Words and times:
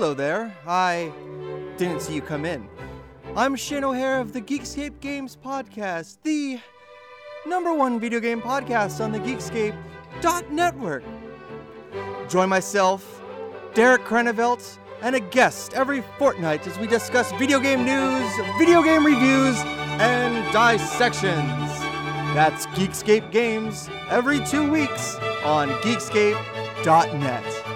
hello 0.00 0.14
there. 0.14 0.56
I 0.66 1.12
didn't 1.76 2.00
see 2.00 2.14
you 2.14 2.22
come 2.22 2.46
in. 2.46 2.66
I'm 3.36 3.54
Shane 3.54 3.84
O'Hare 3.84 4.18
of 4.18 4.32
the 4.32 4.40
Geekscape 4.40 4.98
Games 5.00 5.36
Podcast, 5.36 6.16
the 6.22 6.58
number 7.44 7.74
one 7.74 8.00
video 8.00 8.18
game 8.18 8.40
podcast 8.40 9.04
on 9.04 9.12
the 9.12 9.18
Geekscape 9.18 9.76
network. 10.50 11.04
Join 12.30 12.48
myself, 12.48 13.22
Derek 13.74 14.06
Krenevelt, 14.06 14.78
and 15.02 15.16
a 15.16 15.20
guest 15.20 15.74
every 15.74 16.02
fortnight 16.18 16.66
as 16.66 16.78
we 16.78 16.86
discuss 16.86 17.30
video 17.32 17.60
game 17.60 17.84
news, 17.84 18.32
video 18.58 18.82
game 18.82 19.04
reviews, 19.04 19.58
and 20.00 20.50
dissections. 20.50 21.78
That's 22.32 22.64
Geekscape 22.68 23.30
Games 23.30 23.90
every 24.08 24.42
two 24.46 24.70
weeks 24.70 25.16
on 25.44 25.68
Geekscape.net. 25.82 27.69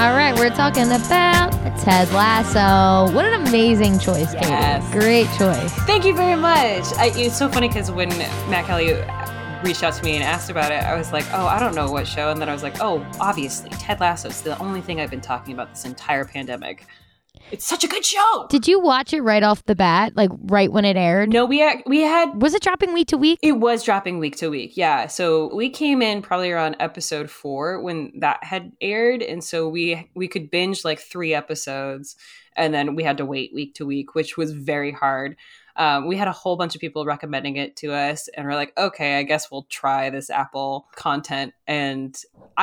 All 0.00 0.14
right, 0.16 0.34
we're 0.38 0.48
talking 0.48 0.86
about 0.86 1.52
Ted 1.78 2.10
Lasso. 2.12 3.14
What 3.14 3.26
an 3.26 3.46
amazing 3.46 3.98
choice, 3.98 4.32
Yes. 4.32 4.90
Great 4.92 5.26
choice. 5.36 5.70
Thank 5.84 6.06
you 6.06 6.16
very 6.16 6.40
much. 6.40 6.84
I, 6.96 7.12
it's 7.14 7.36
so 7.36 7.50
funny 7.50 7.68
because 7.68 7.90
when 7.90 8.08
Matt 8.48 8.64
Kelly 8.64 8.94
reached 9.62 9.82
out 9.82 9.92
to 9.92 10.02
me 10.02 10.14
and 10.14 10.24
asked 10.24 10.48
about 10.48 10.72
it, 10.72 10.82
I 10.84 10.96
was 10.96 11.12
like, 11.12 11.26
oh, 11.34 11.44
I 11.44 11.60
don't 11.60 11.74
know 11.74 11.92
what 11.92 12.08
show. 12.08 12.30
And 12.30 12.40
then 12.40 12.48
I 12.48 12.54
was 12.54 12.62
like, 12.62 12.80
oh, 12.80 13.06
obviously, 13.20 13.68
Ted 13.72 14.00
Lasso 14.00 14.30
is 14.30 14.40
the 14.40 14.58
only 14.58 14.80
thing 14.80 15.02
I've 15.02 15.10
been 15.10 15.20
talking 15.20 15.52
about 15.52 15.68
this 15.68 15.84
entire 15.84 16.24
pandemic. 16.24 16.86
It's 17.52 17.66
such 17.66 17.84
a 17.84 17.88
good 17.88 18.04
show. 18.04 18.46
Did 18.48 18.68
you 18.68 18.80
watch 18.80 19.12
it 19.12 19.22
right 19.22 19.42
off 19.42 19.64
the 19.64 19.74
bat, 19.74 20.16
like 20.16 20.30
right 20.44 20.70
when 20.70 20.84
it 20.84 20.96
aired? 20.96 21.30
no, 21.30 21.44
we 21.44 21.58
had, 21.58 21.82
we 21.86 22.00
had 22.00 22.40
Was 22.40 22.54
it 22.54 22.62
dropping 22.62 22.92
week 22.92 23.08
to 23.08 23.18
week? 23.18 23.38
It 23.42 23.52
was 23.52 23.82
dropping 23.82 24.18
week 24.18 24.36
to 24.36 24.48
week, 24.48 24.76
yeah. 24.76 25.06
So 25.06 25.54
we 25.54 25.70
came 25.70 26.02
in 26.02 26.22
probably 26.22 26.50
around 26.50 26.76
episode 26.80 27.30
four 27.30 27.82
when 27.82 28.12
that 28.20 28.44
had 28.44 28.72
aired, 28.80 29.22
and 29.22 29.42
so 29.42 29.68
we 29.68 30.10
we 30.14 30.28
could 30.28 30.50
binge 30.50 30.84
like 30.84 31.00
three 31.00 31.34
episodes, 31.34 32.16
and 32.56 32.72
then 32.72 32.94
we 32.94 33.02
had 33.02 33.18
to 33.18 33.26
wait 33.26 33.52
week 33.54 33.74
to 33.74 33.86
week, 33.86 34.14
which 34.14 34.36
was 34.36 34.52
very 34.52 34.92
hard. 34.92 35.36
Um, 35.76 36.06
we 36.06 36.16
had 36.16 36.28
a 36.28 36.32
whole 36.32 36.56
bunch 36.56 36.74
of 36.74 36.80
people 36.80 37.04
recommending 37.06 37.56
it 37.56 37.76
to 37.76 37.92
us, 37.92 38.28
and 38.28 38.46
we're 38.46 38.54
like, 38.54 38.72
okay, 38.76 39.18
I 39.18 39.22
guess 39.22 39.50
we'll 39.50 39.66
try 39.70 40.10
this 40.10 40.28
Apple 40.28 40.88
content, 40.94 41.54
and 41.66 42.14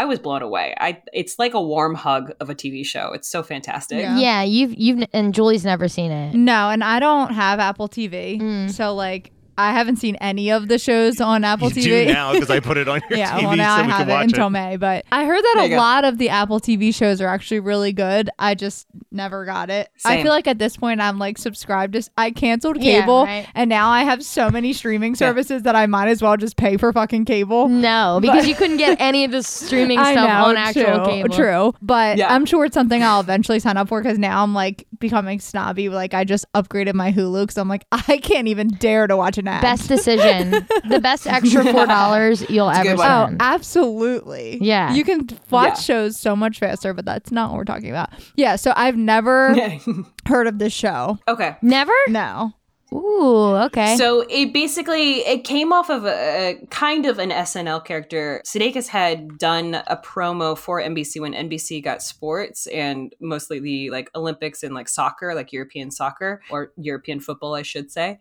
I 0.02 0.06
was 0.06 0.20
blown 0.20 0.42
away. 0.44 0.76
I 0.80 1.02
it's 1.12 1.40
like 1.40 1.54
a 1.56 1.62
warm 1.62 1.96
hug 1.96 2.32
of 2.40 2.50
a 2.50 2.56
TV 2.56 2.86
show. 2.86 3.14
It's 3.14 3.28
so 3.28 3.42
fantastic. 3.42 4.00
Yeah. 4.02 4.18
Yeah, 4.20 4.42
you've 4.44 4.74
you've 4.78 5.08
and 5.14 5.34
Julie's 5.34 5.66
never 5.66 5.88
seen 5.88 6.12
it. 6.12 6.36
No, 6.36 6.70
and 6.70 6.84
I 6.84 7.00
don't 7.00 7.32
have 7.34 7.60
Apple 7.60 7.90
TV, 7.90 8.40
Mm. 8.40 8.70
so 8.72 8.94
like 8.94 9.32
I 9.58 9.72
haven't 9.72 9.96
seen 9.98 10.16
any 10.18 10.52
of 10.52 10.68
the 10.68 10.78
shows 10.78 11.20
on 11.20 11.44
Apple 11.44 11.70
you 11.72 11.82
TV. 11.82 12.08
do 12.08 12.14
now 12.14 12.34
because 12.34 12.50
I 12.50 12.60
put 12.60 12.78
it 12.78 12.88
on 12.88 13.02
your 13.10 13.20
yeah, 13.20 13.38
TV 13.40 13.44
well 13.44 13.56
now 13.58 13.76
so 13.78 13.82
I 13.82 13.86
we 13.86 13.92
have 13.92 14.10
it 14.10 14.14
until 14.24 14.48
it. 14.48 14.50
May, 14.52 14.78
but 14.78 15.06
I 15.12 15.26
heard 15.26 15.42
that 15.44 15.64
a 15.66 15.70
go. 15.70 15.78
lot 15.78 16.06
of 16.06 16.18
the 16.18 16.30
Apple 16.30 16.60
TV 16.60 16.94
shows 16.94 17.22
are 17.22 17.28
actually 17.28 17.60
really 17.60 17.94
good. 17.94 18.30
I 18.40 18.56
just 18.56 18.88
never 19.12 19.46
got 19.46 19.70
it. 19.70 19.90
I 20.06 20.22
feel 20.24 20.32
like 20.32 20.48
at 20.48 20.60
this 20.60 20.78
point 20.78 21.02
I'm 21.02 21.20
like 21.20 21.38
subscribed 21.38 21.94
to. 21.94 22.04
I 22.18 22.32
canceled 22.32 22.82
Yeah, 22.82 23.02
cable, 23.02 23.26
right. 23.26 23.48
and 23.56 23.70
now 23.70 23.90
I 23.90 24.04
have 24.04 24.24
so 24.24 24.50
many 24.50 24.74
streaming 24.74 25.14
Yeah. 25.14 25.18
services 25.18 25.64
that 25.64 25.76
I 25.76 25.86
might 25.86 26.08
as 26.10 26.22
well 26.22 26.38
just 26.38 26.58
pay 26.58 26.78
for 26.78 26.92
fucking 26.94 27.26
cable. 27.26 27.68
No, 27.68 28.20
because 28.22 28.48
you 28.48 28.56
couldn't 28.56 28.78
get 28.78 29.00
any 29.00 29.24
of 29.26 29.32
the 29.32 29.44
streaming 29.44 30.00
stuff 30.00 30.16
know, 30.16 30.46
on 30.50 30.58
actual 30.58 30.84
true, 30.84 31.06
cable. 31.06 31.36
True, 31.36 31.74
but 31.82 32.18
Yeah. 32.18 32.34
I'm 32.34 32.46
sure 32.46 32.66
it's 32.66 32.74
something 32.74 33.04
I'll 33.04 33.22
eventually 33.22 33.60
sign 33.60 33.78
up 33.78 33.88
for 33.90 34.02
because 34.02 34.18
now 34.20 34.44
I'm 34.44 34.54
like 34.54 34.87
becoming 35.00 35.40
snobby. 35.40 35.90
Like 35.90 36.14
I 36.14 36.24
just 36.24 36.46
upgraded 36.54 36.94
my 36.94 37.12
Hulu 37.12 37.44
because 37.44 37.58
I'm 37.58 37.68
like 37.70 37.86
I 37.92 38.18
can't 38.18 38.48
even 38.48 38.68
dare 38.70 39.08
to 39.08 39.16
watch 39.18 39.38
an 39.38 39.48
ad. 39.48 39.62
Best 39.62 39.88
decision. 39.88 40.52
the 40.90 41.00
best 41.02 41.28
extra 41.28 41.64
four 41.64 41.86
dollars 41.86 42.48
you'll 42.50 42.70
It's 42.70 42.80
ever 42.80 42.90
good 42.90 42.98
one. 42.98 43.34
Oh, 43.34 43.38
absolutely. 43.40 44.58
Yeah. 44.62 44.94
You 44.94 45.04
can 45.04 45.28
watch 45.50 45.70
Yeah. 45.70 45.74
shows 45.82 46.20
so 46.20 46.36
much 46.36 46.60
faster, 46.60 46.94
but 46.94 47.06
that's 47.06 47.32
not 47.32 47.50
what 47.52 47.58
we're 47.58 47.64
talking 47.66 47.90
about. 47.90 48.10
Yeah, 48.36 48.56
so 48.56 48.74
I've 48.76 48.98
never 48.98 49.56
heard 50.26 50.48
of 50.48 50.60
this 50.60 50.74
show. 50.74 51.18
okay. 51.28 51.56
Never? 51.62 51.94
No. 52.08 52.54
Ooh, 52.94 53.54
okay. 53.66 53.98
So 53.98 54.22
it 54.30 54.54
basically 54.54 55.20
it 55.20 55.44
came 55.44 55.74
off 55.74 55.90
of 55.90 56.06
a, 56.06 56.52
a 56.62 56.66
kind 56.68 57.06
of 57.06 57.20
an 57.20 57.32
SNL 57.32 57.84
character. 57.84 58.42
Sudeikis 58.46 58.88
had 58.88 59.38
done 59.38 59.76
a 59.88 59.98
promo 59.98 60.58
for 60.58 60.82
NBC 60.82 61.20
when 61.20 61.34
NBC 61.34 61.84
got 61.84 62.02
sports 62.02 62.66
and 62.68 63.14
mostly 63.20 63.60
the 63.60 63.90
like 63.90 64.10
Olympics 64.16 64.64
and 64.64 64.74
like 64.74 64.88
soccer, 64.88 65.36
like 65.36 65.52
European 65.52 65.92
soccer 65.92 66.42
or 66.50 66.72
European 66.78 67.20
football, 67.20 67.56
I 67.56 67.64
should 67.64 67.92
say. 67.92 68.20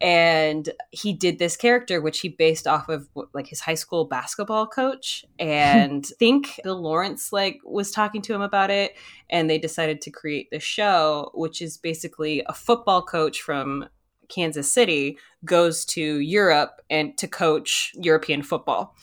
And 0.00 0.68
he 0.90 1.12
did 1.12 1.38
this 1.38 1.56
character, 1.56 2.00
which 2.00 2.20
he 2.20 2.28
based 2.28 2.66
off 2.66 2.88
of 2.88 3.08
like 3.34 3.46
his 3.46 3.60
high 3.60 3.74
school 3.74 4.06
basketball 4.06 4.66
coach. 4.66 5.24
And 5.38 6.06
I 6.08 6.14
think 6.18 6.60
Bill 6.64 6.80
Lawrence 6.80 7.32
like 7.32 7.60
was 7.64 7.90
talking 7.90 8.22
to 8.22 8.34
him 8.34 8.40
about 8.40 8.70
it, 8.70 8.96
and 9.28 9.48
they 9.48 9.58
decided 9.58 10.00
to 10.02 10.10
create 10.10 10.48
the 10.50 10.60
show, 10.60 11.30
which 11.34 11.60
is 11.60 11.76
basically 11.76 12.42
a 12.46 12.54
football 12.54 13.02
coach 13.02 13.42
from 13.42 13.88
Kansas 14.30 14.72
City 14.72 15.18
goes 15.44 15.84
to 15.84 16.20
Europe 16.20 16.80
and 16.88 17.18
to 17.18 17.28
coach 17.28 17.92
European 17.96 18.42
football. 18.42 18.94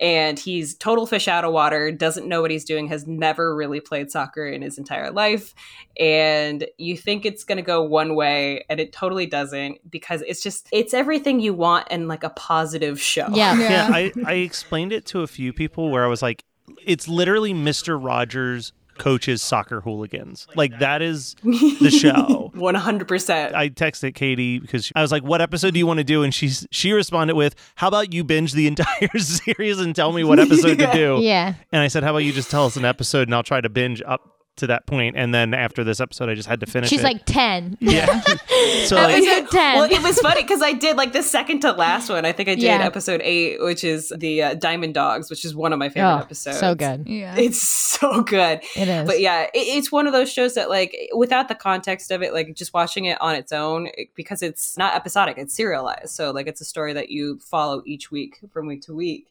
And 0.00 0.38
he's 0.38 0.74
total 0.74 1.06
fish 1.06 1.28
out 1.28 1.44
of 1.44 1.52
water, 1.52 1.90
doesn't 1.90 2.26
know 2.26 2.42
what 2.42 2.50
he's 2.50 2.64
doing, 2.64 2.88
has 2.88 3.06
never 3.06 3.54
really 3.54 3.80
played 3.80 4.10
soccer 4.10 4.46
in 4.46 4.62
his 4.62 4.78
entire 4.78 5.10
life. 5.10 5.54
And 5.98 6.66
you 6.78 6.96
think 6.96 7.24
it's 7.24 7.44
going 7.44 7.56
to 7.56 7.62
go 7.62 7.82
one 7.82 8.14
way, 8.14 8.64
and 8.68 8.78
it 8.78 8.92
totally 8.92 9.26
doesn't 9.26 9.90
because 9.90 10.22
it's 10.22 10.42
just, 10.42 10.68
it's 10.72 10.92
everything 10.94 11.40
you 11.40 11.54
want 11.54 11.88
in 11.88 12.08
like 12.08 12.24
a 12.24 12.30
positive 12.30 13.00
show. 13.00 13.28
yeah. 13.32 13.56
Yeah, 13.58 13.88
I, 13.90 14.12
I 14.24 14.34
explained 14.34 14.92
it 14.92 15.06
to 15.06 15.22
a 15.22 15.26
few 15.26 15.52
people 15.52 15.90
where 15.90 16.04
I 16.04 16.08
was 16.08 16.22
like, 16.22 16.44
it's 16.84 17.08
literally 17.08 17.54
Mr. 17.54 18.02
Rogers 18.02 18.72
coaches 18.98 19.42
soccer 19.42 19.80
hooligans. 19.80 20.46
Like 20.54 20.78
that 20.78 21.02
is 21.02 21.34
the 21.42 21.90
show. 21.90 22.52
100%. 22.54 23.54
I 23.54 23.68
texted 23.68 24.14
Katie 24.14 24.58
because 24.58 24.92
I 24.94 25.02
was 25.02 25.12
like, 25.12 25.22
"What 25.22 25.40
episode 25.40 25.72
do 25.74 25.78
you 25.78 25.86
want 25.86 25.98
to 25.98 26.04
do?" 26.04 26.22
And 26.22 26.32
she's 26.34 26.66
she 26.70 26.92
responded 26.92 27.34
with, 27.34 27.54
"How 27.76 27.88
about 27.88 28.12
you 28.12 28.24
binge 28.24 28.52
the 28.52 28.66
entire 28.66 29.08
series 29.18 29.78
and 29.80 29.94
tell 29.94 30.12
me 30.12 30.24
what 30.24 30.38
episode 30.38 30.78
to 30.78 30.86
do?" 30.92 31.18
Yeah. 31.20 31.54
And 31.72 31.82
I 31.82 31.88
said, 31.88 32.02
"How 32.02 32.10
about 32.10 32.18
you 32.20 32.32
just 32.32 32.50
tell 32.50 32.66
us 32.66 32.76
an 32.76 32.84
episode 32.84 33.28
and 33.28 33.34
I'll 33.34 33.42
try 33.42 33.60
to 33.60 33.68
binge 33.68 34.02
up 34.02 34.35
to 34.56 34.66
that 34.68 34.86
point, 34.86 35.16
and 35.16 35.34
then 35.34 35.54
after 35.54 35.84
this 35.84 36.00
episode, 36.00 36.28
I 36.28 36.34
just 36.34 36.48
had 36.48 36.60
to 36.60 36.66
finish 36.66 36.90
She's 36.90 37.00
it." 37.00 37.04
like 37.04 37.24
10. 37.26 37.78
"Yeah." 37.80 38.06
so 38.86 38.96
like, 38.96 39.22
Episode 39.22 39.50
10. 39.56 39.76
Well, 39.76 39.90
it 39.90 40.02
was 40.02 40.18
funny 40.20 40.42
because 40.42 40.62
I 40.62 40.72
did 40.72 40.96
like 40.96 41.12
the 41.12 41.22
second 41.22 41.60
to 41.60 41.72
last 41.72 42.08
one. 42.08 42.24
I 42.24 42.32
think 42.32 42.48
I 42.48 42.54
did 42.54 42.64
Yeah. 42.64 42.84
episode 42.84 43.20
eight, 43.22 43.60
which 43.62 43.84
is 43.84 44.12
the 44.16 44.42
uh, 44.42 44.54
Diamond 44.54 44.94
Dogs, 44.94 45.30
which 45.30 45.44
is 45.44 45.54
one 45.54 45.72
of 45.72 45.78
my 45.78 45.88
favorite 45.88 46.14
oh, 46.14 46.18
episodes. 46.18 46.58
so 46.58 46.74
good. 46.74 47.06
Yeah. 47.06 47.34
It's 47.36 47.60
so 47.62 48.22
good. 48.22 48.60
It 48.76 48.88
is. 48.88 49.06
But 49.06 49.20
yeah, 49.20 49.42
it, 49.44 49.50
it's 49.54 49.92
one 49.92 50.06
of 50.06 50.12
those 50.12 50.32
shows 50.32 50.54
that 50.54 50.68
like 50.70 50.96
without 51.14 51.48
the 51.48 51.54
context 51.54 52.10
of 52.10 52.22
it, 52.22 52.32
like 52.32 52.54
just 52.54 52.72
watching 52.74 53.04
it 53.06 53.20
on 53.20 53.34
its 53.34 53.52
own, 53.52 53.88
it- 53.96 54.08
because 54.14 54.42
it's 54.42 54.76
not 54.78 54.94
episodic, 54.94 55.36
it's 55.38 55.54
serialized. 55.54 56.10
So 56.10 56.30
like 56.30 56.46
it's 56.46 56.60
a 56.60 56.64
story 56.64 56.92
that 56.94 57.10
you 57.10 57.38
follow 57.40 57.82
each 57.86 58.10
week 58.10 58.40
from 58.52 58.66
week 58.66 58.82
to 58.82 58.94
week. 58.94 59.26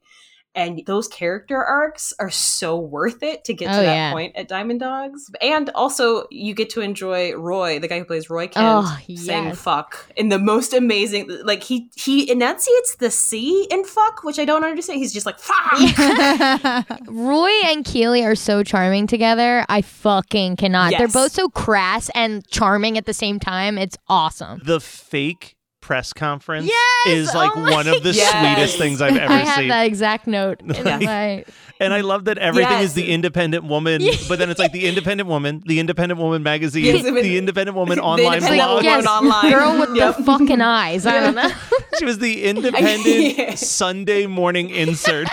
And 0.56 0.82
those 0.86 1.08
character 1.08 1.62
arcs 1.64 2.14
are 2.18 2.30
so 2.30 2.80
worth 2.80 3.22
it 3.24 3.44
to 3.46 3.54
get 3.54 3.66
to 3.68 3.80
Oh, 3.80 3.82
that 3.84 3.94
yeah. 3.94 4.12
point 4.14 4.36
at 4.36 4.48
Diamond 4.48 4.80
Dogs. 4.80 5.30
And 5.42 5.70
also, 5.76 6.26
you 6.32 6.54
get 6.54 6.70
to 6.72 6.82
enjoy 6.82 7.34
Roy, 7.36 7.78
the 7.80 7.88
guy 7.90 8.00
who 8.00 8.06
plays 8.06 8.30
Roy 8.30 8.48
Kent, 8.48 8.66
Oh, 8.66 8.98
saying 9.16 9.46
yes. 9.48 9.60
"fuck" 9.62 10.06
in 10.16 10.30
the 10.30 10.40
most 10.40 10.74
amazing. 10.74 11.30
Like 11.44 11.62
he 11.64 11.90
he 11.96 12.32
enunciates 12.32 12.96
the 12.96 13.12
C 13.12 13.68
in 13.70 13.84
"fuck," 13.84 14.24
which 14.24 14.40
I 14.40 14.46
don't 14.46 14.64
understand. 14.64 15.00
He's 15.00 15.14
just 15.14 15.26
like 15.26 15.40
"fuck." 15.40 15.74
Roy 17.08 17.52
and 17.66 17.84
Keely 17.86 18.24
are 18.24 18.36
so 18.36 18.64
charming 18.64 19.08
together. 19.08 19.66
I 19.70 19.82
fucking 19.82 20.56
cannot. 20.58 20.94
They're 20.98 21.08
both 21.08 21.32
so 21.34 21.50
crass 21.50 22.10
and 22.16 22.48
charming 22.48 22.98
at 22.98 23.06
the 23.06 23.14
same 23.14 23.40
time. 23.40 23.78
It's 23.78 23.98
awesome. 24.08 24.62
the 24.64 24.80
fake 24.80 25.55
press 25.86 26.14
conference 26.14 26.66
Yes! 26.66 27.08
is 27.16 27.34
like 27.36 27.52
Oh 27.56 27.60
my 27.60 27.72
one 27.72 27.88
of 27.88 28.02
the 28.02 28.12
Yes. 28.12 28.32
sweetest 28.32 28.80
things 28.80 29.04
I've 29.04 29.16
ever 29.16 29.32
I 29.32 29.38
have 29.38 29.58
seen. 29.60 29.68
that 29.68 29.86
exact 29.86 30.26
note. 30.26 30.60
in 30.62 30.84
my- 31.06 31.46
And 31.80 31.94
I 31.94 32.02
love 32.02 32.26
that 32.26 32.40
everything 32.40 32.72
Yes. 32.72 32.86
is 32.86 32.94
the 32.96 33.12
independent 33.12 33.66
woman, 33.66 34.02
but 34.28 34.40
then 34.40 34.50
it's 34.50 34.60
like 34.60 34.72
the 34.72 34.88
independent 34.88 35.30
woman, 35.30 35.62
the 35.68 35.80
independent 35.80 36.20
woman 36.20 36.42
magazine, 36.42 36.86
Yes, 36.86 37.06
I 37.06 37.12
the 37.12 37.38
independent 37.38 37.78
woman 37.78 37.98
The 38.00 38.04
online 38.04 38.34
Independent 38.38 38.58
blog. 38.58 38.84
Woman 38.84 38.84
yes, 38.86 39.06
online. 39.08 39.52
girl 39.52 39.80
with 39.80 39.96
Yep. 39.96 40.18
the 40.18 40.24
fucking 40.24 40.62
eyes. 40.62 41.06
I 41.06 41.20
don't 41.20 41.36
know. 41.36 41.52
she 42.00 42.06
was 42.06 42.18
the 42.18 42.44
independent 42.50 43.38
Yeah. 43.38 43.54
Sunday 43.56 44.26
morning 44.26 44.72
insert. 44.72 45.28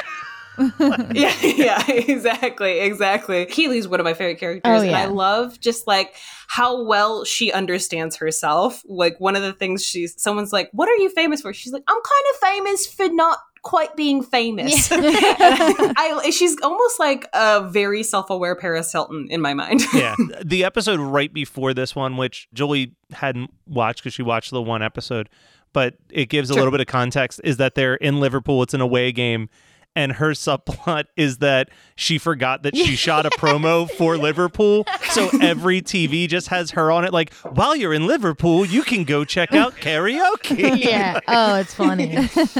yeah, 1.12 1.34
yeah, 1.42 1.82
exactly, 1.90 2.80
exactly. 2.80 3.46
Keely's 3.46 3.88
one 3.88 4.00
of 4.00 4.04
my 4.04 4.14
favorite 4.14 4.38
characters, 4.38 4.62
Oh, 4.64 4.80
and 4.82 4.90
yeah. 4.90 5.00
I 5.00 5.06
love 5.06 5.58
just 5.60 5.86
like 5.86 6.14
how 6.48 6.82
well 6.84 7.24
she 7.24 7.50
understands 7.52 8.16
herself. 8.16 8.82
Like 8.86 9.18
one 9.18 9.36
of 9.36 9.42
the 9.42 9.52
things 9.52 9.84
she's, 9.84 10.20
someone's 10.20 10.52
like, 10.52 10.68
"What 10.72 10.88
are 10.88 10.96
you 10.96 11.08
famous 11.10 11.40
for?" 11.40 11.52
She's 11.52 11.72
like, 11.72 11.84
"I'm 11.88 11.96
kind 11.96 12.24
of 12.34 12.40
famous 12.48 12.86
for 12.86 13.08
not 13.08 13.38
quite 13.62 13.96
being 13.96 14.22
famous." 14.22 14.88
I, 14.92 16.30
she's 16.32 16.60
almost 16.62 16.98
like 17.00 17.26
a 17.32 17.68
very 17.68 18.02
self-aware 18.02 18.56
Paris 18.56 18.92
Hilton 18.92 19.28
in 19.30 19.40
my 19.40 19.54
mind. 19.54 19.80
yeah. 19.94 20.14
The 20.44 20.64
episode 20.64 21.00
right 21.00 21.32
before 21.32 21.72
this 21.74 21.94
one, 21.96 22.16
which 22.16 22.48
Julie 22.52 22.94
hadn't 23.12 23.50
watched 23.66 24.02
because 24.02 24.14
she 24.14 24.22
watched 24.22 24.50
the 24.50 24.62
one 24.62 24.82
episode, 24.82 25.28
but 25.72 25.94
it 26.10 26.28
gives 26.28 26.50
a 26.50 26.54
little 26.54 26.70
bit 26.70 26.80
of 26.80 26.86
context, 26.86 27.40
is 27.44 27.56
that 27.56 27.74
they're 27.74 27.94
in 27.94 28.20
Liverpool. 28.20 28.62
It's 28.62 28.74
an 28.74 28.80
away 28.82 29.12
game. 29.12 29.48
And 29.94 30.12
her 30.12 30.30
subplot 30.30 31.04
is 31.16 31.38
that 31.38 31.68
she 31.96 32.16
forgot 32.18 32.62
that 32.62 32.74
she 32.76 32.96
shot 32.96 33.26
a 33.26 33.30
promo 33.30 33.90
for 33.90 34.16
Liverpool. 34.16 34.86
So 35.10 35.28
every 35.42 35.82
TV 35.82 36.26
just 36.28 36.48
has 36.48 36.70
her 36.72 36.90
on 36.90 37.04
it. 37.04 37.12
Like, 37.12 37.32
while 37.34 37.76
you're 37.76 37.92
in 37.92 38.06
Liverpool, 38.06 38.64
you 38.64 38.82
can 38.82 39.04
go 39.04 39.24
check 39.24 39.52
out 39.52 39.74
karaoke. 39.76 40.82
yeah. 40.82 41.20
Oh, 41.28 41.56
it's 41.56 41.74
funny. 41.74 42.16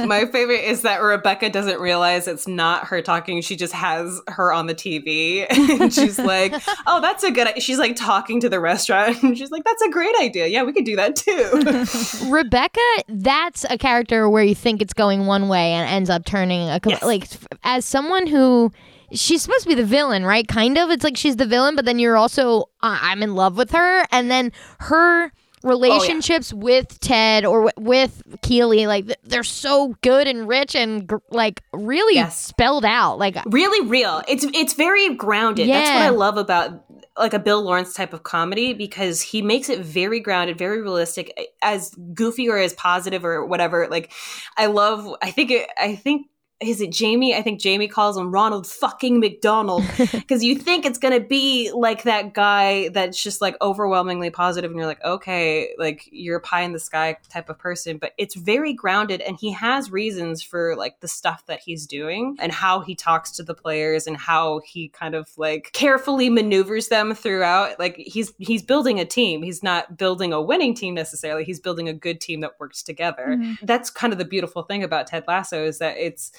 my 0.06 0.26
favorite 0.26 0.64
is 0.64 0.82
that 0.82 0.98
Rebecca 1.02 1.48
doesn't 1.50 1.80
realize 1.80 2.28
it's 2.28 2.46
not 2.46 2.86
her 2.88 3.00
talking. 3.00 3.40
She 3.42 3.56
just 3.56 3.72
has 3.72 4.20
her 4.28 4.52
on 4.52 4.66
the 4.66 4.74
TV, 4.74 5.46
and 5.50 5.92
she's 5.92 6.18
like, 6.18 6.54
"Oh, 6.86 7.00
that's 7.00 7.24
a 7.24 7.30
good." 7.30 7.48
i-" 7.48 7.58
She's 7.58 7.78
like 7.78 7.96
talking 7.96 8.40
to 8.40 8.48
the 8.48 8.60
restaurant, 8.60 9.22
and 9.22 9.36
she's 9.38 9.50
like, 9.50 9.64
"That's 9.64 9.82
a 9.82 9.88
great 9.90 10.14
idea. 10.20 10.46
Yeah, 10.48 10.62
we 10.64 10.72
could 10.72 10.84
do 10.84 10.96
that 10.96 11.16
too." 11.16 12.30
Rebecca, 12.30 12.80
that's 13.08 13.64
a 13.70 13.78
character 13.78 14.28
where 14.28 14.42
you 14.44 14.54
think 14.54 14.82
it's 14.82 14.92
going 14.94 15.26
one 15.26 15.48
way 15.48 15.72
and 15.72 15.88
ends 15.88 16.10
up 16.10 16.24
turning 16.24 16.68
a 16.68 16.78
com- 16.80 16.92
Yes. 16.92 17.02
like 17.02 17.21
f- 17.22 17.46
as 17.62 17.84
someone 17.84 18.26
who 18.26 18.72
she's 19.12 19.42
supposed 19.42 19.62
to 19.64 19.68
be 19.68 19.74
the 19.74 19.84
villain, 19.84 20.24
right? 20.24 20.46
Kind 20.48 20.78
of. 20.78 20.90
It's 20.90 21.04
like 21.04 21.16
she's 21.16 21.36
the 21.36 21.46
villain, 21.46 21.76
but 21.76 21.84
then 21.84 21.98
you're 21.98 22.16
also 22.16 22.62
uh, 22.82 22.98
I'm 23.00 23.22
in 23.22 23.34
love 23.34 23.56
with 23.56 23.70
her, 23.72 24.04
and 24.10 24.30
then 24.30 24.52
her 24.80 25.32
relationships 25.64 26.52
with 26.52 26.98
Ted 27.00 27.44
or 27.44 27.66
w- 27.70 27.88
with 27.90 28.22
Keely, 28.42 28.86
like 28.88 29.06
th- 29.06 29.18
they're 29.22 29.44
so 29.44 29.94
good 30.02 30.26
and 30.26 30.48
rich 30.48 30.74
and 30.74 31.06
gr- 31.06 31.16
like 31.30 31.62
really 31.72 32.14
Yes. 32.16 32.44
spelled 32.44 32.84
out. 32.84 33.18
Like 33.18 33.36
really 33.46 33.86
real. 33.88 34.22
It's 34.28 34.44
it's 34.54 34.72
very 34.74 35.14
grounded. 35.14 35.68
That's 35.68 35.90
what 35.90 36.02
I 36.02 36.08
love 36.08 36.36
about 36.36 36.84
like 37.18 37.34
a 37.34 37.38
Bill 37.38 37.62
Lawrence 37.62 37.92
type 37.94 38.12
of 38.14 38.22
comedy 38.22 38.72
because 38.72 39.20
he 39.20 39.42
makes 39.42 39.68
it 39.68 39.80
very 39.80 40.18
grounded, 40.18 40.56
very 40.58 40.80
realistic, 40.80 41.32
as 41.60 41.94
goofy 42.14 42.48
or 42.48 42.58
as 42.58 42.72
positive 42.72 43.24
or 43.24 43.44
whatever. 43.44 43.86
Like 43.90 44.10
I 44.56 44.66
love. 44.66 45.14
I 45.22 45.30
think 45.30 45.50
it. 45.50 45.68
I 45.78 45.94
think. 45.94 46.26
Is 46.62 46.80
it 46.80 46.92
Jamie? 46.92 47.34
I 47.34 47.42
think 47.42 47.60
Jamie 47.60 47.88
calls 47.88 48.16
him 48.16 48.32
Ronald 48.32 48.66
fucking 48.66 49.20
McDonald 49.20 49.84
because 50.12 50.42
you 50.44 50.56
think 50.56 50.84
it's 50.84 50.98
gonna 50.98 51.20
be 51.20 51.70
like 51.72 52.04
that 52.04 52.34
guy 52.34 52.88
that's 52.88 53.22
just 53.22 53.40
like 53.40 53.56
overwhelmingly 53.60 54.30
positive, 54.30 54.70
and 54.70 54.78
you're 54.78 54.86
like, 54.86 55.04
okay, 55.04 55.74
like 55.78 56.08
you're 56.12 56.38
a 56.38 56.40
pie 56.40 56.62
in 56.62 56.72
the 56.72 56.80
sky 56.80 57.16
type 57.28 57.48
of 57.48 57.58
person, 57.58 57.98
but 57.98 58.12
it's 58.18 58.34
very 58.34 58.72
grounded, 58.72 59.20
and 59.20 59.36
he 59.38 59.52
has 59.52 59.90
reasons 59.90 60.42
for 60.42 60.76
like 60.76 61.00
the 61.00 61.08
stuff 61.08 61.44
that 61.46 61.60
he's 61.60 61.86
doing 61.86 62.36
and 62.38 62.52
how 62.52 62.80
he 62.80 62.94
talks 62.94 63.30
to 63.32 63.42
the 63.42 63.54
players 63.54 64.06
and 64.06 64.16
how 64.16 64.60
he 64.64 64.88
kind 64.88 65.14
of 65.14 65.28
like 65.36 65.70
carefully 65.72 66.30
maneuvers 66.30 66.88
them 66.88 67.14
throughout. 67.14 67.78
Like 67.78 67.96
he's 67.96 68.32
he's 68.38 68.62
building 68.62 69.00
a 69.00 69.04
team. 69.04 69.42
He's 69.42 69.62
not 69.62 69.96
building 69.96 70.32
a 70.32 70.40
winning 70.40 70.74
team 70.74 70.94
necessarily. 70.94 71.44
He's 71.44 71.60
building 71.60 71.88
a 71.88 71.92
good 71.92 72.20
team 72.20 72.40
that 72.40 72.58
works 72.58 72.82
together. 72.82 73.36
Mm-hmm. 73.38 73.66
That's 73.66 73.90
kind 73.90 74.12
of 74.12 74.18
the 74.18 74.24
beautiful 74.24 74.62
thing 74.62 74.82
about 74.82 75.06
Ted 75.06 75.24
Lasso 75.26 75.64
is 75.64 75.78
that 75.78 75.96
it's 75.96 76.32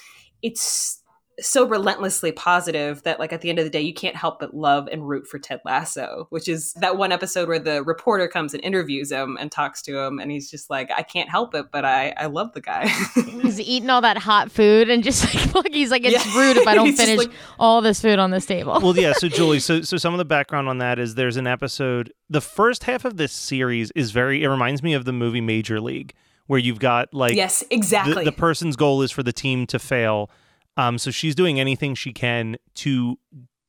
it's 0.44 1.00
so 1.40 1.66
relentlessly 1.66 2.30
positive 2.30 3.02
that 3.02 3.18
like 3.18 3.32
at 3.32 3.40
the 3.40 3.50
end 3.50 3.58
of 3.58 3.64
the 3.64 3.70
day 3.70 3.80
you 3.80 3.92
can't 3.92 4.14
help 4.14 4.38
but 4.38 4.54
love 4.54 4.86
and 4.92 5.08
root 5.08 5.26
for 5.26 5.36
Ted 5.40 5.60
Lasso, 5.64 6.28
which 6.30 6.46
is 6.46 6.72
that 6.74 6.96
one 6.96 7.10
episode 7.10 7.48
where 7.48 7.58
the 7.58 7.82
reporter 7.82 8.28
comes 8.28 8.54
and 8.54 8.62
interviews 8.62 9.10
him 9.10 9.36
and 9.40 9.50
talks 9.50 9.82
to 9.82 9.98
him 9.98 10.20
and 10.20 10.30
he's 10.30 10.48
just 10.48 10.70
like 10.70 10.90
I 10.96 11.02
can't 11.02 11.28
help 11.28 11.52
it 11.56 11.66
but 11.72 11.84
I 11.84 12.14
I 12.16 12.26
love 12.26 12.52
the 12.52 12.60
guy. 12.60 12.86
he's 13.42 13.58
eating 13.58 13.90
all 13.90 14.00
that 14.02 14.16
hot 14.16 14.52
food 14.52 14.88
and 14.88 15.02
just 15.02 15.24
like 15.34 15.50
fuck, 15.50 15.66
he's 15.72 15.90
like 15.90 16.04
it's 16.04 16.24
Yeah. 16.24 16.38
rude 16.40 16.56
if 16.56 16.68
I 16.68 16.74
don't 16.76 16.92
finish 16.94 17.18
like- 17.18 17.32
all 17.58 17.80
this 17.80 18.00
food 18.00 18.20
on 18.20 18.30
this 18.30 18.46
table. 18.46 18.78
well, 18.80 18.96
yeah. 18.96 19.12
So, 19.14 19.26
Julie, 19.28 19.58
so 19.58 19.80
so 19.82 19.96
some 19.96 20.14
of 20.14 20.18
the 20.18 20.24
background 20.24 20.68
on 20.68 20.78
that 20.78 21.00
is 21.00 21.16
there's 21.16 21.36
an 21.36 21.48
episode. 21.48 22.12
The 22.30 22.40
first 22.42 22.84
half 22.84 23.04
of 23.04 23.16
this 23.16 23.32
series 23.32 23.90
is 23.96 24.12
very. 24.12 24.44
It 24.44 24.48
reminds 24.48 24.84
me 24.84 24.94
of 24.94 25.04
the 25.04 25.12
movie 25.12 25.40
Major 25.40 25.80
League, 25.80 26.14
where 26.46 26.58
you've 26.58 26.78
got 26.78 27.12
like 27.14 27.34
yes, 27.34 27.64
exactly. 27.70 28.24
the 28.24 28.32
person's 28.32 28.76
goal 28.76 29.02
is 29.02 29.10
for 29.10 29.22
the 29.22 29.32
team 29.32 29.66
to 29.68 29.78
fail. 29.78 30.30
Um, 30.76 30.98
so 30.98 31.10
she's 31.10 31.34
doing 31.34 31.60
anything 31.60 31.94
she 31.94 32.12
can 32.12 32.56
to 32.76 33.18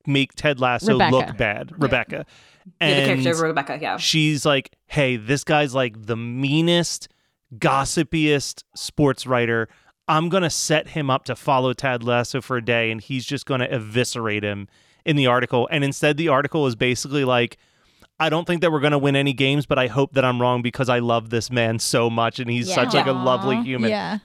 make 0.07 0.33
Ted 0.33 0.60
Lasso 0.60 0.94
Rebecca. 0.94 1.16
look 1.16 1.38
bad, 1.38 1.72
Rebecca. 1.81 2.25
yeah, 2.81 3.00
the 3.00 3.06
character 3.06 3.31
of 3.31 3.39
Rebecca, 3.42 3.77
yeah. 3.81 3.98
she's 3.98 4.45
like, 4.45 4.75
"Hey, 4.88 5.18
this 5.18 5.44
guy's 5.44 5.74
like 5.74 6.06
the 6.06 6.18
meanest, 6.18 7.07
gossipiest 7.57 8.63
sports 8.75 9.25
writer. 9.25 9.69
I'm 10.07 10.30
gonna 10.30 10.50
set 10.50 10.89
him 10.89 11.10
up 11.10 11.25
to 11.25 11.36
follow 11.36 11.74
Ted 11.74 12.04
Lasso 12.04 12.42
for 12.42 12.57
a 12.57 12.66
day, 12.66 12.92
and 12.92 13.01
he's 13.01 13.25
just 13.25 13.45
gonna 13.45 13.68
eviscerate 13.69 14.44
him 14.44 14.68
in 15.06 15.16
the 15.16 15.27
article. 15.27 15.68
And 15.72 15.83
instead, 15.83 16.18
the 16.18 16.27
article 16.27 16.68
is 16.68 16.75
basically 16.75 17.24
like." 17.24 17.57
I 18.20 18.30
don't 18.30 18.46
think 18.46 18.62
that 18.62 18.72
we're 18.72 18.80
going 18.80 18.92
to 18.92 18.98
win 18.98 19.16
any 19.16 19.34
games, 19.34 19.66
but 19.66 19.78
I 19.78 19.88
hope 19.88 20.14
that 20.14 20.24
I'm 20.24 20.42
wrong 20.42 20.62
because 20.62 20.88
I 20.90 21.00
love 21.00 21.30
this 21.30 21.52
man 21.52 21.80
so 21.80 22.10
much 22.10 22.40
and 22.40 22.50
he's 22.50 22.70
Yeah. 22.70 22.76
such 22.76 22.94
like 22.94 23.08
a 23.08 23.12
lovely 23.12 23.62
human. 23.62 23.90
Yeah. 23.90 24.20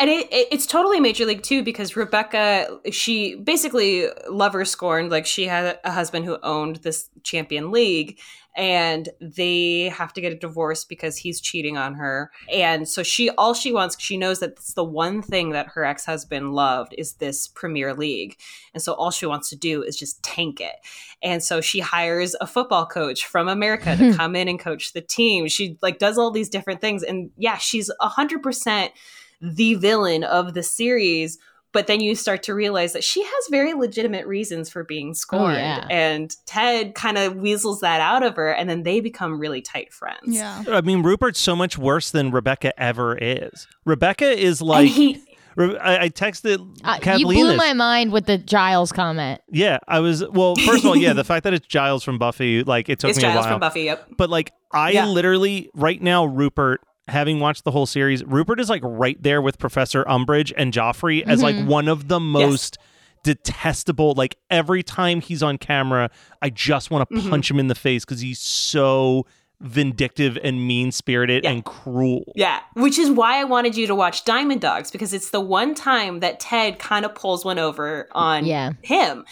And 0.00 0.10
it, 0.10 0.26
it, 0.32 0.48
it's 0.50 0.66
totally 0.66 1.00
major 1.00 1.24
league 1.26 1.42
too 1.42 1.62
because 1.62 1.96
Rebecca, 1.96 2.66
she 2.90 3.36
basically 3.36 4.06
lover 4.28 4.64
scorned. 4.64 5.10
Like 5.10 5.26
she 5.26 5.46
had 5.46 5.78
a 5.84 5.92
husband 5.92 6.24
who 6.24 6.38
owned 6.42 6.76
this 6.76 7.08
champion 7.22 7.70
league, 7.70 8.18
and 8.54 9.08
they 9.20 9.88
have 9.88 10.12
to 10.12 10.20
get 10.20 10.32
a 10.32 10.36
divorce 10.36 10.84
because 10.84 11.16
he's 11.16 11.40
cheating 11.40 11.76
on 11.76 11.94
her. 11.94 12.30
And 12.52 12.88
so 12.88 13.02
she, 13.02 13.30
all 13.30 13.54
she 13.54 13.72
wants, 13.72 13.96
she 13.98 14.16
knows 14.16 14.40
that 14.40 14.50
it's 14.50 14.74
the 14.74 14.84
one 14.84 15.22
thing 15.22 15.50
that 15.50 15.68
her 15.68 15.84
ex 15.84 16.04
husband 16.04 16.52
loved 16.52 16.94
is 16.98 17.14
this 17.14 17.48
Premier 17.48 17.94
League, 17.94 18.38
and 18.74 18.82
so 18.82 18.92
all 18.94 19.10
she 19.10 19.26
wants 19.26 19.48
to 19.50 19.56
do 19.56 19.82
is 19.82 19.96
just 19.96 20.22
tank 20.22 20.60
it. 20.60 20.74
And 21.22 21.42
so 21.42 21.60
she 21.60 21.80
hires 21.80 22.34
a 22.40 22.46
football 22.46 22.86
coach 22.86 23.26
from 23.26 23.48
America 23.48 23.96
to 23.96 24.10
hmm. 24.10 24.16
come 24.16 24.36
in 24.36 24.48
and 24.48 24.58
coach 24.58 24.92
the 24.92 25.00
team. 25.00 25.48
She 25.48 25.78
like 25.82 25.98
does 25.98 26.18
all 26.18 26.30
these 26.30 26.48
different 26.48 26.80
things, 26.80 27.02
and 27.02 27.30
yeah, 27.36 27.56
she's 27.56 27.90
a 28.00 28.08
hundred 28.08 28.42
percent 28.42 28.92
the 29.40 29.74
villain 29.74 30.22
of 30.22 30.54
the 30.54 30.62
series 30.62 31.36
but 31.72 31.86
then 31.86 32.00
you 32.00 32.14
start 32.14 32.42
to 32.44 32.54
realize 32.54 32.92
that 32.92 33.02
she 33.04 33.22
has 33.22 33.44
very 33.50 33.72
legitimate 33.74 34.26
reasons 34.26 34.68
for 34.70 34.84
being 34.84 35.14
scorned 35.14 35.56
yeah. 35.56 35.86
and 35.90 36.36
ted 36.46 36.94
kind 36.94 37.18
of 37.18 37.36
weasels 37.36 37.80
that 37.80 38.00
out 38.00 38.22
of 38.22 38.36
her 38.36 38.50
and 38.52 38.68
then 38.70 38.82
they 38.82 39.00
become 39.00 39.38
really 39.38 39.60
tight 39.62 39.92
friends 39.92 40.20
Yeah. 40.26 40.62
I 40.70 40.80
mean, 40.82 41.02
Rupert's 41.02 41.38
so 41.40 41.56
much 41.56 41.76
worse 41.78 42.10
than 42.10 42.30
Rebecca 42.30 42.78
ever 42.80 43.16
is. 43.20 43.66
Rebecca 43.84 44.26
is 44.30 44.60
like. 44.62 44.86
and 44.86 44.88
he 44.88 45.22
Re- 45.54 45.76
I, 45.76 46.04
I 46.04 46.08
texted 46.08 46.60
Uh, 46.82 46.94
you 46.94 47.00
Kathleen 47.02 47.26
blew 47.26 47.48
this. 47.48 47.58
my 47.58 47.74
mind 47.74 48.10
with 48.10 48.24
the 48.24 48.38
Giles 48.38 48.90
comment. 48.90 49.42
Yeah, 49.50 49.80
I 49.86 50.00
was. 50.00 50.26
Well, 50.26 50.54
first 50.56 50.82
of 50.82 50.86
all, 50.86 50.96
yeah, 50.96 51.12
the 51.12 51.24
fact 51.24 51.44
that 51.44 51.52
it's 51.52 51.66
Giles 51.66 52.02
from 52.02 52.16
Buffy, 52.18 52.62
like 52.64 52.88
it 52.88 52.98
took 52.98 53.10
it's 53.10 53.18
me 53.18 53.24
a 53.24 53.26
giles 53.32 53.44
while. 53.44 53.52
from 53.54 53.60
buffy 53.60 53.82
yep 53.82 54.08
But 54.16 54.30
like, 54.30 54.52
I 54.72 54.92
Yeah. 54.92 55.06
literally 55.08 55.68
right 55.74 56.00
now, 56.00 56.24
Rupert, 56.24 56.80
having 57.12 57.38
watched 57.40 57.64
the 57.64 57.70
whole 57.70 57.86
series, 57.86 58.24
Rupert 58.24 58.58
is 58.58 58.68
like 58.68 58.82
right 58.84 59.22
there 59.22 59.40
with 59.40 59.58
Professor 59.58 60.04
Umbridge 60.04 60.52
and 60.56 60.72
Joffrey 60.72 61.22
as 61.22 61.42
like 61.42 61.54
mm-hmm. 61.54 61.68
one 61.68 61.88
of 61.88 62.08
the 62.08 62.18
most 62.18 62.78
detestable. 63.22 64.14
Like 64.14 64.36
every 64.50 64.82
time 64.82 65.20
he's 65.20 65.42
on 65.42 65.58
camera, 65.58 66.10
I 66.40 66.50
just 66.50 66.90
want 66.90 67.08
to 67.08 67.14
mm-hmm. 67.14 67.30
punch 67.30 67.50
him 67.50 67.60
in 67.60 67.68
the 67.68 67.74
face 67.74 68.04
because 68.04 68.20
he's 68.20 68.40
so 68.40 69.26
vindictive 69.60 70.36
and 70.42 70.66
mean 70.66 70.90
spirited 70.90 71.44
Yeah. 71.44 71.50
and 71.52 71.64
cruel. 71.64 72.32
Yeah, 72.34 72.60
which 72.74 72.98
is 72.98 73.10
why 73.10 73.38
I 73.40 73.44
wanted 73.44 73.76
you 73.76 73.86
to 73.86 73.94
watch 73.94 74.24
Diamond 74.24 74.60
Dogs 74.60 74.90
because 74.90 75.12
it's 75.14 75.30
the 75.30 75.40
one 75.40 75.74
time 75.74 76.20
that 76.20 76.40
Ted 76.40 76.78
kind 76.78 77.04
of 77.04 77.14
pulls 77.14 77.44
one 77.44 77.58
over 77.58 78.08
on 78.12 78.44
Yeah. 78.44 78.72
him. 78.82 79.24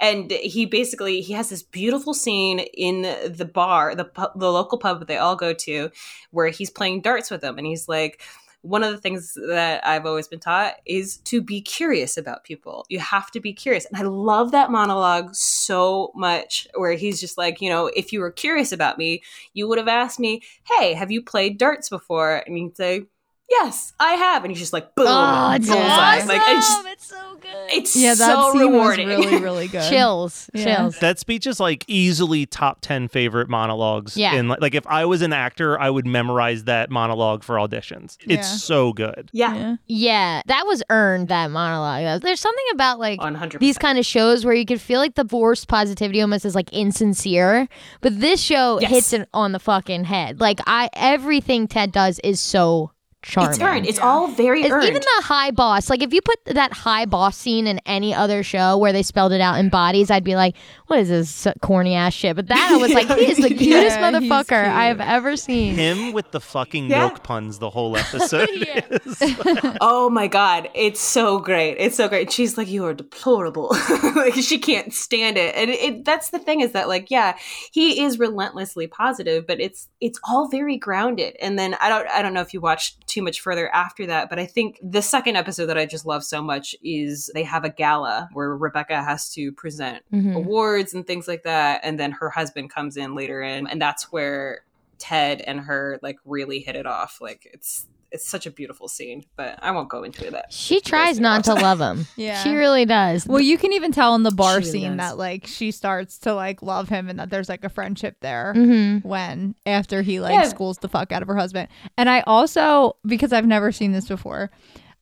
And 0.00 0.30
he 0.30 0.64
basically 0.64 1.20
he 1.20 1.34
has 1.34 1.50
this 1.50 1.62
beautiful 1.62 2.14
scene 2.14 2.60
in 2.60 3.02
the 3.02 3.44
bar, 3.44 3.94
the 3.94 4.10
the 4.34 4.50
local 4.50 4.78
pub 4.78 4.98
that 4.98 5.08
they 5.08 5.18
all 5.18 5.36
go 5.36 5.52
to, 5.52 5.90
where 6.30 6.48
he's 6.48 6.70
playing 6.70 7.02
darts 7.02 7.30
with 7.30 7.42
them, 7.42 7.58
and 7.58 7.66
he's 7.66 7.88
like, 7.88 8.22
one 8.62 8.82
of 8.82 8.92
the 8.92 8.98
things 8.98 9.36
that 9.48 9.86
I've 9.86 10.06
always 10.06 10.28
been 10.28 10.40
taught 10.40 10.74
is 10.84 11.16
to 11.18 11.40
be 11.40 11.60
curious 11.60 12.16
about 12.16 12.44
people. 12.44 12.84
You 12.88 12.98
have 12.98 13.30
to 13.30 13.40
be 13.40 13.52
curious. 13.52 13.86
And 13.86 13.96
I 13.96 14.02
love 14.02 14.52
that 14.52 14.70
monologue 14.70 15.34
so 15.34 16.12
much 16.14 16.68
where 16.74 16.92
he's 16.92 17.20
just 17.20 17.38
like, 17.38 17.60
you 17.60 17.70
know, 17.70 17.86
if 17.96 18.12
you 18.12 18.20
were 18.20 18.30
curious 18.30 18.72
about 18.72 18.98
me, 18.98 19.22
you 19.54 19.66
would 19.66 19.78
have 19.78 19.88
asked 19.88 20.20
me, 20.20 20.42
hey, 20.64 20.92
have 20.92 21.10
you 21.10 21.22
played 21.22 21.56
darts 21.56 21.88
before? 21.88 22.42
And 22.46 22.56
he'd 22.56 22.76
say, 22.76 23.06
yes, 23.50 23.92
I 24.00 24.14
have. 24.14 24.44
And 24.44 24.50
he's 24.50 24.60
just 24.60 24.72
like, 24.72 24.94
boom, 24.94 25.06
Oh, 25.08 25.52
it's 25.56 25.66
bullseye. 25.66 25.82
awesome. 25.82 26.28
Like, 26.28 26.42
it's, 26.46 26.66
just, 26.68 26.86
it's 26.86 27.06
so 27.06 27.36
good. 27.40 27.50
it's 27.72 27.96
Yeah, 27.96 28.14
that 28.14 28.34
so 28.36 28.52
scene 28.52 28.60
rewarding. 28.62 29.08
was 29.08 29.18
really, 29.26 29.40
really 29.42 29.68
good. 29.74 29.88
chills, 29.90 30.48
Yeah. 30.54 30.64
chills. 30.76 30.98
That 31.00 31.18
speech 31.18 31.46
is 31.46 31.58
like 31.60 31.84
easily 31.88 32.46
top 32.46 32.80
10 32.80 33.08
favorite 33.08 33.48
monologues. 33.48 34.16
Yeah. 34.16 34.34
In 34.34 34.48
like, 34.48 34.60
like 34.60 34.74
if 34.74 34.86
I 34.86 35.04
was 35.04 35.22
an 35.22 35.32
actor, 35.32 35.78
I 35.78 35.90
would 35.90 36.06
memorize 36.06 36.64
that 36.64 36.90
monologue 36.90 37.42
for 37.42 37.56
auditions. 37.56 38.16
Yeah. 38.24 38.38
It's 38.38 38.62
so 38.62 38.92
good. 38.92 39.28
yeah, 39.32 39.54
Yeah. 39.54 39.76
Yeah, 39.86 40.42
that 40.46 40.66
was 40.66 40.82
earned. 40.90 41.28
That 41.28 41.50
monologue. 41.50 42.22
There's 42.22 42.40
something 42.40 42.64
about 42.72 42.98
like 42.98 43.20
100%. 43.20 43.58
these 43.58 43.78
kind 43.78 43.98
of 43.98 44.06
shows 44.06 44.44
where 44.44 44.54
you 44.54 44.64
could 44.64 44.80
feel 44.80 45.00
like 45.00 45.14
the 45.16 45.24
forced 45.26 45.68
positivity 45.68 46.20
almost 46.20 46.44
is 46.44 46.54
like 46.54 46.72
insincere, 46.72 47.68
but 48.00 48.18
this 48.20 48.40
show 48.40 48.78
Yes. 48.80 48.90
hits 48.90 49.12
it 49.12 49.28
on 49.34 49.52
the 49.52 49.58
fucking 49.58 50.04
head. 50.04 50.40
Like 50.40 50.60
I, 50.66 50.88
everything 50.94 51.66
Ted 51.68 51.92
does 51.92 52.18
is 52.20 52.40
so 52.40 52.92
charming. 53.22 53.50
it's 53.52 53.60
earned. 53.60 53.86
It's 53.86 53.98
all 53.98 54.28
very 54.28 54.60
It's- 54.60 54.72
earned. 54.72 54.84
even 54.88 55.02
the 55.02 55.22
high 55.24 55.50
boss, 55.50 55.90
like 55.90 56.02
if 56.02 56.12
you 56.14 56.20
put 56.22 56.38
that 56.46 56.72
high 56.72 57.04
boss 57.06 57.36
scene 57.36 57.66
in 57.66 57.80
any 57.86 58.14
other 58.14 58.42
show 58.42 58.76
where 58.78 58.92
they 58.92 59.02
spelled 59.02 59.32
it 59.32 59.40
out 59.40 59.58
in 59.58 59.68
bodies, 59.68 60.10
I'd 60.10 60.24
be 60.24 60.36
like, 60.36 60.54
"What 60.86 60.98
is 61.00 61.08
this 61.08 61.46
corny 61.60 61.94
ass 61.94 62.14
shit?" 62.14 62.36
But 62.36 62.48
that 62.48 62.70
I 62.72 62.76
was 62.76 62.92
like, 62.92 63.08
"He 63.18 63.30
is 63.30 63.36
the 63.38 63.48
cutest 63.54 63.98
Yeah, 63.98 64.10
motherfucker 64.12 64.46
cute. 64.64 64.74
I 64.74 64.86
have 64.86 65.00
ever 65.00 65.36
seen." 65.36 65.74
Him 65.74 66.12
with 66.12 66.30
the 66.30 66.40
fucking 66.40 66.88
Yeah. 66.90 67.00
milk 67.08 67.22
puns 67.22 67.58
the 67.58 67.70
whole 67.70 67.96
episode. 67.96 68.48
Oh 69.80 70.10
my 70.10 70.26
god, 70.26 70.68
it's 70.74 71.00
so 71.00 71.38
great. 71.38 71.76
It's 71.78 71.96
so 71.96 72.08
great. 72.08 72.30
She's 72.32 72.56
like, 72.58 72.68
"You 72.68 72.84
are 72.86 72.94
deplorable." 72.94 73.74
like 74.16 74.34
she 74.34 74.58
can't 74.58 74.92
stand 74.92 75.36
it, 75.36 75.54
and 75.54 75.70
it, 75.70 76.04
that's 76.04 76.30
the 76.30 76.38
thing 76.38 76.60
is 76.60 76.72
that 76.72 76.88
like, 76.88 77.10
yeah, 77.10 77.36
he 77.72 78.02
is 78.02 78.18
relentlessly 78.18 78.86
positive, 78.86 79.46
but 79.46 79.60
it's 79.60 79.88
it's 80.00 80.18
all 80.28 80.48
very 80.48 80.76
grounded. 80.76 81.36
And 81.40 81.58
then 81.58 81.74
I 81.80 81.88
don't 81.88 82.08
I 82.08 82.22
don't 82.22 82.34
know 82.34 82.40
if 82.42 82.52
you 82.54 82.60
watched 82.60 83.06
too 83.10 83.22
much 83.22 83.40
further 83.40 83.68
after 83.74 84.06
that, 84.06 84.30
but 84.30 84.38
I 84.38 84.46
think 84.46 84.78
the 84.82 85.02
second 85.02 85.36
episode 85.36 85.66
that 85.66 85.76
I 85.78 85.86
just 85.86 86.06
love 86.06 86.22
so 86.24 86.40
much 86.42 86.74
is 86.82 87.30
they 87.34 87.42
have 87.42 87.64
a 87.64 87.70
gala 87.70 88.28
where 88.32 88.56
Rebecca 88.56 89.02
has 89.02 89.32
to 89.34 89.52
present 89.52 90.02
Mhm. 90.12 90.34
awards 90.36 90.94
and 90.94 91.06
things 91.06 91.26
like 91.28 91.42
that, 91.42 91.80
and 91.82 91.98
then 91.98 92.12
her 92.12 92.30
husband 92.30 92.70
comes 92.70 92.96
in 92.96 93.14
later 93.14 93.42
in, 93.42 93.66
and 93.66 93.80
that's 93.82 94.12
where 94.12 94.64
Ted 94.98 95.40
and 95.40 95.60
her 95.60 95.98
like 96.02 96.18
really 96.24 96.60
hit 96.60 96.76
it 96.76 96.86
off. 96.86 97.18
Like 97.20 97.48
it's 97.52 97.86
it's 98.12 98.28
such 98.28 98.44
a 98.46 98.50
beautiful 98.50 98.88
scene, 98.88 99.24
but 99.36 99.58
I 99.62 99.70
won't 99.70 99.88
go 99.88 100.02
into 100.02 100.30
that. 100.32 100.52
She 100.52 100.80
tries 100.80 101.20
not 101.20 101.44
to 101.44 101.54
love 101.54 101.80
him. 101.80 102.06
Yeah. 102.16 102.42
She 102.42 102.54
really 102.54 102.84
does. 102.84 103.26
Well, 103.26 103.40
you 103.40 103.56
can 103.56 103.72
even 103.72 103.92
tell 103.92 104.14
in 104.16 104.22
the 104.24 104.30
bar 104.32 104.60
She 104.62 104.68
scene 104.70 104.96
does. 104.96 105.10
that 105.10 105.18
like 105.18 105.46
she 105.46 105.70
starts 105.70 106.18
to 106.20 106.34
like 106.34 106.60
love 106.62 106.88
him 106.88 107.08
and 107.08 107.18
that 107.20 107.30
there's 107.30 107.48
like 107.48 107.64
a 107.64 107.68
friendship 107.68 108.16
there. 108.20 108.52
Mhm. 108.56 109.04
when 109.04 109.54
after 109.66 110.02
he 110.02 110.20
like 110.20 110.32
Yeah. 110.34 110.48
schools 110.48 110.78
the 110.78 110.88
fuck 110.88 111.12
out 111.12 111.22
of 111.22 111.28
her 111.28 111.36
husband. 111.36 111.68
And 111.96 112.10
I 112.10 112.20
also 112.26 112.96
because 113.06 113.32
I've 113.32 113.46
never 113.46 113.70
seen 113.72 113.92
this 113.92 114.08
before, 114.08 114.50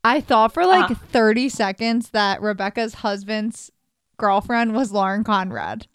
I 0.05 0.21
thought 0.21 0.53
for 0.53 0.65
like 0.67 0.91
Uh-huh. 0.91 1.05
30 1.11 1.49
seconds 1.49 2.11
that 2.11 2.41
Rebecca's 2.43 2.95
husband's 2.95 3.71
girlfriend 4.17 4.75
was 4.75 4.93
Lauren 4.93 5.25
Conrad. 5.25 5.87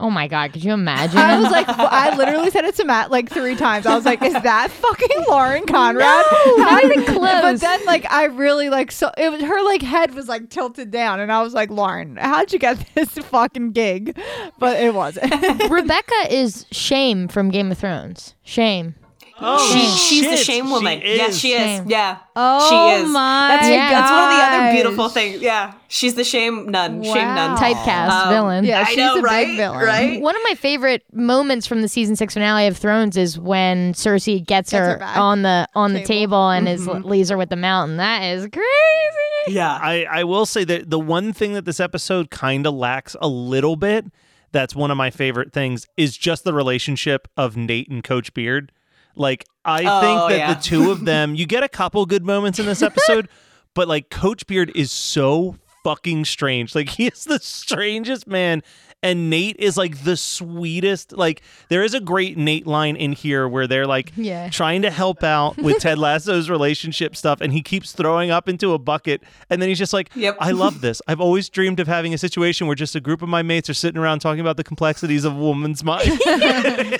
Oh 0.00 0.10
my 0.10 0.28
god, 0.28 0.52
could 0.52 0.62
you 0.62 0.72
imagine? 0.74 1.18
I 1.18 1.40
was 1.40 1.50
like, 1.50 1.68
I 1.68 2.16
literally 2.16 2.50
said 2.50 2.64
it 2.64 2.76
to 2.76 2.84
Matt 2.84 3.10
like 3.10 3.28
three 3.28 3.56
times. 3.56 3.84
I 3.84 3.96
was 3.96 4.04
like, 4.04 4.22
"Is 4.22 4.32
that 4.32 4.70
fucking 4.70 5.24
Lauren 5.28 5.66
Conrad?" 5.66 6.24
not 6.56 6.84
even 6.84 7.04
close. 7.04 7.20
But 7.42 7.60
then, 7.60 7.84
like, 7.84 8.08
I 8.10 8.26
really 8.26 8.70
like 8.70 8.92
so 8.92 9.10
it 9.18 9.30
was 9.30 9.42
her 9.42 9.62
like 9.64 9.82
head 9.82 10.14
was 10.14 10.28
like 10.28 10.50
tilted 10.50 10.90
down, 10.92 11.18
and 11.18 11.32
I 11.32 11.42
was 11.42 11.52
like, 11.52 11.70
"Lauren, 11.70 12.16
how'd 12.16 12.52
you 12.52 12.58
get 12.60 12.78
this 12.94 13.08
fucking 13.10 13.72
gig?" 13.72 14.16
But 14.58 14.78
it 14.80 14.94
wasn't. 14.94 15.32
Rebecca 15.68 16.14
is 16.30 16.64
Shame 16.70 17.26
from 17.26 17.50
Game 17.50 17.72
of 17.72 17.78
Thrones. 17.78 18.34
Shame. 18.44 18.94
Oh, 19.40 19.72
she, 19.72 19.80
she's 19.86 20.24
the 20.24 20.36
shit, 20.36 20.46
shame 20.46 20.66
she 20.66 20.72
woman. 20.72 21.00
yes, 21.04 21.36
she 21.36 21.52
is. 21.52 21.60
Shame. 21.62 21.84
Yeah. 21.88 22.18
Oh 22.34 22.68
she 22.68 23.00
is. 23.02 23.08
my 23.08 23.48
that's, 23.60 23.68
that's 23.68 24.10
one 24.10 24.24
of 24.24 24.30
the 24.30 24.44
other 24.44 24.72
beautiful 24.74 25.08
things. 25.08 25.40
Yeah. 25.40 25.74
She's 25.88 26.14
the 26.14 26.24
shame 26.24 26.68
nun. 26.70 27.02
Shame 27.02 27.14
nun. 27.14 27.56
Typecast 27.56 28.10
Um, 28.10 28.28
villain. 28.30 28.64
Yeah, 28.64 28.80
I 28.80 28.84
she's 28.84 28.96
know, 28.98 29.18
a 29.18 29.22
big 29.22 29.56
villain. 29.56 29.78
Right? 29.84 30.20
One 30.20 30.34
of 30.36 30.42
my 30.44 30.54
favorite 30.54 31.04
moments 31.12 31.66
from 31.66 31.82
the 31.82 31.88
season 31.88 32.16
six 32.16 32.34
finale 32.34 32.66
of 32.66 32.76
Thrones 32.76 33.16
is 33.16 33.38
when 33.38 33.92
Cersei 33.94 34.38
gets, 34.44 34.70
Gets 34.70 34.72
her 34.72 34.98
her, 34.98 35.20
on 35.20 35.42
the 35.42 35.68
on 35.74 35.92
the 35.92 36.00
Table. 36.00 36.08
table 36.08 36.50
and 36.50 36.68
is 36.68 36.86
Mhm. 36.86 37.04
leaves 37.04 37.30
her 37.30 37.36
with 37.38 37.50
the 37.50 37.56
mountain. 37.56 37.96
That 37.98 38.22
is 38.22 38.46
crazy. 38.52 39.54
Yeah. 39.54 39.72
I, 39.80 40.04
I 40.10 40.24
will 40.24 40.46
say 40.46 40.64
that 40.64 40.90
the 40.90 40.98
one 40.98 41.32
thing 41.32 41.52
that 41.54 41.64
this 41.64 41.80
episode 41.80 42.30
kind 42.30 42.66
of 42.66 42.74
lacks 42.74 43.14
a 43.20 43.28
little 43.28 43.76
bit, 43.76 44.04
that's 44.52 44.74
one 44.74 44.90
of 44.90 44.96
my 44.96 45.10
favorite 45.10 45.52
things, 45.52 45.86
is 45.96 46.16
just 46.16 46.44
the 46.44 46.52
relationship 46.52 47.28
of 47.36 47.56
Nate 47.56 47.88
and 47.88 48.02
Coach 48.02 48.34
Beard. 48.34 48.72
Like, 49.18 49.44
I 49.64 49.84
Oh, 49.84 50.00
think 50.00 50.30
that 50.30 50.38
yeah. 50.38 50.54
the 50.54 50.60
two 50.60 50.90
of 50.90 51.04
them, 51.04 51.34
you 51.34 51.46
get 51.46 51.62
a 51.62 51.68
couple 51.68 52.04
good 52.06 52.24
moments 52.24 52.58
in 52.58 52.66
this 52.66 52.82
episode, 52.82 53.28
but 53.74 53.88
like, 53.88 54.08
Coach 54.10 54.46
Beard 54.46 54.72
is 54.74 54.90
so 54.92 55.56
fucking 55.84 56.24
strange. 56.24 56.74
Like, 56.74 56.88
he 56.90 57.06
is 57.08 57.24
the 57.24 57.38
strangest 57.38 58.26
man. 58.26 58.62
And 59.00 59.30
Nate 59.30 59.54
is 59.60 59.76
like 59.76 60.02
the 60.02 60.16
sweetest. 60.16 61.12
Like, 61.12 61.40
there 61.68 61.84
is 61.84 61.94
a 61.94 62.00
great 62.00 62.36
Nate 62.36 62.66
line 62.66 62.96
in 62.96 63.12
here 63.12 63.46
where 63.46 63.68
they're 63.68 63.86
like, 63.86 64.10
Yeah. 64.16 64.48
trying 64.50 64.82
to 64.82 64.90
help 64.90 65.22
out 65.22 65.56
with 65.56 65.78
Ted 65.80 65.98
Lasso's 66.00 66.50
relationship 66.50 67.14
stuff, 67.14 67.40
and 67.40 67.52
he 67.52 67.62
keeps 67.62 67.92
throwing 67.92 68.32
up 68.32 68.48
into 68.48 68.72
a 68.72 68.78
bucket, 68.80 69.22
and 69.50 69.62
then 69.62 69.68
he's 69.68 69.78
just 69.78 69.92
like, 69.92 70.10
Yep. 70.16 70.38
"I 70.40 70.50
love 70.50 70.80
this. 70.80 71.00
I've 71.06 71.20
always 71.20 71.48
dreamed 71.48 71.78
of 71.78 71.86
having 71.86 72.12
a 72.12 72.18
situation 72.18 72.66
where 72.66 72.74
just 72.74 72.96
a 72.96 73.00
group 73.00 73.22
of 73.22 73.28
my 73.28 73.42
mates 73.42 73.70
are 73.70 73.74
sitting 73.74 74.00
around 74.00 74.18
talking 74.18 74.40
about 74.40 74.56
the 74.56 74.64
complexities 74.64 75.24
of 75.24 75.36
a 75.36 75.38
woman's 75.38 75.84
mind." 75.84 76.18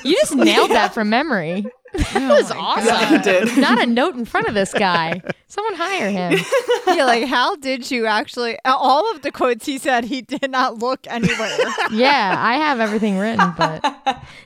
You 0.05 0.15
just 0.21 0.37
nailed 0.37 0.71
that 0.71 0.95
from 0.95 1.11
memory. 1.11 1.67
That 1.95 2.17
oh 2.17 2.29
was 2.29 2.51
awesome. 2.51 2.87
Yeah, 2.87 3.13
you 3.13 3.23
did. 3.23 3.59
Not 3.59 3.83
a 3.83 3.87
note 3.87 4.15
in 4.15 4.25
front 4.25 4.49
of 4.49 4.55
this 4.55 4.73
guy. 4.73 5.23
Someone 5.49 5.75
hire 5.75 6.11
him. 6.11 6.39
yeah, 6.89 7.07
like 7.07 7.25
how 7.25 7.57
did 7.57 7.91
you 7.91 8.07
actually? 8.07 8.59
All 8.65 9.11
of 9.13 9.23
the 9.23 9.33
quotes 9.33 9.65
he 9.65 9.79
said, 9.79 10.05
he 10.05 10.21
did 10.21 10.51
not 10.51 10.79
look 10.79 11.01
anywhere. 11.07 11.57
Yeah, 11.91 12.35
I 12.37 12.57
have 12.57 12.81
everything 12.81 13.17
written, 13.19 13.55
but 13.57 13.83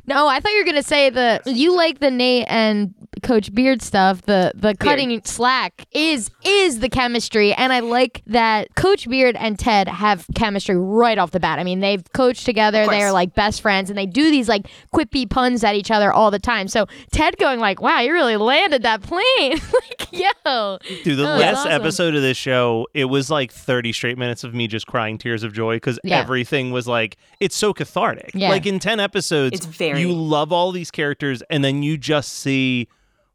no, 0.07 0.29
I 0.29 0.39
thought 0.39 0.53
you 0.53 0.59
were 0.59 0.65
gonna 0.65 0.83
say 0.83 1.11
the 1.11 1.43
you 1.45 1.75
like 1.75 1.99
the 1.99 2.11
Nate 2.11 2.47
and 2.49 2.95
Coach 3.23 3.53
Beard 3.53 3.83
stuff. 3.83 4.23
The 4.23 4.53
the 4.55 4.75
cutting 4.77 5.21
slack 5.25 5.87
is 5.93 6.31
is 6.45 6.79
the 6.79 6.89
chemistry, 6.89 7.53
and 7.55 7.73
I 7.73 7.81
like 7.81 8.23
that 8.27 8.75
Coach 8.77 9.09
Beard 9.09 9.37
and 9.37 9.59
Ted 9.59 9.89
have 9.89 10.27
chemistry 10.35 10.77
right 10.77 11.19
off 11.19 11.33
the 11.33 11.41
bat. 11.41 11.59
I 11.59 11.65
mean, 11.65 11.81
they've 11.81 12.05
coached 12.13 12.45
together. 12.47 12.87
They 12.87 13.03
are 13.03 13.13
like 13.13 13.35
best 13.35 13.61
friends, 13.61 13.91
and 13.91 13.99
they 13.99 14.07
do 14.07 14.31
these 14.31 14.49
like 14.49 14.69
quippy 14.95 15.29
puns 15.29 15.65
at 15.65 15.75
each 15.75 15.91
other 15.91 16.13
all 16.13 16.31
the 16.31 16.39
time. 16.39 16.69
So 16.69 16.87
Ted 17.11 17.32
going 17.37 17.61
like, 17.61 17.81
"Wow, 17.81 18.01
you 18.01 18.13
really 18.13 18.37
landed 18.37 18.83
that 18.83 19.03
plane!" 19.03 19.23
like, 19.73 20.09
yo, 20.13 20.79
Dude, 21.05 21.19
the 21.19 21.23
Oh, 21.23 21.39
last 21.39 21.59
awesome. 21.59 21.73
episode 21.73 22.15
of 22.15 22.23
this 22.23 22.37
show, 22.37 22.87
it 22.95 23.07
was 23.07 23.31
like 23.31 23.53
30 23.53 23.93
straight 23.93 24.19
minutes 24.19 24.45
of 24.45 24.55
me 24.55 24.67
just 24.67 24.87
crying 24.87 25.19
tears 25.19 25.43
of 25.43 25.53
joy 25.53 25.77
because 25.77 25.99
Yeah. 26.05 26.19
everything 26.19 26.71
was 26.71 26.87
like, 26.87 27.17
it's 27.41 27.57
so 27.57 27.73
cathartic. 27.73 28.31
Yeah. 28.35 28.49
Like 28.51 28.67
in 28.67 28.79
10 28.79 29.01
episodes, 29.01 29.55
It's 29.57 29.67
very- 29.67 30.01
you 30.01 30.13
love 30.13 30.53
all 30.53 30.73
these 30.73 30.91
characters, 30.91 31.43
and 31.51 31.65
then 31.65 31.83
you 31.83 31.97
just 31.99 32.33
see 32.33 32.89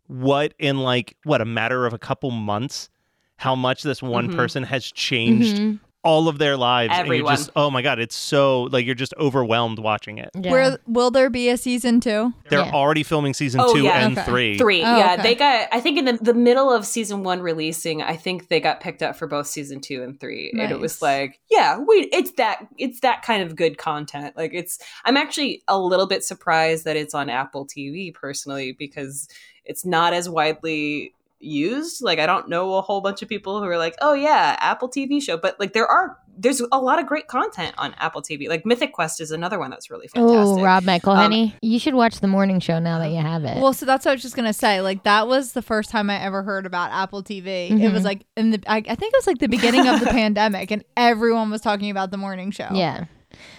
what, 0.08 0.54
in 0.60 0.77
like, 0.80 1.16
what, 1.24 1.42
a 1.42 1.46
matter 1.46 1.86
of 1.86 1.94
a 1.94 1.98
couple 2.00 2.32
months, 2.32 2.89
how 3.38 3.56
much 3.56 3.84
this 3.84 4.01
one 4.01 4.30
Mhm. 4.30 4.36
person 4.36 4.63
has 4.63 4.86
changed 4.92 5.58
Mhm. 5.58 5.80
All 6.08 6.28
of 6.30 6.38
their 6.38 6.56
lives. 6.56 6.92
And 6.94 7.02
Everyone. 7.02 7.32
you're 7.32 7.38
just, 7.38 7.50
oh 7.56 7.70
my 7.70 7.82
God, 7.82 8.00
it's 8.00 8.16
so, 8.16 8.64
like, 8.64 8.86
you're 8.86 8.96
just 8.96 9.14
overwhelmed 9.20 9.78
watching 9.80 10.18
it. 10.20 10.30
Yeah. 10.34 10.52
Where 10.52 10.80
will 10.88 11.12
there 11.12 11.30
be 11.30 11.50
a 11.50 11.58
season 11.58 12.00
two? 12.00 12.34
They're 12.50 12.60
Yeah. 12.60 12.72
already 12.72 13.04
filming 13.04 13.34
season 13.34 13.60
Oh, 13.62 13.74
two 13.74 13.84
yeah. 13.84 14.06
and 14.06 14.18
Okay. 14.18 14.26
three. 14.26 14.58
Three. 14.58 14.82
Oh, 14.84 14.98
yeah. 14.98 15.14
okay. 15.14 15.24
They 15.24 15.36
got, 15.36 15.68
I 15.72 15.82
think 15.82 15.98
in 16.00 16.06
the, 16.06 16.14
the 16.14 16.34
middle 16.34 16.72
of 16.72 16.86
season 16.86 17.24
one 17.24 17.42
releasing, 17.42 18.02
I 18.02 18.16
think 18.16 18.48
they 18.48 18.60
got 18.60 18.80
picked 18.80 19.04
up 19.04 19.16
for 19.18 19.28
both 19.28 19.48
season 19.48 19.82
two 19.82 20.02
and 20.04 20.20
three. 20.20 20.52
And 20.58 20.72
it 20.72 20.80
was 20.80 20.94
Nice. 20.96 21.02
like, 21.02 21.40
yeah, 21.52 21.78
we, 21.78 22.10
it's 22.14 22.32
that, 22.38 22.66
it's 22.78 23.02
that 23.02 23.22
kind 23.24 23.44
of 23.44 23.56
good 23.56 23.78
content. 23.78 24.38
Like 24.38 24.52
it's, 24.54 24.80
I'm 25.04 25.18
actually 25.18 25.62
a 25.68 25.78
little 25.78 26.08
bit 26.08 26.24
surprised 26.24 26.86
that 26.86 26.96
it's 26.96 27.14
on 27.14 27.30
Apple 27.30 27.68
TV 27.68 28.14
personally, 28.14 28.72
because 28.72 29.28
it's 29.66 29.86
not 29.86 30.14
as 30.14 30.30
widely 30.30 31.14
used. 31.39 32.01
Like 32.03 32.20
I 32.20 32.25
don't 32.25 32.50
know 32.50 32.75
a 32.75 32.82
whole 32.82 33.01
bunch 33.01 33.22
of 33.22 33.29
people 33.29 33.60
who 33.60 33.65
are 33.67 33.77
like, 33.77 33.96
oh 34.01 34.13
yeah, 34.13 34.56
Apple 34.60 34.89
TV 34.89 35.22
show. 35.22 35.38
But 35.38 35.60
like 35.60 35.74
there 35.74 35.88
are, 35.88 36.17
there's 36.38 36.62
a 36.72 36.79
lot 36.79 37.00
of 37.00 37.08
great 37.08 37.27
content 37.27 37.74
on 37.77 37.94
Apple 38.00 38.22
TV. 38.22 38.48
Like 38.48 38.65
Mythic 38.65 38.94
Quest 38.94 39.20
is 39.22 39.32
another 39.32 39.58
one 39.60 39.70
that's 39.72 39.89
really 39.89 40.08
fantastic. 40.08 40.38
Oh, 40.60 40.62
Rob 40.63 40.88
Um, 40.88 41.00
McElhenney. 41.00 41.53
you 41.62 41.79
should 41.79 41.96
watch 41.96 42.20
the 42.20 42.27
morning 42.27 42.60
show 42.60 42.79
now 42.79 43.00
that 43.00 43.10
you 43.10 43.17
have 43.22 43.44
it. 43.44 43.58
Well, 43.62 43.74
so 43.74 43.86
that's 43.86 44.06
what 44.06 44.12
I 44.12 44.15
was 44.15 44.22
just 44.22 44.36
gonna 44.36 44.53
say. 44.53 44.82
Like 44.82 45.03
that 45.03 45.27
was 45.27 45.53
the 45.53 45.62
first 45.62 45.89
time 45.89 46.10
I 46.10 46.22
ever 46.22 46.44
heard 46.44 46.65
about 46.65 46.91
Apple 46.91 47.24
TV. 47.24 47.70
It 47.72 47.91
was 47.91 48.01
Mhm. 48.03 48.06
like 48.06 48.25
in 48.36 48.51
the 48.51 48.62
I, 48.67 48.77
I 48.77 48.96
think 48.96 49.13
it 49.13 49.17
was 49.17 49.27
like 49.27 49.39
the 49.39 49.48
beginning 49.48 49.88
of 49.88 50.00
the 50.00 50.06
pandemic, 50.12 50.72
and 50.72 50.84
everyone 50.96 51.50
was 51.50 51.62
talking 51.62 51.89
about 51.89 52.12
the 52.12 52.17
morning 52.17 52.51
show. 52.51 52.70
yeah. 52.72 53.06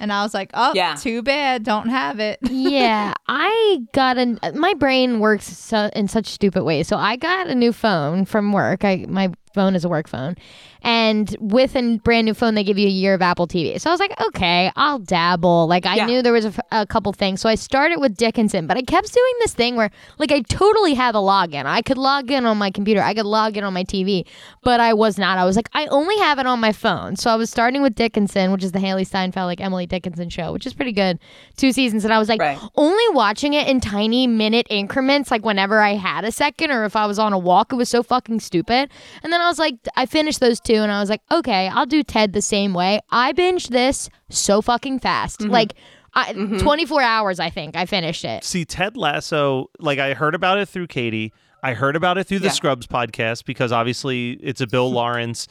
And 0.00 0.12
I 0.12 0.22
was 0.22 0.34
like, 0.34 0.50
oh, 0.54 0.72
Yeah. 0.74 0.94
too 0.94 1.22
bad, 1.22 1.64
don't 1.64 1.88
have 1.88 2.20
it. 2.20 2.38
yeah, 2.50 3.14
I 3.26 3.80
got 3.92 4.18
a. 4.18 4.38
My 4.54 4.74
brain 4.74 5.20
works 5.20 5.46
so, 5.46 5.90
in 5.94 6.08
such 6.08 6.26
stupid 6.26 6.64
ways. 6.64 6.88
So 6.88 6.96
I 6.96 7.16
got 7.16 7.46
a 7.46 7.54
new 7.54 7.72
phone 7.72 8.24
from 8.24 8.52
work. 8.52 8.84
I 8.84 9.04
my 9.08 9.32
phone 9.54 9.74
is 9.74 9.84
a 9.84 9.88
work 9.88 10.08
phone. 10.08 10.36
And 10.82 11.34
with 11.40 11.74
a 11.74 11.98
brand 12.04 12.26
new 12.26 12.34
phone, 12.34 12.54
they 12.54 12.62
give 12.62 12.78
you 12.78 12.86
a 12.86 12.90
year 12.90 13.12
of 13.14 13.20
Apple 13.20 13.48
TV. 13.48 13.80
So 13.80 13.90
I 13.90 13.92
was 13.92 13.98
like, 13.98 14.18
okay, 14.28 14.70
I'll 14.76 15.00
dabble. 15.00 15.66
Like 15.66 15.86
I 15.86 15.96
Yeah. 15.96 16.06
knew 16.06 16.22
there 16.22 16.32
was 16.32 16.44
a, 16.44 16.48
f- 16.48 16.60
a 16.70 16.86
couple 16.86 17.12
things. 17.12 17.40
So 17.40 17.48
I 17.48 17.56
started 17.56 17.98
with 17.98 18.16
Dickinson, 18.16 18.66
but 18.68 18.76
I 18.76 18.82
kept 18.82 19.12
doing 19.12 19.32
this 19.40 19.52
thing 19.54 19.74
where 19.74 19.90
like 20.18 20.30
I 20.30 20.40
totally 20.42 20.94
have 20.94 21.16
a 21.16 21.18
login. 21.18 21.64
I 21.66 21.82
could 21.82 21.98
log 21.98 22.30
in 22.30 22.46
on 22.46 22.58
my 22.58 22.70
computer. 22.70 23.02
I 23.02 23.12
could 23.14 23.26
log 23.26 23.56
in 23.56 23.64
on 23.64 23.74
my 23.74 23.82
TV, 23.82 24.24
but 24.62 24.78
I 24.78 24.94
was 24.94 25.18
not. 25.18 25.36
I 25.36 25.44
was 25.44 25.56
like, 25.56 25.68
I 25.74 25.86
only 25.86 26.16
have 26.18 26.38
it 26.38 26.46
on 26.46 26.60
my 26.60 26.70
phone. 26.72 27.16
So 27.16 27.28
I 27.30 27.34
was 27.34 27.50
starting 27.50 27.82
with 27.82 27.96
Dickinson, 27.96 28.52
which 28.52 28.62
is 28.62 28.70
the 28.70 28.78
Hailee 28.78 29.06
Steinfeld, 29.06 29.46
like 29.46 29.60
Emily 29.60 29.86
Dickinson 29.86 30.28
show, 30.28 30.52
which 30.52 30.64
is 30.66 30.74
pretty 30.74 30.92
good. 30.92 31.18
Two 31.56 31.72
seasons. 31.72 32.04
And 32.04 32.14
I 32.14 32.20
was 32.20 32.28
like, 32.28 32.40
Right. 32.40 32.58
only 32.76 33.08
watching 33.14 33.54
it 33.54 33.66
in 33.66 33.80
tiny 33.80 34.28
minute 34.28 34.68
increments, 34.70 35.32
like 35.32 35.44
whenever 35.44 35.80
I 35.80 35.94
had 35.94 36.24
a 36.24 36.30
second 36.30 36.70
or 36.70 36.84
if 36.84 36.94
I 36.94 37.06
was 37.06 37.18
on 37.18 37.32
a 37.32 37.38
walk, 37.38 37.72
it 37.72 37.76
was 37.76 37.88
so 37.88 38.04
fucking 38.04 38.38
stupid. 38.40 38.90
And 39.24 39.32
then 39.32 39.40
I 39.40 39.47
was 39.48 39.58
like, 39.58 39.74
I 39.96 40.06
finished 40.06 40.40
those 40.40 40.60
two 40.60 40.74
and 40.74 40.92
I 40.92 41.00
was 41.00 41.10
like, 41.10 41.22
okay, 41.30 41.68
I'll 41.68 41.86
do 41.86 42.02
Ted 42.02 42.32
the 42.32 42.42
same 42.42 42.74
way. 42.74 43.00
I 43.10 43.32
binged 43.32 43.68
this 43.68 44.08
so 44.30 44.62
fucking 44.62 45.00
fast. 45.00 45.40
Mm-hmm. 45.40 45.50
Like, 45.50 45.74
I, 46.14 46.32
mm-hmm. 46.32 46.58
24 46.58 47.02
hours, 47.02 47.40
I 47.40 47.50
think 47.50 47.76
I 47.76 47.86
finished 47.86 48.24
it. 48.24 48.44
See, 48.44 48.64
Ted 48.64 48.96
Lasso, 48.96 49.70
like 49.78 49.98
I 49.98 50.14
heard 50.14 50.34
about 50.34 50.58
it 50.58 50.68
through 50.68 50.86
Katie. 50.88 51.32
I 51.62 51.74
heard 51.74 51.96
about 51.96 52.18
it 52.18 52.24
through 52.24 52.38
the 52.40 52.46
Yeah. 52.46 52.52
Scrubs 52.52 52.86
podcast 52.86 53.44
because 53.44 53.72
obviously 53.72 54.32
it's 54.42 54.60
a 54.60 54.66
Bill 54.66 54.90
Lawrence 54.92 55.48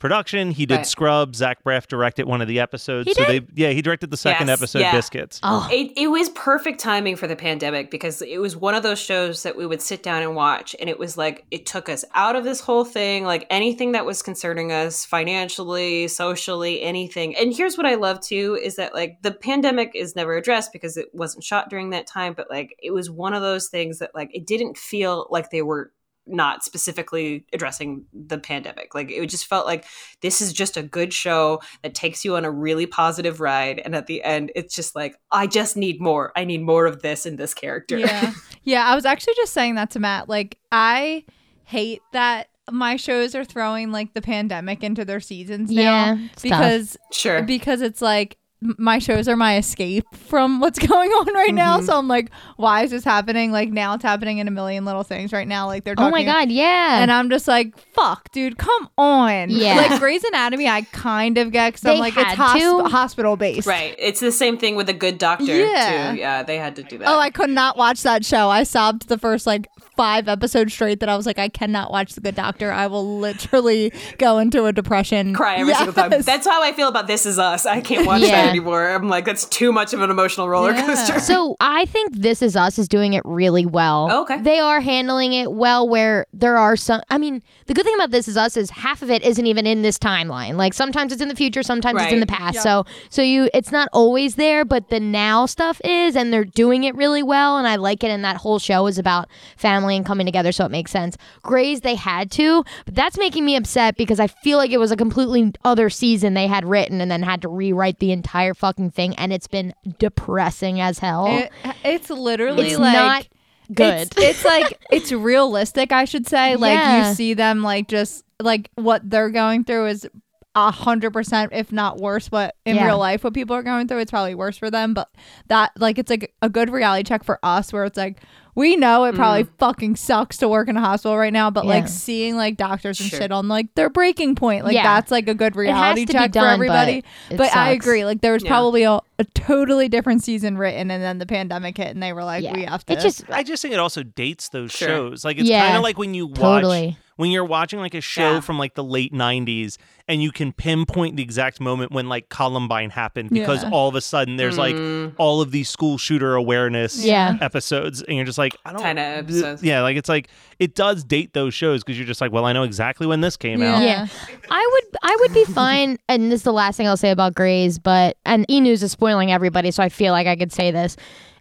production. 0.00 0.50
He 0.50 0.66
did 0.66 0.78
Right. 0.78 0.86
Scrubs. 0.86 1.38
Zach 1.38 1.62
Braff 1.62 1.86
directed 1.86 2.26
one 2.26 2.40
of 2.40 2.48
the 2.48 2.58
episodes. 2.58 3.06
He 3.06 3.14
so 3.14 3.24
did? 3.24 3.46
they 3.46 3.62
yeah, 3.62 3.70
he 3.70 3.82
directed 3.82 4.10
the 4.10 4.16
second 4.16 4.48
Yes, 4.48 4.58
episode, 4.58 4.80
yeah. 4.80 4.92
Biscuits. 4.92 5.38
Oh. 5.42 5.68
oh, 5.70 5.74
It, 5.74 5.92
it 5.96 6.08
was 6.08 6.30
perfect 6.30 6.80
timing 6.80 7.16
for 7.16 7.26
the 7.26 7.36
pandemic 7.36 7.90
because 7.90 8.22
it 8.22 8.38
was 8.38 8.56
one 8.56 8.74
of 8.74 8.82
those 8.82 8.98
shows 8.98 9.42
that 9.42 9.56
we 9.56 9.66
would 9.66 9.82
sit 9.82 10.02
down 10.02 10.22
and 10.22 10.34
watch 10.34 10.74
and 10.80 10.88
it 10.88 10.98
was 10.98 11.16
like 11.16 11.44
it 11.50 11.66
took 11.66 11.88
us 11.88 12.04
out 12.14 12.34
of 12.34 12.44
this 12.44 12.60
whole 12.60 12.84
thing 12.84 13.24
like 13.24 13.46
anything 13.50 13.92
that 13.92 14.06
was 14.06 14.22
concerning 14.22 14.72
us 14.72 15.04
financially 15.04 16.08
socially 16.08 16.80
anything 16.82 17.36
and 17.36 17.54
here's 17.54 17.76
what 17.76 17.86
i 17.86 17.94
love 17.94 18.20
too 18.20 18.58
is 18.62 18.76
that 18.76 18.94
like 18.94 19.20
the 19.22 19.30
pandemic 19.30 19.92
is 19.94 20.16
never 20.16 20.36
addressed 20.36 20.72
because 20.72 20.96
it 20.96 21.08
wasn't 21.12 21.44
shot 21.44 21.68
during 21.68 21.90
that 21.90 22.06
time 22.06 22.32
but 22.34 22.50
like 22.50 22.74
it 22.82 22.92
was 22.92 23.10
one 23.10 23.34
of 23.34 23.42
those 23.42 23.68
things 23.68 23.98
that 23.98 24.14
like 24.14 24.30
it 24.34 24.46
didn't 24.46 24.76
feel 24.76 25.26
like 25.30 25.50
they 25.50 25.62
were 25.62 25.92
not 26.30 26.64
specifically 26.64 27.44
addressing 27.52 28.04
the 28.12 28.38
pandemic. 28.38 28.94
Like 28.94 29.10
it 29.10 29.24
just 29.28 29.46
felt 29.46 29.66
like 29.66 29.84
this 30.22 30.40
is 30.40 30.52
just 30.52 30.76
a 30.76 30.82
good 30.82 31.12
show 31.12 31.60
that 31.82 31.94
takes 31.94 32.24
you 32.24 32.36
on 32.36 32.44
a 32.44 32.50
really 32.50 32.86
positive 32.86 33.40
ride. 33.40 33.80
And 33.84 33.94
at 33.94 34.06
the 34.06 34.22
end, 34.22 34.52
it's 34.54 34.74
just 34.74 34.94
like, 34.94 35.16
I 35.30 35.46
just 35.46 35.76
need 35.76 36.00
more. 36.00 36.32
I 36.36 36.44
need 36.44 36.62
more 36.62 36.86
of 36.86 37.02
this 37.02 37.26
in 37.26 37.36
this 37.36 37.54
character. 37.54 37.98
Yeah. 37.98 38.32
Yeah. 38.62 38.84
I 38.86 38.94
was 38.94 39.06
actually 39.06 39.32
just 39.36 39.54
saying 39.54 39.76
that 39.76 39.90
to 39.92 40.00
Matt. 40.00 40.28
Like, 40.28 40.58
I 40.70 41.24
hate 41.64 42.02
that 42.12 42.48
my 42.70 42.96
shows 42.96 43.34
are 43.34 43.44
throwing 43.44 43.90
like 43.90 44.12
the 44.12 44.20
pandemic 44.20 44.84
into 44.84 45.04
their 45.04 45.18
seasons 45.18 45.70
now 45.70 45.80
Yeah, 45.82 46.18
it's 46.32 46.42
tough. 46.42 46.42
because 46.42 46.96
sure. 47.10 47.42
because 47.42 47.80
it's 47.80 48.02
like 48.02 48.36
m- 48.36 48.39
my 48.62 48.98
shows 48.98 49.26
are 49.26 49.36
my 49.36 49.56
escape 49.56 50.04
from 50.14 50.60
what's 50.60 50.78
going 50.86 51.10
on 51.10 51.32
right 51.34 51.54
now. 51.54 51.78
Mm-hmm. 51.78 51.86
So 51.86 51.96
I'm 51.96 52.08
like, 52.08 52.30
why 52.56 52.82
is 52.82 52.90
this 52.90 53.04
happening? 53.04 53.52
Like 53.52 53.70
now 53.70 53.94
it's 53.94 54.02
happening 54.02 54.38
in 54.38 54.48
a 54.48 54.50
million 54.50 54.84
little 54.84 55.02
things 55.02 55.32
right 55.32 55.48
now. 55.48 55.66
Like 55.66 55.84
they're 55.84 55.94
oh 55.96 56.10
my 56.10 56.24
God, 56.24 56.50
yeah. 56.50 57.00
And 57.00 57.10
I'm 57.10 57.30
just 57.30 57.48
like, 57.48 57.78
fuck, 57.94 58.30
dude, 58.32 58.58
come 58.58 58.88
on. 58.98 59.48
Yeah. 59.60 59.76
Like 59.76 60.00
Grey's 60.00 60.24
Anatomy, 60.24 60.68
I 60.68 60.82
kind 60.82 61.36
of 61.38 61.52
get 61.52 61.74
because 61.74 61.84
I'm 61.86 61.98
like, 61.98 62.16
it's 62.16 62.30
hosp- 62.30 62.58
to. 62.84 62.88
hospital 62.88 63.36
based. 63.36 63.66
Right. 63.66 63.94
It's 63.98 64.20
the 64.20 64.32
same 64.32 64.56
thing 64.58 64.74
with 64.76 64.88
a 64.88 64.94
good 64.94 65.18
doctor 65.18 65.44
Yeah. 65.44 66.12
too. 66.12 66.18
Yeah, 66.18 66.42
they 66.42 66.56
had 66.58 66.76
to 66.76 66.82
do 66.82 66.98
that. 66.98 67.08
Oh, 67.08 67.18
I 67.18 67.30
could 67.30 67.50
not 67.50 67.76
watch 67.76 68.02
that 68.02 68.24
show. 68.24 68.48
I 68.48 68.62
sobbed 68.64 69.08
the 69.08 69.18
first 69.18 69.46
like 69.46 69.68
five 70.00 70.28
episodes 70.28 70.72
straight 70.72 71.00
that 71.00 71.10
I 71.10 71.16
was 71.16 71.26
like, 71.26 71.38
I 71.38 71.50
cannot 71.50 71.90
watch 71.90 72.14
The 72.14 72.22
Good 72.22 72.34
Doctor. 72.34 72.72
I 72.72 72.86
will 72.86 73.18
literally 73.18 73.92
go 74.16 74.38
into 74.38 74.64
a 74.64 74.72
depression. 74.72 75.34
cry 75.34 75.56
every 75.56 75.74
single 75.74 75.92
time. 75.92 76.10
That's 76.22 76.46
how 76.46 76.62
I 76.62 76.72
feel 76.72 76.88
about 76.88 77.06
This 77.06 77.26
Is 77.26 77.38
Us. 77.38 77.66
I 77.66 77.82
can't 77.82 78.06
watch 78.06 78.22
Yeah. 78.22 78.30
that 78.30 78.48
anymore. 78.48 78.88
I'm 78.88 79.10
like, 79.10 79.26
that's 79.26 79.44
too 79.46 79.72
much 79.72 79.92
of 79.92 80.00
an 80.00 80.08
emotional 80.10 80.48
roller 80.48 80.72
Yeah. 80.72 80.86
coaster. 80.86 81.20
So 81.20 81.54
I 81.60 81.84
think 81.84 82.14
This 82.14 82.40
Is 82.40 82.56
Us 82.56 82.78
is 82.78 82.88
doing 82.88 83.12
it 83.12 83.22
really 83.26 83.66
well. 83.66 84.08
Oh, 84.10 84.22
okay. 84.22 84.40
They 84.40 84.58
are 84.58 84.80
handling 84.80 85.34
it 85.34 85.52
well 85.52 85.86
where 85.86 86.24
there 86.32 86.56
are 86.56 86.76
some 86.76 87.02
I 87.10 87.18
mean, 87.18 87.42
the 87.66 87.74
good 87.74 87.84
thing 87.84 87.94
about 87.94 88.10
This 88.10 88.26
Is 88.26 88.38
Us 88.38 88.56
is 88.56 88.70
half 88.70 89.02
of 89.02 89.10
it 89.10 89.22
isn't 89.22 89.46
even 89.46 89.66
in 89.66 89.82
this 89.82 89.98
timeline. 89.98 90.54
Like 90.56 90.72
sometimes 90.72 91.12
it's 91.12 91.20
in 91.20 91.28
the 91.28 91.36
future, 91.36 91.62
sometimes 91.62 92.00
it's 92.02 92.12
in 92.12 92.20
the 92.20 92.26
past. 92.26 92.54
Yep. 92.54 92.62
So 92.62 92.84
so 93.10 93.20
you 93.20 93.50
it's 93.52 93.70
not 93.70 93.88
always 93.92 94.36
there, 94.36 94.64
but 94.64 94.88
the 94.88 94.98
now 95.00 95.44
stuff 95.44 95.78
is 95.84 96.16
and 96.16 96.32
they're 96.32 96.44
doing 96.46 96.84
it 96.84 96.94
really 96.94 97.22
well 97.22 97.58
and 97.58 97.66
I 97.68 97.76
like 97.76 98.02
it 98.02 98.08
and 98.08 98.24
that 98.24 98.36
whole 98.38 98.58
show 98.58 98.86
is 98.86 98.96
about 98.96 99.28
family 99.58 99.89
and 99.96 100.06
coming 100.06 100.26
together 100.26 100.52
so 100.52 100.64
it 100.64 100.70
makes 100.70 100.90
sense. 100.90 101.16
Grey's, 101.42 101.80
they 101.82 101.94
had 101.94 102.30
to, 102.32 102.64
but 102.84 102.94
that's 102.94 103.18
making 103.18 103.44
me 103.44 103.56
upset 103.56 103.96
because 103.96 104.20
I 104.20 104.26
feel 104.26 104.58
like 104.58 104.70
it 104.70 104.78
was 104.78 104.90
a 104.90 104.96
completely 104.96 105.52
other 105.64 105.90
season 105.90 106.34
they 106.34 106.46
had 106.46 106.64
written 106.64 107.00
and 107.00 107.10
then 107.10 107.22
had 107.22 107.42
to 107.42 107.48
rewrite 107.48 107.98
the 107.98 108.12
entire 108.12 108.54
fucking 108.54 108.90
thing 108.90 109.14
and 109.16 109.32
it's 109.32 109.48
been 109.48 109.74
depressing 109.98 110.80
as 110.80 110.98
hell. 110.98 111.26
It, 111.28 111.50
it's 111.84 112.10
literally 112.10 112.68
it's 112.70 112.78
like 112.78 112.94
not 112.94 113.28
good. 113.74 114.08
It's, 114.08 114.16
it's 114.18 114.44
like 114.44 114.78
it's 114.90 115.12
realistic, 115.12 115.92
I 115.92 116.04
should 116.04 116.26
say. 116.26 116.56
Like 116.56 116.72
Yeah. 116.74 117.08
you 117.08 117.14
see 117.14 117.34
them 117.34 117.62
like 117.62 117.88
just 117.88 118.24
like 118.40 118.70
what 118.74 119.08
they're 119.08 119.30
going 119.30 119.64
through 119.64 119.86
is 119.88 120.08
a 120.56 120.70
hundred 120.72 121.12
percent, 121.12 121.52
if 121.52 121.70
not 121.70 121.98
worse. 121.98 122.26
What 122.26 122.56
in 122.66 122.74
Yeah. 122.76 122.86
real 122.86 122.98
life, 122.98 123.22
what 123.22 123.34
people 123.34 123.54
are 123.54 123.62
going 123.62 123.86
through, 123.86 123.98
it's 124.00 124.10
probably 124.10 124.34
worse 124.34 124.56
for 124.56 124.70
them. 124.70 124.94
But 124.94 125.08
that 125.46 125.70
like 125.78 125.98
it's 125.98 126.10
like 126.10 126.34
a 126.42 126.48
good 126.48 126.70
reality 126.70 127.04
check 127.04 127.22
for 127.22 127.38
us, 127.42 127.72
where 127.72 127.84
it's 127.84 127.96
like 127.96 128.20
we 128.60 128.76
know 128.76 129.04
it 129.04 129.14
probably 129.14 129.44
fucking 129.58 129.96
sucks 129.96 130.36
to 130.36 130.48
work 130.48 130.68
in 130.68 130.76
a 130.76 130.80
hospital 130.80 131.16
right 131.16 131.32
now, 131.32 131.50
but 131.50 131.64
Mm. 131.64 131.68
Yeah. 131.68 131.74
like 131.74 131.88
seeing 131.88 132.36
like 132.36 132.56
doctors 132.56 133.00
and 133.00 133.08
Sure. 133.08 133.20
shit 133.20 133.32
on 133.32 133.48
like 133.48 133.74
their 133.74 133.88
breaking 133.90 134.34
point, 134.34 134.64
like 134.64 134.74
Yeah. 134.74 134.82
that's 134.82 135.10
like 135.10 135.28
a 135.28 135.34
good 135.34 135.56
reality 135.56 136.04
check 136.06 136.30
done, 136.32 136.58
for 136.58 136.66
but 136.66 136.76
everybody. 136.76 137.04
it 137.30 137.36
But, 137.36 137.56
I 137.56 137.70
agree, 137.70 138.04
like 138.04 138.20
there 138.20 138.32
was 138.34 138.44
Yeah. 138.44 138.50
probably 138.50 138.82
a, 138.84 139.00
a 139.18 139.24
totally 139.34 139.88
different 139.88 140.22
season 140.22 140.56
written, 140.58 140.90
and 140.90 141.02
then 141.02 141.18
the 141.18 141.26
pandemic 141.26 141.76
hit, 141.78 141.88
and 141.88 142.02
they 142.02 142.12
were 142.12 142.24
like, 142.24 142.44
Yeah. 142.44 142.52
we 142.54 142.64
have 142.64 142.84
to. 142.86 142.92
It 142.92 143.00
just 143.00 143.24
I 143.30 143.42
just 143.42 143.62
think 143.62 143.74
it 143.74 143.80
also 143.80 144.02
dates 144.02 144.48
those 144.50 144.70
Sure. 144.72 144.88
shows. 144.88 145.24
Like 145.24 145.38
it's 145.38 145.48
Yeah. 145.48 145.64
kind 145.66 145.76
of 145.78 145.82
like 145.82 145.98
when 145.98 146.14
you 146.14 146.26
watch 146.26 146.38
Totally. 146.38 146.96
when 147.16 147.30
you're 147.30 147.44
watching 147.44 147.78
like 147.80 147.94
a 147.94 148.00
show 148.00 148.34
Yeah. 148.34 148.40
from 148.40 148.58
like 148.58 148.74
the 148.74 148.84
late 148.84 149.12
90s 149.12 149.76
and 150.08 150.22
you 150.22 150.32
can 150.32 150.52
pinpoint 150.52 151.16
the 151.16 151.22
exact 151.22 151.60
moment 151.60 151.92
when 151.92 152.08
like 152.08 152.28
Columbine 152.30 152.90
happened 152.90 153.28
because 153.30 153.62
Yeah. 153.62 153.70
all 153.70 153.88
of 153.88 153.94
a 153.94 154.00
sudden 154.00 154.36
there's 154.36 154.56
like 154.56 154.74
all 155.18 155.40
of 155.42 155.50
these 155.50 155.68
school 155.68 155.98
shooter 155.98 156.34
awareness 156.34 157.04
Yeah. 157.04 157.36
episodes 157.42 158.00
and 158.02 158.16
you're 158.16 158.24
just 158.24 158.38
like 158.38 158.49
I 158.64 158.72
don't 158.72 158.82
Kinda 158.82 159.02
episodes. 159.02 159.62
Yeah, 159.62 159.82
like 159.82 159.96
it's 159.96 160.08
like 160.08 160.28
it 160.58 160.74
does 160.74 161.04
date 161.04 161.32
those 161.32 161.54
shows 161.54 161.82
because 161.82 161.98
you're 161.98 162.06
just 162.06 162.20
like, 162.20 162.32
well, 162.32 162.44
I 162.44 162.52
know 162.52 162.62
exactly 162.62 163.06
when 163.06 163.20
this 163.20 163.36
came 163.36 163.60
Yeah. 163.60 163.76
out. 163.76 163.82
Yeah. 163.82 164.06
I 164.50 164.68
would 164.72 164.96
I 165.02 165.16
would 165.20 165.34
be 165.34 165.44
fine 165.44 165.98
and 166.08 166.30
this 166.30 166.40
is 166.40 166.44
the 166.44 166.52
last 166.52 166.76
thing 166.76 166.86
I'll 166.88 166.96
say 166.96 167.10
about 167.10 167.34
Grey's, 167.34 167.78
but 167.78 168.16
and 168.26 168.44
E 168.50 168.60
News 168.60 168.82
is 168.82 168.92
spoiling 168.92 169.32
everybody, 169.32 169.70
so 169.70 169.82
I 169.82 169.88
feel 169.88 170.12
like 170.12 170.26
I 170.26 170.36
could 170.36 170.52
say 170.52 170.70
this. 170.70 170.96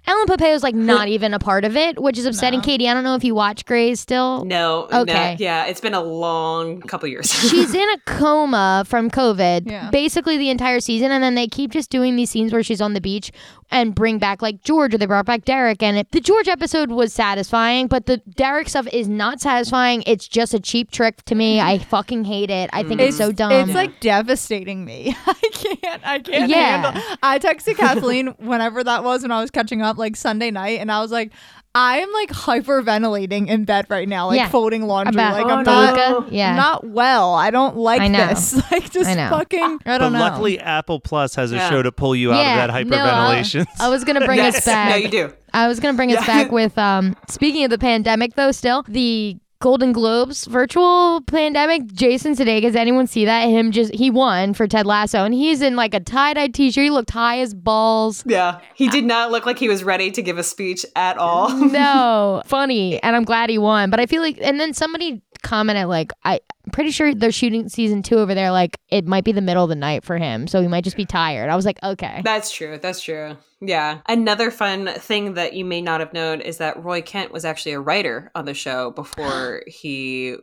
Ellen 0.10 0.26
Pompeo 0.26 0.58
like 0.64 0.74
not 0.74 1.08
even 1.08 1.36
a 1.36 1.40
part 1.40 1.64
of 1.66 1.78
it, 1.78 2.02
which 2.02 2.18
is 2.18 2.26
upsetting. 2.26 2.62
Katie, 2.62 2.90
I 2.90 2.96
don't 2.96 3.04
know 3.04 3.14
if 3.14 3.24
you 3.24 3.36
watch 3.36 3.64
Grey's 3.66 4.00
still. 4.00 4.44
No. 4.44 4.88
no, 4.92 5.02
Okay. 5.02 5.36
yeah, 5.40 5.66
it's 5.66 5.80
been 5.80 5.94
a 5.94 6.02
long 6.02 6.82
couple 6.82 7.08
years. 7.08 7.32
She's 7.50 7.76
in 7.76 7.88
a 7.92 7.98
coma 8.06 8.86
from 8.88 9.12
COVID 9.12 9.70
Yeah. 9.70 9.92
basically 9.92 10.38
the 10.38 10.50
entire 10.50 10.80
season, 10.80 11.12
and 11.12 11.24
then 11.24 11.36
they 11.36 11.48
keep 11.48 11.72
just 11.72 11.92
doing 11.92 12.16
these 12.16 12.32
scenes 12.32 12.52
where 12.52 12.64
she's 12.64 12.82
on 12.82 12.94
the 12.94 13.02
beach 13.02 13.32
and 13.72 13.94
bring 13.94 14.18
back 14.18 14.42
like 14.42 14.64
George, 14.64 14.94
or 14.94 14.98
they 14.98 15.06
brought 15.06 15.26
back 15.26 15.46
Derek. 15.46 15.84
And 15.84 15.98
it, 15.98 16.12
the 16.12 16.20
George 16.20 16.48
episode 16.48 16.90
was 16.90 17.14
satisfying, 17.14 17.88
but 17.88 18.08
the 18.08 18.18
Derek 18.18 18.68
stuff 18.68 18.88
is 18.92 19.08
not 19.08 19.40
satisfying. 19.40 20.04
It's 20.08 20.28
just 20.28 20.54
a 20.54 20.60
cheap 20.60 20.92
trick 20.92 21.24
to 21.26 21.36
me. 21.36 21.60
I 21.62 21.78
mm. 21.78 21.84
fucking 21.86 22.26
hate 22.26 22.50
it. 22.50 22.70
I 22.74 22.84
think 22.84 23.00
mm. 23.00 23.08
it's, 23.08 23.18
so 23.18 23.32
dumb. 23.32 23.52
It's 23.52 23.74
like 23.74 24.00
devastating 24.00 24.86
me. 24.86 25.16
I 25.28 25.34
can't. 25.54 26.08
I 26.08 26.20
can't 26.20 26.50
Yeah. 26.50 26.82
handle. 26.82 27.04
I 27.22 27.38
texted 27.38 27.78
Kathleen 27.78 28.28
whenever 28.40 28.84
that 28.84 29.04
was 29.04 29.22
when 29.22 29.32
I 29.32 29.40
was 29.40 29.52
catching 29.52 29.82
up, 29.82 29.98
like 30.00 30.16
Sunday 30.16 30.50
night, 30.50 30.80
and 30.80 30.92
I 30.92 31.02
was 31.02 31.12
like, 31.12 31.32
I 31.76 32.00
am 32.00 32.12
like 32.14 32.30
hyperventilating 32.32 33.48
in 33.48 33.66
bed 33.66 33.86
right 33.90 34.08
now, 34.10 34.28
like 34.28 34.38
Yeah. 34.38 34.50
folding 34.50 34.88
laundry. 34.88 35.14
About 35.22 35.34
like 35.34 35.46
Oh, 35.46 35.50
I'm 35.50 35.64
no. 35.64 35.72
not. 35.72 35.96
Beluga? 35.96 36.36
Yeah. 36.36 36.56
Not 36.56 36.88
well. 36.88 37.36
I 37.36 37.52
don't 37.52 37.78
like 37.78 38.02
I 38.02 38.08
know. 38.08 38.28
this. 38.28 38.60
Like 38.72 38.90
just 38.92 39.10
I 39.10 39.14
know. 39.16 39.30
fucking. 39.30 39.80
I 39.86 39.98
don't 39.98 40.14
know. 40.14 40.20
luckily, 40.20 40.60
Apple 40.60 41.00
Plus 41.00 41.36
has 41.36 41.52
a 41.52 41.56
Yeah. 41.56 41.70
show 41.70 41.84
to 41.84 41.92
pull 41.92 42.16
you 42.16 42.32
out 42.32 42.40
of 42.40 42.46
that 42.74 42.86
no, 42.88 42.98
I- 42.98 43.36
hyperventilation. 43.36 43.66
I 43.80 43.90
was 43.90 44.04
gonna 44.04 44.26
bring 44.26 44.40
us 44.50 44.66
back. 44.66 44.90
No, 44.90 44.96
you 44.96 45.10
do. 45.10 45.34
I 45.54 45.68
was 45.68 45.80
gonna 45.80 45.96
bring 45.96 46.12
us 46.16 46.26
back 46.26 46.52
with 46.60 46.78
um 46.78 47.16
speaking 47.28 47.64
of 47.66 47.70
the 47.70 47.78
pandemic 47.80 48.34
though, 48.36 48.52
still 48.52 48.84
the 48.88 49.38
Golden 49.62 49.92
Globes 49.92 50.46
virtual 50.46 51.20
pandemic. 51.28 51.86
Jason 51.88 52.34
Sudeikis, 52.34 52.62
does 52.62 52.76
anyone 52.78 53.08
see 53.08 53.26
that? 53.26 53.42
Him 53.50 53.74
just 53.74 53.94
he 53.94 54.10
won 54.10 54.54
for 54.54 54.68
Ted 54.68 54.86
Lasso, 54.86 55.26
and 55.26 55.34
he's 55.34 55.62
in 55.62 55.76
like 55.76 55.94
a 55.94 56.00
tie 56.00 56.34
dye 56.34 56.48
t 56.48 56.72
shirt. 56.72 56.86
He 56.86 56.90
looked 56.90 57.10
high 57.10 57.40
as 57.42 57.54
balls. 57.54 58.24
Yeah. 58.26 58.62
He 58.74 58.88
did 58.88 59.04
not 59.04 59.32
look 59.32 59.46
like 59.46 59.60
he 59.60 59.68
was 59.68 59.84
ready 59.84 60.12
to 60.12 60.22
give 60.22 60.38
a 60.38 60.44
speech 60.44 60.86
at 60.96 61.18
all. 61.18 61.50
No, 61.50 62.42
funny, 62.46 63.04
and 63.04 63.18
I'm 63.18 63.26
glad 63.26 63.50
he 63.50 63.58
won. 63.58 63.90
But 63.90 64.00
I 64.00 64.06
feel 64.06 64.22
like, 64.22 64.38
and 64.42 64.62
then 64.62 64.74
somebody 64.74 65.22
commented 65.42 65.88
like 65.88 66.12
I, 66.24 66.40
I'm 66.66 66.72
pretty 66.72 66.92
sure 66.92 67.14
they're 67.14 67.32
shooting 67.32 67.70
season 67.70 68.04
two 68.04 68.18
over 68.18 68.34
there. 68.34 68.52
Like 68.52 68.78
it 68.90 69.06
might 69.06 69.24
be 69.24 69.32
the 69.32 69.42
middle 69.42 69.64
of 69.64 69.70
the 69.70 69.76
night 69.76 70.04
for 70.04 70.18
him, 70.18 70.48
so 70.48 70.62
he 70.62 70.68
might 70.68 70.84
just 70.84 70.98
be 70.98 71.06
tired. 71.06 71.50
I 71.50 71.56
was 71.56 71.66
like, 71.66 71.82
okay. 71.84 72.22
That's 72.24 72.52
true. 72.52 72.78
That's 72.82 73.02
true. 73.02 73.38
Yeah. 73.62 74.00
Another 74.08 74.52
fun 74.52 74.88
thing 74.88 75.34
that 75.34 75.54
you 75.54 75.66
may 75.66 75.82
not 75.82 76.00
have 76.00 76.14
known 76.14 76.42
is 76.42 76.58
that 76.58 76.82
Roy 76.84 77.02
Kent 77.02 77.32
was 77.32 77.44
actually 77.44 77.74
a 77.74 77.80
writer 77.80 78.32
on 78.36 78.46
the 78.46 78.54
show 78.54 78.92
before 78.92 79.64
he 79.68 80.36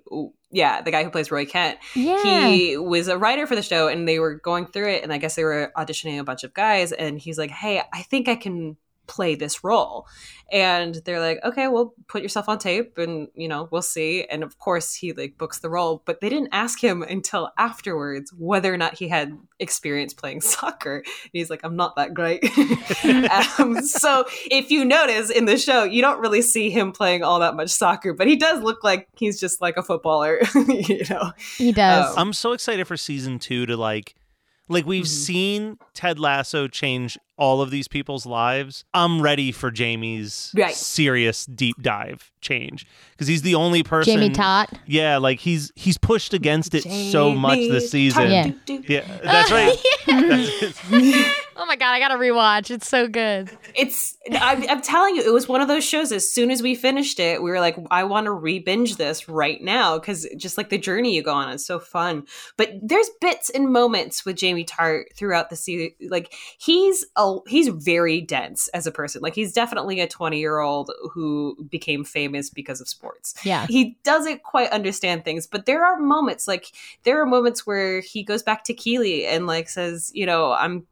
yeah, 0.53 0.81
the 0.81 0.91
guy 0.91 1.05
who 1.05 1.11
plays 1.11 1.31
Roy 1.31 1.45
Kent. 1.45 1.79
Yeah. 1.95 2.49
He 2.49 2.77
was 2.77 3.09
a 3.09 3.19
writer 3.19 3.47
for 3.47 3.57
the 3.57 3.63
show 3.63 3.89
and 3.89 4.09
they 4.09 4.19
were 4.19 4.35
going 4.35 4.67
through 4.67 4.91
it 4.91 5.03
and 5.03 5.13
I 5.13 5.19
guess 5.19 5.35
they 5.35 5.45
were 5.45 5.73
auditioning 5.77 6.19
a 6.19 6.25
bunch 6.25 6.45
of 6.45 6.55
guys 6.55 6.93
and 6.93 7.19
he's 7.19 7.37
like, 7.37 7.51
"Hey, 7.51 7.83
I 7.93 8.03
think 8.03 8.29
I 8.29 8.37
can 8.37 8.77
play 9.07 9.35
this 9.35 9.64
role." 9.64 10.07
And 10.53 10.95
they're 11.05 11.21
like, 11.21 11.40
"Okay, 11.45 11.66
well, 11.69 11.95
put 12.09 12.23
yourself 12.23 12.49
on 12.49 12.59
tape 12.59 12.99
and, 12.99 13.29
you 13.35 13.49
know, 13.49 13.69
we'll 13.71 13.83
see." 13.83 14.25
And 14.25 14.42
of 14.42 14.59
course, 14.59 14.95
he 14.95 15.12
like 15.12 15.38
books 15.38 15.59
the 15.59 15.71
role, 15.71 16.03
but 16.05 16.21
they 16.21 16.29
didn't 16.29 16.51
ask 16.53 16.83
him 16.83 17.03
until 17.03 17.51
afterwards 17.59 18.33
whether 18.33 18.73
or 18.73 18.77
not 18.77 18.95
he 18.95 19.09
had 19.09 19.37
experience 19.59 20.14
playing 20.14 20.40
soccer. 20.42 20.97
And 20.99 21.31
he's 21.33 21.51
like, 21.51 21.61
"I'm 21.64 21.77
not 21.77 21.97
that 21.97 22.14
great." 22.14 22.45
um, 23.59 23.83
so, 23.83 24.25
if 24.51 24.71
you 24.71 24.85
notice 24.85 25.31
in 25.31 25.47
the 25.47 25.59
show, 25.59 25.85
you 25.85 26.03
don't 26.03 26.21
really 26.21 26.42
see 26.42 26.71
him 26.71 26.92
playing 26.92 27.23
all 27.23 27.40
that 27.40 27.55
much 27.55 27.71
soccer, 27.71 28.12
but 28.12 28.27
he 28.27 28.37
does 28.37 28.62
look 28.62 28.85
like 28.85 29.09
he's 29.16 29.38
just 29.40 29.61
like 29.61 29.77
a 29.77 29.83
footballer, 29.83 30.40
you 30.69 31.05
know. 31.11 31.33
he 31.57 31.73
does. 31.73 32.14
Oh. 32.16 32.21
I'm 32.21 32.33
so 32.33 32.53
excited 32.53 32.87
for 32.87 32.97
season 32.97 33.38
two 33.38 33.66
to 33.66 33.77
like, 33.77 34.14
like 34.68 34.87
we've 34.87 35.05
Mhm. 35.05 35.09
seen 35.09 35.79
Ted 35.94 36.18
Lasso 36.18 36.66
change 36.68 37.16
all 37.38 37.61
of 37.61 37.70
these 37.70 37.87
people's 37.88 38.24
lives. 38.26 38.85
I'm 38.94 39.20
ready 39.20 39.52
for 39.52 39.70
Jamie's 39.70 40.52
Right. 40.57 40.74
serious 40.74 41.44
deep 41.46 41.81
dive 41.83 42.31
change 42.40 42.87
because 43.12 43.29
he's 43.29 43.42
the 43.42 43.55
only 43.55 43.83
person. 43.83 44.14
Jamie 44.14 44.31
Tartt. 44.35 44.68
Yeah, 44.87 45.18
like 45.18 45.40
he's 45.40 45.70
he's 45.76 45.98
pushed 45.98 46.33
against 46.35 46.74
it 46.74 46.83
so 47.12 47.35
much 47.35 47.59
this 47.59 47.90
season. 47.90 48.31
Yeah. 48.31 48.50
Yeah, 48.88 49.18
that's 49.22 49.50
right. 49.52 49.76
That's- 50.07 51.33
Oh 51.59 51.66
my 51.66 51.77
god, 51.77 51.92
I 51.92 51.99
gotta 51.99 52.16
rewatch. 52.16 52.71
It's 52.71 52.88
so 52.88 53.09
good. 53.09 53.51
It's 53.75 54.16
I'm, 54.33 54.69
I'm 54.69 54.83
telling 54.83 55.16
you, 55.16 55.23
it 55.23 55.33
was 55.33 55.49
one 55.49 55.61
of 55.61 55.69
those 55.69 55.85
shows. 55.85 56.12
As 56.12 56.31
soon 56.31 56.51
as 56.51 56.62
we 56.62 56.75
finished 56.75 57.19
it, 57.19 57.42
we 57.42 57.51
were 57.51 57.61
like, 57.61 57.77
I 57.90 58.05
want 58.05 58.27
to 58.27 58.33
re-binge 58.33 58.97
this 58.97 59.29
right 59.29 59.62
now 59.62 59.99
because 59.99 60.27
just 60.37 60.59
like 60.59 60.69
the 60.69 60.79
journey 60.79 61.14
you 61.14 61.23
go 61.23 61.33
on, 61.33 61.51
it's 61.51 61.66
so 61.66 61.79
fun. 61.79 62.25
But 62.57 62.71
there's 62.83 63.09
bits 63.21 63.51
and 63.51 63.73
moments 63.73 64.25
with 64.25 64.37
Jamie 64.37 64.64
Tartt 64.64 65.14
throughout 65.14 65.51
the 65.51 65.57
season. 65.57 65.92
Like 66.11 66.35
he's 66.59 67.05
a 67.16 67.37
he's 67.47 67.69
very 67.69 68.21
dense 68.21 68.69
as 68.69 68.87
a 68.87 68.92
person. 68.92 69.23
Like 69.23 69.35
he's 69.35 69.53
definitely 69.53 70.01
a 70.01 70.09
20 70.09 70.38
year 70.38 70.59
old 70.59 70.90
who 71.12 71.57
became 71.71 72.05
famous 72.05 72.51
because 72.51 72.81
of 72.81 72.88
sports. 72.88 73.35
Yeah. 73.45 73.66
he 73.66 73.97
doesn't 74.03 74.42
quite 74.42 74.71
understand 74.71 75.25
things 75.25 75.47
but 75.47 75.66
there 75.66 75.85
are 75.85 75.99
moments 75.99 76.49
like 76.49 76.73
there 77.05 77.21
are 77.21 77.27
moments 77.27 77.66
where 77.66 78.01
he 78.01 78.23
goes 78.23 78.42
back 78.42 78.64
to 78.64 78.75
keely 78.75 79.27
and 79.27 79.47
like 79.47 79.69
says 79.69 80.11
you 80.14 80.27
know 80.27 80.53
i'm 80.53 80.87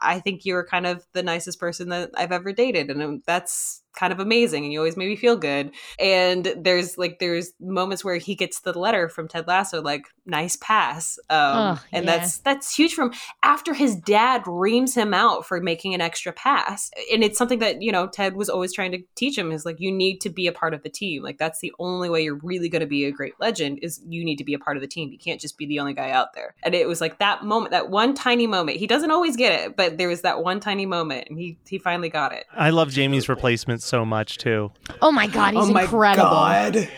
i 0.00 0.18
think 0.18 0.44
you're 0.44 0.64
kind 0.64 0.86
of 0.86 1.06
the 1.12 1.22
nicest 1.22 1.58
person 1.60 1.88
that 1.88 2.10
i've 2.16 2.32
ever 2.32 2.52
dated 2.52 2.90
and 2.90 3.02
um, 3.02 3.22
that's 3.26 3.82
kind 3.94 4.12
of 4.12 4.20
amazing 4.20 4.64
and 4.64 4.72
you 4.72 4.78
always 4.78 4.96
made 4.96 5.08
me 5.08 5.16
feel 5.16 5.36
good 5.36 5.70
and 5.98 6.54
there's 6.56 6.96
like 6.96 7.18
there's 7.18 7.52
moments 7.60 8.04
where 8.04 8.16
he 8.16 8.34
gets 8.34 8.60
the 8.60 8.78
letter 8.78 9.08
from 9.08 9.26
ted 9.26 9.46
lasso 9.48 9.82
like 9.82 10.04
nice 10.26 10.56
pass 10.56 11.18
um 11.28 11.56
Ugh, 11.56 11.80
and 11.92 12.04
yeah. 12.04 12.16
that's 12.16 12.38
that's 12.38 12.74
huge 12.74 12.94
from 12.94 13.12
after 13.42 13.74
his 13.74 13.96
dad 13.96 14.42
reams 14.46 14.94
him 14.94 15.12
out 15.12 15.44
for 15.44 15.60
making 15.60 15.92
an 15.92 16.00
extra 16.00 16.32
pass 16.32 16.90
and 17.12 17.24
it's 17.24 17.36
something 17.36 17.58
that 17.58 17.82
you 17.82 17.90
know 17.90 18.06
ted 18.06 18.36
was 18.36 18.48
always 18.48 18.72
trying 18.72 18.92
to 18.92 19.02
teach 19.16 19.36
him 19.36 19.50
is 19.50 19.66
like 19.66 19.80
you 19.80 19.90
need 19.90 20.20
to 20.20 20.30
be 20.30 20.46
a 20.46 20.52
part 20.52 20.72
of 20.72 20.82
the 20.82 20.88
team 20.88 21.22
like 21.22 21.38
that's 21.38 21.58
the 21.60 21.72
only 21.80 22.08
way 22.08 22.22
you're 22.22 22.38
really 22.42 22.68
going 22.68 22.80
to 22.80 22.86
be 22.86 23.04
a 23.04 23.10
great 23.10 23.34
legend 23.40 23.78
is 23.82 24.00
you 24.06 24.24
need 24.24 24.36
to 24.36 24.44
be 24.44 24.54
a 24.54 24.58
part 24.58 24.76
of 24.76 24.80
the 24.80 24.86
team 24.86 25.10
you 25.10 25.18
can't 25.18 25.40
just 25.40 25.58
be 25.58 25.66
the 25.66 25.80
only 25.80 25.94
guy 25.94 26.10
out 26.10 26.32
there 26.34 26.54
and 26.62 26.74
it 26.74 26.86
was 26.86 27.00
like 27.00 27.18
that 27.18 27.44
moment 27.44 27.72
that 27.72 27.90
one 27.90 28.14
tiny 28.14 28.46
moment 28.46 28.78
he 28.78 28.86
doesn't 28.86 29.10
always 29.10 29.36
get 29.36 29.60
it 29.60 29.76
but 29.76 29.98
there 29.98 30.08
was 30.08 30.22
that 30.22 30.42
one 30.44 30.60
tiny 30.60 30.86
moment 30.86 31.26
and 31.28 31.38
he 31.38 31.58
he 31.66 31.78
finally 31.78 32.08
got 32.08 32.32
it 32.32 32.46
I 32.54 32.70
love 32.70 32.90
Jamie's 32.90 33.28
replacement 33.28 33.79
so 33.82 34.04
much 34.04 34.38
too. 34.38 34.70
Oh 35.02 35.12
my 35.12 35.26
god, 35.26 35.54
he's 35.54 35.64
oh 35.68 35.76
incredible. 35.76 36.28
god 36.30 36.88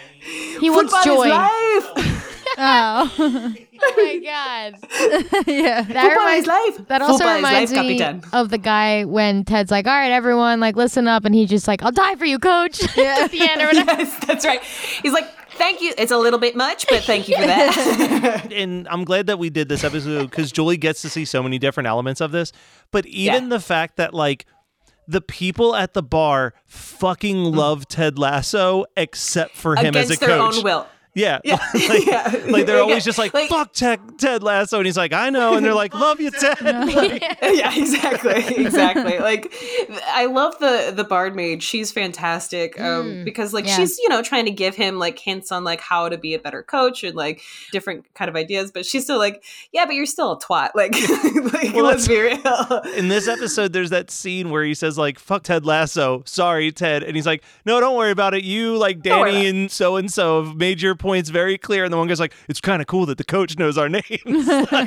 He 0.61 0.71
wants 0.71 0.93
Football 0.95 1.25
joy. 1.25 1.29
life 1.31 2.29
Oh. 2.59 3.11
Oh 3.85 3.95
my 3.97 4.19
god. 4.19 4.75
yeah. 5.47 5.81
That 5.83 5.87
Football 5.87 6.11
reminds 6.11 6.43
is 6.43 6.47
life 6.47 6.89
That 6.89 7.01
also 7.03 7.19
Football 7.25 7.37
reminds 7.37 7.73
life, 7.73 7.85
me 7.87 7.99
Capitan. 7.99 8.31
of 8.33 8.51
the 8.51 8.59
guy 8.59 9.05
when 9.05 9.45
Ted's 9.45 9.71
like, 9.71 9.87
"All 9.87 9.93
right, 9.95 10.13
everyone, 10.13 10.61
like, 10.61 10.77
listen 10.77 11.09
up," 11.09 11.25
and 11.25 11.35
he's 11.35 11.49
just 11.49 11.67
like, 11.67 11.83
"I'll 11.83 11.91
die 11.93 12.15
for 12.17 12.27
you, 12.27 12.39
coach." 12.39 12.83
At 12.99 13.31
the 13.31 13.41
end 13.41 13.61
or 13.63 13.67
whatever. 13.69 14.03
yes 14.03 14.25
that's 14.27 14.45
right 14.45 14.63
he's 15.03 15.13
like 15.13 15.27
thank 15.53 15.81
you 15.83 15.93
it's 15.99 16.13
a 16.13 16.17
little 16.19 16.39
bit 16.39 16.55
much 16.57 16.87
but 16.89 17.03
thank 17.03 17.29
you 17.29 17.37
for 17.37 17.47
that 17.47 18.53
and 18.53 18.87
I'm 18.89 19.05
glad 19.05 19.27
that 19.27 19.39
we 19.39 19.51
did 19.51 19.69
this 19.69 19.83
episode 19.85 20.31
because 20.31 20.53
Julie 20.53 20.77
gets 20.79 21.03
to 21.03 21.11
see 21.11 21.25
so 21.25 21.43
many 21.43 21.59
different 21.59 21.87
elements 21.89 22.21
of 22.21 22.33
this. 22.33 22.53
But 22.91 23.07
even 23.07 23.45
Yeah. 23.45 23.49
the 23.49 23.61
fact 23.61 23.97
that 23.97 24.13
like 24.15 24.47
the 25.09 25.21
people 25.21 25.75
at 25.75 25.95
the 25.95 26.03
bar 26.03 26.55
fucking 26.67 27.43
love 27.43 27.89
Ted 27.89 28.19
Lasso 28.19 28.85
except 28.97 29.57
for 29.57 29.77
him 29.77 29.87
against 29.87 30.11
as 30.13 30.17
a 30.17 30.21
their 30.21 30.29
coach. 30.39 30.57
own 30.59 30.65
will 30.65 30.87
Yeah, 31.15 31.41
Yeah. 31.45 31.59
like, 31.75 32.07
Yeah. 32.07 32.37
like 32.49 32.65
they're 32.67 32.81
always 32.81 32.97
Yeah. 33.05 33.11
just 33.11 33.19
like, 33.19 33.35
Like- 33.35 33.49
"Fuck 33.51 33.73
Ted, 33.75 34.01
Ted 34.19 34.43
Lasso," 34.43 34.79
and 34.79 34.87
he's 34.87 34.97
like, 34.97 35.13
"I 35.13 35.29
know," 35.31 35.55
and 35.57 35.65
they're 35.65 35.75
like, 35.75 35.93
"Love 35.95 36.21
you, 36.21 36.31
Ted." 36.31 36.57
Like, 36.63 37.23
yeah, 37.43 37.75
exactly, 37.77 38.65
exactly. 38.65 39.19
Like, 39.19 39.53
I 40.07 40.27
love 40.27 40.59
the 40.59 40.93
the 40.95 41.05
barmaid. 41.05 41.63
She's 41.63 41.93
fantastic 41.93 42.81
um, 42.81 43.03
Mm, 43.03 43.25
because, 43.25 43.53
like, 43.53 43.67
yeah. 43.67 43.77
she's 43.77 43.99
you 43.99 44.09
know 44.09 44.23
trying 44.23 44.45
to 44.47 44.51
give 44.51 44.75
him 44.75 44.99
like 44.99 45.19
hints 45.19 45.53
on 45.53 45.65
like 45.65 45.81
how 45.81 46.09
to 46.09 46.17
be 46.17 46.33
a 46.35 46.39
better 46.39 46.63
coach 46.63 47.05
and 47.05 47.15
like 47.15 47.43
different 47.73 48.07
kind 48.15 48.29
of 48.29 48.37
ideas. 48.37 48.71
But 48.73 48.87
she's 48.87 49.05
still 49.05 49.19
like, 49.19 49.45
yeah, 49.73 49.85
but 49.85 49.95
you're 49.95 50.07
still 50.07 50.33
a 50.33 50.39
twat. 50.41 50.71
Like, 50.75 50.95
like 51.53 51.75
Well, 51.75 51.85
let's 51.85 52.09
be 52.09 52.19
real. 52.21 52.83
in 52.97 53.09
this 53.09 53.29
episode, 53.29 53.73
there's 53.75 53.91
that 53.91 54.11
scene 54.11 54.49
where 54.51 54.65
he 54.65 54.73
says 54.75 54.97
like, 54.97 55.19
"Fuck 55.19 55.43
Ted 55.45 55.67
Lasso, 55.67 56.23
sorry, 56.25 56.73
Ted," 56.73 57.03
and 57.03 57.17
he's 57.17 57.27
like, 57.27 57.43
"No, 57.67 57.81
don't 57.81 57.97
worry 57.97 58.11
about 58.13 58.33
it. 58.35 58.45
You 58.45 58.77
like 58.79 59.03
Danny 59.03 59.47
and 59.47 59.71
so 59.71 59.97
and 59.97 60.11
so 60.11 60.43
have 60.45 60.57
made 60.57 60.81
your 60.81 60.95
points 61.03 61.29
very 61.29 61.59
clear." 61.59 61.85
And 61.85 61.93
the 61.93 61.99
one 61.99 62.09
guy's 62.09 62.21
like, 62.21 62.35
"It's 62.49 62.61
kind 62.61 62.81
of 62.81 62.87
cool 62.87 63.05
that 63.07 63.19
the 63.19 63.25
coach 63.25 63.59
knows 63.59 63.77
our 63.77 63.89
names." 63.89 64.03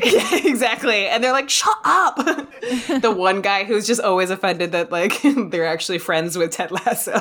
Yeah, 0.05 0.35
exactly. 0.43 1.07
And 1.07 1.23
they're 1.23 1.31
like, 1.31 1.49
shut 1.49 1.77
up. 1.83 2.15
the 3.01 3.13
one 3.15 3.41
guy 3.41 3.63
who's 3.63 3.87
just 3.87 4.01
always 4.01 4.29
offended 4.29 4.71
that 4.71 4.91
like 4.91 5.21
they're 5.49 5.65
actually 5.65 5.99
friends 5.99 6.37
with 6.37 6.51
Ted 6.51 6.71
Lasso. 6.71 7.13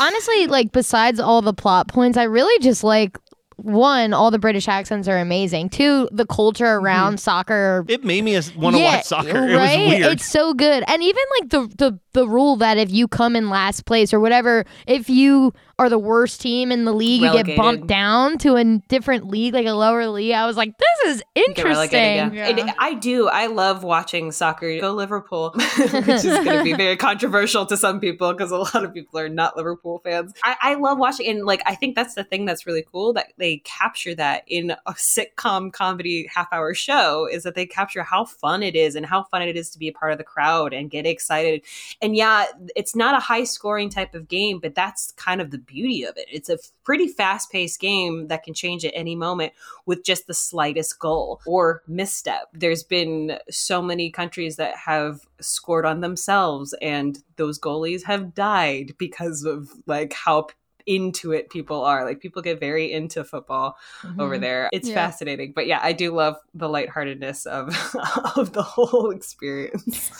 Honestly, 0.00 0.46
like 0.46 0.72
besides 0.72 1.20
all 1.20 1.42
the 1.42 1.54
plot 1.54 1.88
points, 1.88 2.16
I 2.16 2.24
really 2.24 2.58
just 2.62 2.84
like 2.84 3.18
one, 3.56 4.12
all 4.12 4.30
the 4.30 4.38
British 4.38 4.68
accents 4.68 5.08
are 5.08 5.18
amazing. 5.18 5.68
Two, 5.68 6.08
the 6.12 6.26
culture 6.26 6.64
mm-hmm. 6.64 6.84
around 6.84 7.20
soccer. 7.20 7.84
it 7.88 8.04
made 8.04 8.24
me 8.24 8.34
want 8.56 8.76
to 8.76 8.82
Yeah, 8.82 8.96
watch 8.96 9.04
soccer. 9.04 9.28
It 9.28 9.56
right? 9.56 9.78
was 9.78 9.88
weird. 9.88 10.12
It's 10.12 10.26
so 10.26 10.54
good. 10.54 10.84
And 10.86 11.02
even 11.02 11.22
like 11.40 11.50
the, 11.50 11.74
the 11.76 12.00
the 12.12 12.28
rule 12.28 12.56
that 12.56 12.78
if 12.78 12.90
you 12.90 13.08
come 13.08 13.36
in 13.36 13.50
last 13.50 13.86
place 13.86 14.12
or 14.12 14.20
whatever, 14.20 14.64
if 14.86 15.08
you 15.08 15.52
are 15.78 15.88
the 15.88 15.98
worst 15.98 16.40
team 16.40 16.70
in 16.70 16.84
the 16.84 16.92
league, 16.92 17.22
you 17.22 17.32
get 17.32 17.56
bumped 17.56 17.86
down 17.86 18.38
to 18.38 18.56
a 18.56 18.64
different 18.88 19.26
league, 19.26 19.54
like 19.54 19.66
a 19.66 19.72
lower 19.72 20.06
league. 20.06 20.32
I 20.32 20.46
was 20.46 20.56
like, 20.56 20.74
this 20.78 21.16
is 21.16 21.22
interesting. 21.34 22.34
yeah. 22.34 22.48
And 22.48 22.74
I 22.78 22.94
do. 22.94 23.28
I 23.28 23.46
love 23.46 23.82
watching 23.82 24.30
soccer. 24.32 24.78
Go 24.80 24.92
Liverpool, 24.92 25.50
which 25.56 26.24
is 26.24 26.24
going 26.24 26.58
to 26.58 26.64
be 26.64 26.72
very 26.76 26.96
controversial 26.96 27.66
to 27.66 27.76
some 27.76 28.00
people 28.00 28.32
because 28.32 28.50
a 28.50 28.58
lot 28.58 28.84
of 28.84 28.94
people 28.94 29.18
are 29.18 29.28
not 29.28 29.56
Liverpool 29.56 30.00
fans. 30.04 30.32
I, 30.44 30.56
I 30.62 30.74
love 30.74 30.98
watching, 30.98 31.28
and 31.28 31.44
like 31.44 31.62
I 31.66 31.74
think 31.74 31.96
that's 31.96 32.14
the 32.14 32.24
thing 32.24 32.44
that's 32.44 32.66
really 32.66 32.84
cool 32.90 33.12
that 33.14 33.32
they 33.36 33.58
capture 33.58 34.14
that 34.14 34.44
in 34.46 34.70
a 34.70 34.92
sitcom 34.92 35.72
comedy 35.72 36.28
half 36.32 36.48
hour 36.52 36.74
show 36.74 37.26
is 37.30 37.42
that 37.42 37.54
they 37.54 37.66
capture 37.66 38.02
how 38.02 38.24
fun 38.24 38.62
it 38.62 38.76
is 38.76 38.94
and 38.94 39.06
how 39.06 39.24
fun 39.24 39.42
it 39.42 39.56
is 39.56 39.70
to 39.70 39.78
be 39.78 39.88
a 39.88 39.92
part 39.92 40.12
of 40.12 40.18
the 40.18 40.24
crowd 40.24 40.72
and 40.72 40.90
get 40.90 41.06
excited. 41.06 41.62
And 42.00 42.14
yeah, 42.14 42.46
it's 42.76 42.94
not 42.94 43.16
a 43.16 43.20
high 43.20 43.44
scoring 43.44 43.90
type 43.90 44.14
of 44.14 44.28
game, 44.28 44.60
but 44.60 44.74
that's 44.74 45.12
kind 45.12 45.40
of 45.40 45.50
the 45.50 45.63
beauty 45.66 46.04
of 46.04 46.16
it. 46.16 46.26
It's 46.30 46.48
a 46.48 46.58
pretty 46.84 47.08
fast 47.08 47.50
paced 47.50 47.80
game 47.80 48.28
that 48.28 48.42
can 48.42 48.54
change 48.54 48.84
at 48.84 48.92
any 48.94 49.16
moment 49.16 49.52
with 49.86 50.04
just 50.04 50.26
the 50.26 50.34
slightest 50.34 50.98
goal 50.98 51.40
or 51.46 51.82
misstep. 51.86 52.48
There's 52.52 52.82
been 52.82 53.38
so 53.50 53.82
many 53.82 54.10
countries 54.10 54.56
that 54.56 54.76
have 54.76 55.20
scored 55.40 55.86
on 55.86 56.00
themselves 56.00 56.74
and 56.80 57.18
those 57.36 57.58
goalies 57.58 58.04
have 58.04 58.34
died 58.34 58.94
because 58.98 59.44
of 59.44 59.70
like 59.86 60.12
how 60.12 60.48
into 60.86 61.32
it 61.32 61.50
people 61.50 61.84
are. 61.84 62.04
Like 62.04 62.20
people 62.20 62.42
get 62.42 62.60
very 62.60 62.92
into 62.92 63.24
football 63.24 63.76
mm-hmm. 64.02 64.20
over 64.20 64.38
there. 64.38 64.68
It's 64.72 64.88
Yeah. 64.88 64.94
fascinating. 64.94 65.52
But 65.54 65.66
yeah, 65.66 65.80
I 65.82 65.92
do 65.92 66.12
love 66.12 66.36
the 66.54 66.68
lightheartedness 66.68 67.46
of 67.46 67.68
of 68.36 68.52
the 68.52 68.62
whole 68.62 69.10
experience. 69.10 70.10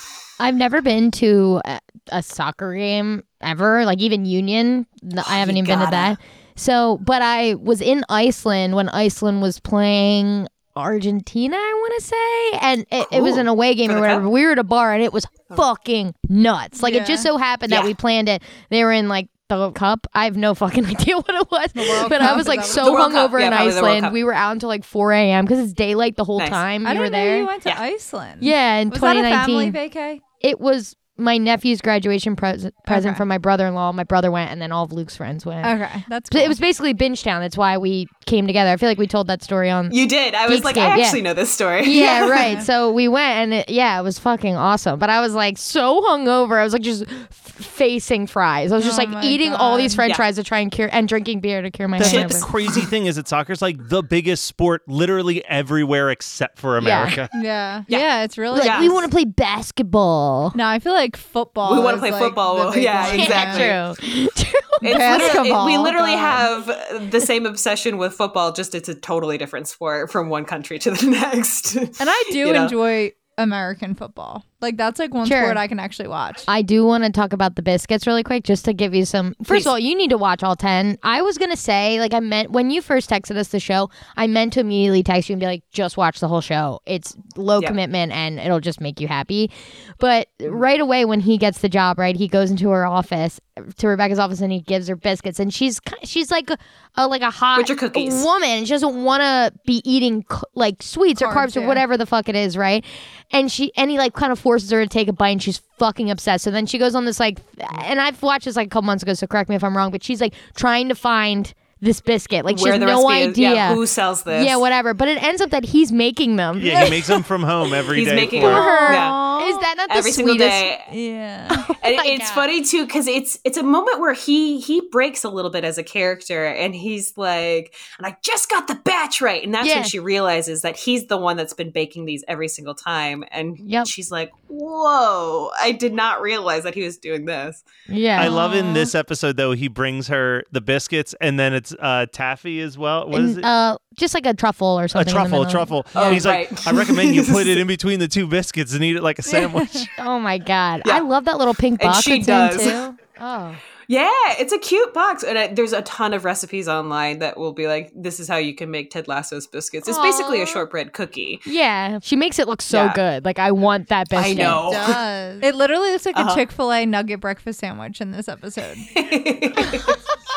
I've 0.41 0.57
never 0.57 0.83
been 0.83 1.11
to 1.13 1.61
a, 1.65 1.81
a 2.09 2.23
soccer 2.23 2.75
game 2.75 3.23
ever, 3.41 3.85
like 3.85 4.01
even 4.01 4.25
Union. 4.25 4.87
I 5.17 5.39
haven't 5.39 5.57
even 5.57 5.67
been 5.67 5.79
to 5.85 5.91
that. 5.91 6.19
So, 6.57 6.99
but 6.99 7.23
I 7.23 7.55
was 7.55 7.81
in 7.81 8.05
Iceland 8.09 8.75
when 8.75 8.89
Iceland 8.89 9.43
was 9.43 9.61
playing 9.61 10.49
Argentina, 10.77 11.57
I 11.57 11.73
want 11.81 11.95
to 12.01 12.07
say, 12.07 12.59
and 12.61 12.87
it, 12.91 13.07
it 13.19 13.23
was 13.23 13.37
an 13.37 13.47
away 13.47 13.75
game 13.75 13.93
or 13.93 14.01
whatever. 14.01 14.29
We 14.29 14.45
were 14.45 14.53
at 14.53 14.59
a 14.59 14.65
bar 14.65 14.93
and 14.93 15.03
it 15.03 15.13
was 15.13 15.27
oh. 15.51 15.57
fucking 15.57 16.15
nuts. 16.29 16.83
Like 16.83 16.95
it 16.95 17.07
just 17.07 17.23
so 17.23 17.37
happened 17.37 17.73
that 17.73 17.83
Yeah. 17.83 17.87
we 17.87 17.95
planned 17.95 18.29
it. 18.29 18.43
They 18.71 18.83
were 18.83 18.93
in 18.93 19.09
like 19.09 19.29
the 19.49 19.71
cup. 19.73 20.07
I 20.15 20.25
have 20.25 20.37
no 20.37 20.55
fucking 20.55 20.87
idea 20.95 21.17
what 21.17 21.31
it 21.35 21.51
was, 21.51 21.69
World 21.75 22.09
but 22.09 22.21
I 22.23 22.35
was 22.37 22.47
like 22.49 22.63
so 22.63 22.87
The 22.87 22.93
World 22.93 23.13
Cup, 23.13 23.31
hungover 23.31 23.41
yeah, 23.41 23.47
in 23.47 23.53
probably 23.53 23.73
the 23.73 23.83
World 23.83 23.95
Iceland. 23.97 24.13
We 24.13 24.25
were 24.25 24.35
out 24.35 24.53
until 24.53 24.69
like 24.69 24.85
4 24.85 25.13
a.m. 25.13 25.45
because 25.45 25.59
it's 25.61 25.73
daylight 25.73 26.17
the 26.17 26.25
whole 26.25 26.39
Nice. 26.39 26.49
time. 26.51 26.87
I 26.87 26.93
we 26.95 26.99
were 26.99 27.05
didn't 27.07 27.13
know 27.13 27.25
there. 27.25 27.39
you 27.39 27.47
went 27.47 27.63
to 27.65 27.69
Yeah. 27.71 27.81
Iceland. 27.81 28.43
yeah, 28.43 28.77
in 28.77 28.91
Was 28.91 29.01
that 29.01 29.17
a 29.17 29.21
2019. 29.21 29.73
family 29.73 29.89
vacay? 29.91 30.21
it 30.41 30.61
was 30.61 30.97
my 31.17 31.39
nephew's 31.39 31.81
graduation 31.81 32.35
pres- 32.35 32.69
present 32.89 33.13
Okay. 33.13 33.17
from 33.19 33.29
my 33.29 33.39
brother-in-law. 33.39 33.93
My 33.93 34.03
brother 34.03 34.33
went, 34.33 34.51
and 34.51 34.61
then 34.61 34.73
all 34.73 34.83
of 34.83 34.93
Luke's 34.93 35.15
friends 35.17 35.47
went. 35.47 35.65
Okay, 35.65 36.05
that's 36.09 36.29
So 36.29 36.37
cool. 36.39 36.45
It 36.45 36.49
was 36.49 36.59
basically 36.59 36.93
Binge 36.93 37.23
Town. 37.23 37.41
That's 37.41 37.57
why 37.57 37.79
we 37.79 38.09
came 38.27 38.49
together. 38.49 38.71
I 38.73 38.77
feel 38.77 38.89
like 38.89 38.99
we 38.99 39.07
told 39.07 39.29
that 39.29 39.41
story 39.41 39.71
on. 39.71 39.93
You 39.95 40.09
did. 40.09 40.35
I 40.35 40.49
was 40.49 40.65
like, 40.65 40.77
I 40.77 40.81
Geekscape, 40.81 40.97
yeah. 40.99 41.05
actually 41.05 41.23
know 41.23 41.35
this 41.35 41.53
story. 41.53 41.85
Yeah, 41.87 42.29
right. 42.29 42.61
So 42.65 42.91
we 42.91 43.07
went, 43.07 43.31
and 43.31 43.55
it, 43.55 43.69
yeah, 43.69 44.01
it 44.01 44.03
was 44.03 44.19
fucking 44.19 44.57
awesome. 44.57 44.99
But 44.99 45.09
I 45.09 45.21
was 45.21 45.35
like 45.35 45.57
so 45.57 46.03
hungover. 46.03 46.59
I 46.59 46.65
was 46.65 46.73
like 46.73 46.83
just 46.83 47.05
f- 47.09 47.44
facing 47.55 48.27
fries. 48.27 48.73
I 48.73 48.77
was 48.77 48.85
just 48.85 48.99
Oh 48.99 49.03
like 49.03 49.11
my 49.11 49.23
eating 49.25 49.53
all 49.53 49.77
these 49.77 49.95
French 49.95 50.11
Yeah. 50.11 50.17
fries 50.17 50.37
to 50.37 50.43
try 50.45 50.59
and 50.61 50.71
cure, 50.71 50.89
and 50.93 51.07
drinking 51.09 51.41
beer 51.41 51.63
to 51.63 51.71
cure 51.71 51.89
my 51.89 51.99
The, 51.99 52.07
hangover. 52.09 52.35
the 52.35 52.41
crazy 52.45 52.81
thing 52.83 53.07
is 53.07 53.17
that 53.17 53.29
soccer's 53.29 53.63
like 53.63 53.77
the 53.89 54.03
biggest 54.03 54.45
sport 54.45 54.83
literally 54.87 55.45
everywhere 55.47 56.11
except 56.11 56.59
for 56.59 56.77
America. 56.77 57.29
yeah. 57.35 57.85
Yeah. 57.89 57.99
yeah, 57.99 58.23
It's 58.25 58.37
really 58.39 58.59
Like 58.61 58.67
Yeah. 58.67 58.81
we 58.81 58.89
want 58.89 59.05
to 59.05 59.11
play 59.15 59.25
basketball. 59.25 60.53
No, 60.55 60.67
I 60.67 60.79
feel 60.79 60.93
like 60.93 61.17
football. 61.17 61.73
We 61.75 61.81
wanna 61.81 61.97
is, 61.97 62.01
play 62.01 62.11
like, 62.11 62.23
football. 62.23 62.67
the 62.67 62.73
big 62.73 62.85
Yeah, 62.85 63.07
one. 63.11 63.21
exactly. 63.21 63.65
True. 64.15 64.29
True. 64.45 64.61
It's 64.83 64.99
literally, 64.99 64.99
Basketball, 64.99 65.67
we 65.67 65.79
literally 65.79 66.13
God. 66.13 66.65
have 66.67 67.11
the 67.11 67.21
same 67.21 67.47
obsession 67.47 67.97
with 67.97 68.13
football, 68.13 68.53
just 68.53 68.75
it's 68.75 68.89
a 68.89 68.95
totally 68.95 69.39
different 69.39 69.69
sport 69.69 70.11
from 70.11 70.29
one 70.29 70.45
country 70.45 70.79
to 70.81 70.91
the 70.91 71.07
next. 71.11 71.77
And 71.77 71.91
I 72.01 72.25
do 72.31 72.39
You 72.39 72.53
know? 72.53 72.65
enjoy 72.65 73.13
American 73.39 73.95
football. 73.95 74.45
Like 74.65 74.77
that's 74.77 74.99
like 74.99 75.13
one 75.15 75.27
Sure. 75.27 75.43
sport 75.43 75.57
I 75.57 75.69
can 75.69 75.79
actually 75.79 76.09
watch. 76.09 76.43
I 76.49 76.63
do 76.63 76.85
want 76.85 77.05
to 77.05 77.11
talk 77.11 77.33
about 77.33 77.55
the 77.57 77.63
biscuits 77.63 78.07
really 78.07 78.23
quick, 78.23 78.45
just 78.45 78.65
to 78.65 78.73
give 78.73 78.95
you 78.95 79.05
some. 79.05 79.35
First 79.45 79.67
of 79.67 79.71
all, 79.71 79.79
you 79.79 79.95
need 79.95 80.11
to 80.11 80.19
watch 80.19 80.43
all 80.43 80.57
ten. 80.57 80.99
I 81.03 81.23
was 81.23 81.39
gonna 81.39 81.57
say, 81.57 82.01
like, 82.01 82.15
I 82.15 82.21
meant 82.21 82.51
when 82.51 82.71
you 82.71 82.81
first 82.83 83.09
texted 83.11 83.37
us 83.37 83.49
the 83.49 83.61
show, 83.61 83.91
I 84.17 84.27
meant 84.27 84.55
to 84.55 84.61
immediately 84.61 85.03
text 85.03 85.29
you 85.29 85.35
and 85.35 85.41
be 85.41 85.47
like, 85.47 85.63
just 85.71 85.97
watch 85.97 86.21
the 86.21 86.29
whole 86.29 86.41
show. 86.41 86.81
It's 86.87 87.15
low 87.37 87.61
Yeah. 87.61 87.69
commitment 87.69 88.13
and 88.13 88.39
it'll 88.41 88.61
just 88.61 88.81
make 88.81 89.01
you 89.01 89.09
happy. 89.09 89.51
But 89.99 90.29
right 90.41 90.81
away 90.81 91.05
when 91.05 91.21
he 91.21 91.39
gets 91.39 91.61
the 91.61 91.69
job, 91.69 91.99
right, 91.99 92.17
he 92.17 92.27
goes 92.27 92.51
into 92.51 92.71
her 92.71 92.87
office, 92.87 93.41
to 93.79 93.87
Rebecca's 93.89 94.19
office, 94.19 94.41
and 94.41 94.51
he 94.51 94.61
gives 94.61 94.89
her 94.89 94.97
biscuits, 94.97 95.39
and 95.39 95.55
she's 95.55 95.79
ki- 95.79 95.95
she's 96.05 96.31
like 96.31 96.51
a, 96.51 96.59
a 96.97 97.07
like 97.07 97.23
a 97.23 97.31
hot 97.31 97.59
Which 97.59 97.71
are 97.71 97.77
cookies. 97.77 98.23
woman. 98.25 98.65
She 98.65 98.71
doesn't 98.73 99.05
want 99.05 99.21
to 99.23 99.53
be 99.65 99.81
eating 99.85 100.25
c- 100.29 100.39
like 100.57 100.83
sweets 100.83 101.23
or 101.23 101.29
Carbs, 101.29 101.35
carbs 101.35 101.57
or 101.57 101.61
yeah. 101.61 101.67
whatever 101.69 101.97
the 101.97 102.07
fuck 102.07 102.29
it 102.29 102.35
is, 102.35 102.57
right? 102.57 102.85
And 103.31 103.51
she 103.53 103.73
and 103.77 103.91
he 103.91 103.99
like 103.99 104.15
kind 104.15 104.33
of 104.33 104.39
forces 104.41 104.54
her 104.71 104.83
to 104.83 104.89
take 104.89 105.09
a 105.09 105.13
bite, 105.13 105.31
and 105.31 105.43
she's 105.43 105.59
fucking 105.79 106.11
obsessed. 106.11 106.45
So 106.45 106.51
then 106.51 106.67
she 106.67 106.79
goes 106.79 106.95
on 106.95 107.05
this 107.05 107.21
like, 107.21 107.39
and 107.83 108.01
I've 108.01 108.23
watched 108.23 108.45
this 108.45 108.57
like 108.57 108.67
a 108.67 108.71
couple 108.71 108.87
months 108.87 109.03
ago, 109.03 109.15
so 109.15 109.27
correct 109.27 109.49
me 109.49 109.57
if 109.57 109.65
I'm 109.65 109.77
wrong, 109.77 109.91
but 109.91 110.03
she's 110.03 110.21
like 110.21 110.35
trying 110.55 110.89
to 110.89 110.95
find 110.95 111.53
this 111.85 112.01
biscuit, 112.01 112.45
like 112.45 112.59
she 112.59 112.65
Where 112.65 112.73
has 112.73 112.81
the 112.81 112.87
no 112.87 113.07
recipe 113.09 113.23
is- 113.23 113.29
idea. 113.29 113.55
yeah, 113.55 113.75
who 113.75 113.87
sells 113.87 114.23
this? 114.25 114.45
Yeah, 114.45 114.57
whatever. 114.57 114.95
But 114.95 115.09
it 115.09 115.23
ends 115.23 115.41
up 115.41 115.51
that 115.51 115.65
he's 115.65 115.93
making 115.93 116.37
them. 116.37 116.59
Yeah, 116.61 116.85
he 116.85 116.91
makes 116.91 117.07
them 117.07 117.23
from 117.23 117.43
home 117.43 117.73
every 117.73 117.99
day 118.05 118.11
He's 118.11 118.15
making 118.15 118.43
for 118.43 118.51
her. 118.51 118.87
her. 118.89 118.93
Yeah. 118.93 119.47
Is 119.49 119.59
that 119.59 119.75
not 119.77 119.89
the 119.91 119.97
Every 119.97 120.11
single 120.13 120.35
sweetest? 120.35 120.51
day. 120.51 120.83
Yeah. 120.91 121.67
And 121.85 121.93
oh 121.93 121.97
my 121.99 122.07
it's 122.07 122.29
God. 122.31 122.35
funny 122.35 122.65
too 122.65 122.87
because 122.87 123.07
it's 123.07 123.39
it's 123.45 123.59
a 123.59 123.63
moment 123.63 124.01
where 124.01 124.15
he 124.15 124.59
he 124.59 124.81
breaks 124.91 125.23
a 125.23 125.29
little 125.29 125.51
bit 125.51 125.65
as 125.65 125.77
a 125.77 125.83
character 125.83 126.47
and 126.47 126.75
he's 126.75 127.19
like 127.19 127.75
and 127.99 128.07
i 128.07 128.17
just 128.23 128.49
got 128.49 128.69
the 128.69 128.75
batch 128.75 129.21
right 129.21 129.45
and 129.45 129.53
that's 129.53 129.69
Yeah. 129.69 129.75
when 129.75 129.85
she 129.85 129.99
realizes 129.99 130.63
that 130.63 130.77
he's 130.79 131.09
the 131.09 131.19
one 131.19 131.37
that's 131.37 131.53
been 131.53 131.71
baking 131.71 132.07
these 132.07 132.25
every 132.27 132.49
single 132.49 132.75
time 132.75 133.23
and 133.31 133.59
Yep. 133.59 133.87
she's 133.87 134.11
like 134.11 134.33
whoa 134.49 135.51
i 135.61 135.73
did 135.73 135.93
not 135.93 136.23
realize 136.23 136.63
that 136.63 136.75
he 136.75 136.83
was 136.85 136.97
doing 136.97 137.27
this 137.27 137.63
Yeah. 137.87 138.19
I 138.21 138.29
love 138.29 138.55
in 138.55 138.73
this 138.73 138.95
episode 138.95 139.37
though 139.37 139.53
he 139.53 139.69
brings 139.69 140.09
her 140.09 140.45
the 140.53 140.63
biscuits 140.63 141.15
and 141.21 141.39
then 141.39 141.53
it's 141.53 141.74
uh, 141.81 142.07
taffy 142.13 142.61
as 142.61 142.77
well. 142.79 143.09
What 143.09 143.21
is 143.23 143.31
And, 143.37 143.39
it? 143.41 143.45
uh, 143.45 143.79
just 143.97 144.15
like 144.15 144.27
a 144.27 144.35
truffle 144.35 144.79
or 144.79 144.89
something. 144.89 145.11
A 145.13 145.17
truffle, 145.17 145.43
a 145.43 145.51
truffle. 145.51 145.87
Oh, 145.95 146.05
and 146.05 146.15
he's 146.15 146.27
right. 146.27 146.51
like, 146.51 146.67
I 146.67 146.73
recommend 146.73 147.15
you 147.15 147.23
put 147.29 147.47
it 147.47 147.59
in 147.59 147.67
between 147.67 147.99
the 148.01 148.09
two 148.09 148.27
biscuits 148.27 148.75
and 148.75 148.83
eat 148.85 148.97
it 148.97 149.03
like 149.03 149.19
a 149.19 149.23
sandwich. 149.23 149.75
Oh 149.99 150.19
my 150.19 150.39
god, 150.39 150.83
Yeah. 150.87 150.97
I 150.97 151.01
love 151.01 151.25
that 151.27 151.39
little 151.39 151.55
pink 151.55 151.81
And 151.83 151.91
box 151.93 152.03
she 152.05 152.17
it's 152.19 152.27
does. 152.27 152.61
in 152.67 152.69
too. 152.69 152.99
Oh, 153.21 153.55
yeah 153.87 154.11
it's 154.41 154.53
a 154.53 154.59
cute 154.59 154.93
box 154.95 155.23
and 155.23 155.39
I, 155.39 155.47
there's 155.49 155.73
a 155.75 155.83
ton 155.83 156.15
of 156.15 156.25
recipes 156.25 156.67
online 156.69 157.19
that 157.21 157.37
will 157.37 157.53
be 157.53 157.67
like 157.69 157.93
this 157.95 158.19
is 158.19 158.27
how 158.27 158.39
you 158.39 158.55
can 158.55 158.71
make 158.71 158.91
ted 158.91 159.07
lasso's 159.09 159.47
biscuits 159.47 159.87
it's 159.87 159.99
basically 159.99 160.41
a 160.43 160.47
shortbread 160.47 160.95
cookie 160.95 161.39
yeah. 161.47 161.99
She 162.03 162.17
makes 162.17 162.39
it 162.41 162.49
look 162.49 162.61
so 162.63 162.85
Yeah. 162.87 162.93
good. 162.95 163.25
Like 163.27 163.39
I 163.39 163.53
want 163.53 163.89
that 163.91 164.09
biscuit. 164.09 164.39
I 164.39 164.43
know. 164.43 164.71
It 164.71 164.73
does. 164.73 165.41
It 165.43 165.55
literally 165.55 165.91
looks 165.93 166.07
like 166.07 166.17
Uh-huh. 166.17 166.33
a 166.33 166.35
Chick 166.35 166.51
fil 166.51 166.73
A 166.73 166.87
nugget 166.87 167.21
breakfast 167.21 167.61
sandwich 167.61 168.01
in 168.01 168.11
this 168.11 168.27
episode. 168.29 168.77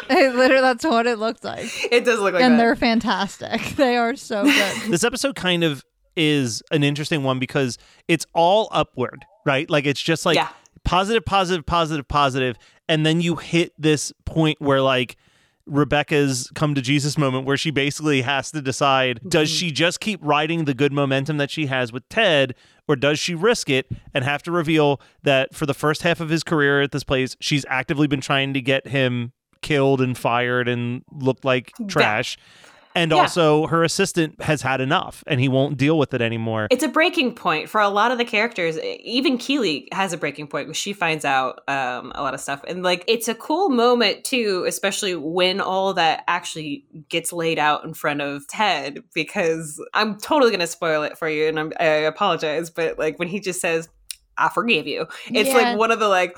It 0.18 0.36
literally, 0.36 0.62
that's 0.62 0.86
what 0.86 1.08
it 1.08 1.20
looks 1.20 1.44
like. 1.44 1.70
it 1.92 2.06
does 2.06 2.20
look 2.20 2.34
like 2.34 2.44
and 2.44 2.54
that 2.54 2.58
they're 2.58 2.76
fantastic. 2.76 3.62
They 3.76 3.98
are 3.98 4.16
so 4.16 4.44
good. 4.44 4.82
this 4.92 5.04
episode 5.04 5.36
kind 5.36 5.64
of 5.64 5.84
is 6.16 6.64
an 6.72 6.84
interesting 6.84 7.24
one 7.24 7.40
because 7.40 7.78
it's 8.08 8.26
all 8.34 8.70
upward, 8.72 9.26
right? 9.46 9.70
Like 9.70 9.86
it's 9.86 10.02
just 10.02 10.26
like 10.26 10.36
Yeah. 10.36 10.50
positive, 10.84 11.26
positive, 11.26 11.66
positive, 11.66 12.08
positive, 12.08 12.58
and 12.90 13.06
then 13.06 13.22
you 13.22 13.36
hit 13.36 13.74
this 13.78 14.12
point 14.26 14.60
where 14.60 14.82
like 14.82 15.18
Rebecca's 15.68 16.50
come 16.56 16.74
to 16.76 16.82
Jesus 16.82 17.18
moment 17.18 17.46
where 17.46 17.58
she 17.58 17.72
basically 17.72 18.22
has 18.22 18.52
to 18.52 18.62
decide 18.62 19.20
does 19.28 19.50
mm-hmm. 19.50 19.58
she 19.58 19.72
just 19.72 20.00
keep 20.00 20.20
riding 20.24 20.66
the 20.66 20.74
good 20.74 20.94
momentum 20.94 21.38
that 21.38 21.52
she 21.52 21.66
has 21.66 21.92
with 21.92 22.08
Ted 22.10 22.56
or 22.88 22.96
does 22.96 23.20
she 23.20 23.36
risk 23.36 23.70
it 23.70 23.88
and 24.14 24.24
have 24.24 24.42
to 24.44 24.52
reveal 24.52 25.02
that 25.24 25.54
for 25.54 25.66
the 25.66 25.74
first 25.74 26.04
half 26.04 26.22
of 26.22 26.30
his 26.30 26.44
career 26.44 26.82
at 26.82 26.92
this 26.92 27.04
place 27.04 27.36
she's 27.42 27.66
actively 27.68 28.08
been 28.08 28.22
trying 28.22 28.54
to 28.54 28.62
get 28.62 28.88
him 28.88 29.34
killed 29.62 30.02
and 30.02 30.18
fired 30.18 30.68
and 30.68 31.04
looked 31.12 31.46
like 31.46 31.72
trash 31.88 32.38
and 32.96 33.12
Yeah. 33.12 33.18
also 33.18 33.68
her 33.68 33.84
assistant 33.84 34.42
has 34.42 34.64
had 34.64 34.82
enough 34.82 35.24
and 35.28 35.40
he 35.40 35.48
won't 35.48 35.78
deal 35.78 36.00
with 36.00 36.16
it 36.16 36.22
anymore 36.22 36.68
it's 36.72 36.84
a 36.84 36.88
breaking 36.88 37.36
point 37.36 37.70
for 37.70 37.80
a 37.80 37.90
lot 37.90 38.12
of 38.12 38.18
the 38.18 38.26
characters. 38.26 38.80
Even 38.80 39.38
Keely 39.38 39.88
has 39.92 40.14
a 40.14 40.18
breaking 40.18 40.48
point 40.48 40.68
where 40.68 40.74
she 40.74 40.94
finds 40.94 41.24
out 41.24 41.62
um, 41.68 42.12
a 42.16 42.24
lot 42.24 42.34
of 42.34 42.40
stuff, 42.40 42.64
and 42.68 42.82
like 42.82 43.04
it's 43.08 43.28
a 43.28 43.36
cool 43.36 43.70
moment 43.70 44.24
too, 44.24 44.66
especially 44.68 45.14
when 45.16 45.62
all 45.62 45.94
that 45.94 46.24
actually 46.28 46.86
gets 47.10 47.32
laid 47.32 47.60
out 47.60 47.84
in 47.84 47.94
front 47.94 48.22
of 48.22 48.48
Ted. 48.48 49.04
Because 49.14 49.80
I'm 49.94 50.18
totally 50.18 50.50
going 50.50 50.60
to 50.62 50.68
spoil 50.68 51.04
it 51.04 51.18
for 51.18 51.30
you, 51.30 51.48
and 51.48 51.60
I'm, 51.60 51.74
I 51.80 51.86
apologize, 51.86 52.70
but 52.72 52.98
like 52.98 53.20
when 53.20 53.28
he 53.28 53.40
just 53.40 53.62
says, 53.62 53.90
"I 54.38 54.50
forgive 54.50 54.88
you," 54.88 55.06
it's 55.28 55.50
Yeah. 55.50 55.56
like 55.56 55.78
one 55.78 55.92
of 55.92 56.00
the 56.00 56.08
like. 56.08 56.36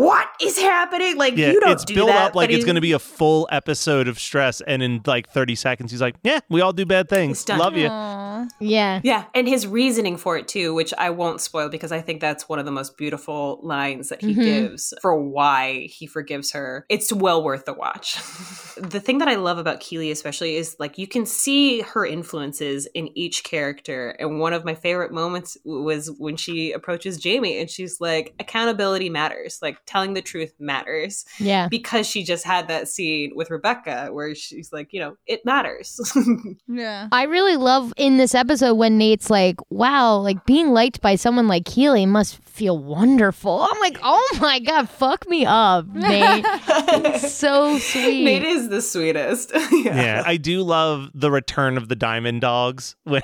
What 0.00 0.28
is 0.40 0.58
happening? 0.58 1.16
Like 1.18 1.36
yeah 1.36 1.50
you 1.50 1.60
don't 1.60 1.72
it's 1.72 1.84
do 1.84 1.94
built 1.94 2.08
that, 2.08 2.28
up 2.28 2.34
like 2.34 2.48
it's 2.48 2.64
going 2.64 2.76
to 2.76 2.80
be 2.80 2.92
a 2.92 2.98
full 2.98 3.46
episode 3.52 4.08
of 4.08 4.18
stress 4.18 4.62
and 4.62 4.82
in 4.82 5.02
like 5.06 5.28
30 5.28 5.54
seconds 5.56 5.90
he's 5.90 6.00
like 6.00 6.16
yeah 6.22 6.40
we 6.48 6.62
all 6.62 6.72
do 6.72 6.86
bad 6.86 7.08
things 7.10 7.46
love 7.48 7.76
you 7.76 7.88
Aw. 7.88 8.46
Yeah. 8.58 9.00
Yeah, 9.04 9.24
and 9.34 9.46
his 9.46 9.66
reasoning 9.66 10.16
for 10.16 10.38
it 10.38 10.48
too, 10.48 10.72
which 10.74 10.94
I 10.96 11.10
won't 11.10 11.40
spoil 11.42 11.68
because 11.68 11.92
I 11.92 12.00
think 12.00 12.20
that's 12.22 12.48
one 12.48 12.58
of 12.58 12.64
the 12.64 12.70
most 12.70 12.96
beautiful 12.96 13.60
lines 13.62 14.08
that 14.08 14.22
he 14.22 14.34
Mhm. 14.34 14.42
gives 14.42 14.94
for 15.02 15.14
why 15.20 15.88
he 15.90 16.06
forgives 16.06 16.52
her. 16.52 16.86
It's 16.88 17.12
well 17.12 17.42
worth 17.42 17.66
the 17.66 17.74
watch. 17.74 18.14
the 18.78 19.00
thing 19.00 19.18
that 19.18 19.28
I 19.28 19.34
love 19.34 19.58
about 19.58 19.80
Keely 19.80 20.10
especially 20.10 20.56
is 20.56 20.76
like 20.78 20.96
you 20.96 21.06
can 21.06 21.26
see 21.26 21.80
her 21.82 22.06
influences 22.06 22.86
in 22.94 23.10
each 23.16 23.44
character. 23.44 24.16
And 24.18 24.40
one 24.40 24.52
of 24.54 24.64
my 24.64 24.74
favorite 24.74 25.12
moments 25.12 25.58
was 25.64 26.10
when 26.18 26.36
she 26.36 26.72
approaches 26.72 27.18
Jamie 27.18 27.58
and 27.60 27.68
she's 27.68 28.00
like 28.00 28.34
accountability 28.40 29.10
matters. 29.10 29.58
Like 29.60 29.78
telling 29.90 30.14
the 30.14 30.22
truth 30.22 30.52
matters 30.60 31.24
Yeah. 31.38 31.68
because 31.68 32.06
she 32.06 32.22
just 32.22 32.44
had 32.44 32.68
that 32.68 32.86
scene 32.88 33.32
with 33.34 33.50
Rebecca 33.50 34.08
where 34.12 34.34
she's 34.34 34.72
like, 34.72 34.92
you 34.92 35.00
know, 35.00 35.16
it 35.26 35.44
matters. 35.44 36.00
Yeah. 36.68 37.08
I 37.10 37.24
really 37.24 37.56
love 37.56 37.92
in 37.96 38.16
this 38.16 38.34
episode 38.34 38.74
when 38.74 38.96
Nate's 38.96 39.28
like, 39.28 39.56
wow, 39.70 40.16
like 40.18 40.44
being 40.46 40.68
liked 40.70 41.00
by 41.00 41.16
someone 41.16 41.48
like 41.48 41.64
Keely 41.64 42.06
must 42.06 42.36
feel 42.44 42.78
wonderful. 42.78 43.66
I'm 43.70 43.80
like, 43.80 43.98
oh 44.02 44.38
my 44.40 44.60
God, 44.60 44.88
fuck 44.88 45.28
me 45.28 45.44
up, 45.46 45.86
Nate. 45.94 46.44
so 47.20 47.78
sweet. 47.78 48.24
Nate 48.24 48.44
is 48.44 48.68
the 48.68 48.80
sweetest. 48.82 49.52
yeah 49.72 50.22
i 50.26 50.36
do 50.36 50.62
love 50.62 51.08
the 51.14 51.30
return 51.30 51.76
of 51.76 51.88
the 51.88 51.96
diamond 51.96 52.40
dogs 52.40 52.94
when 53.04 53.22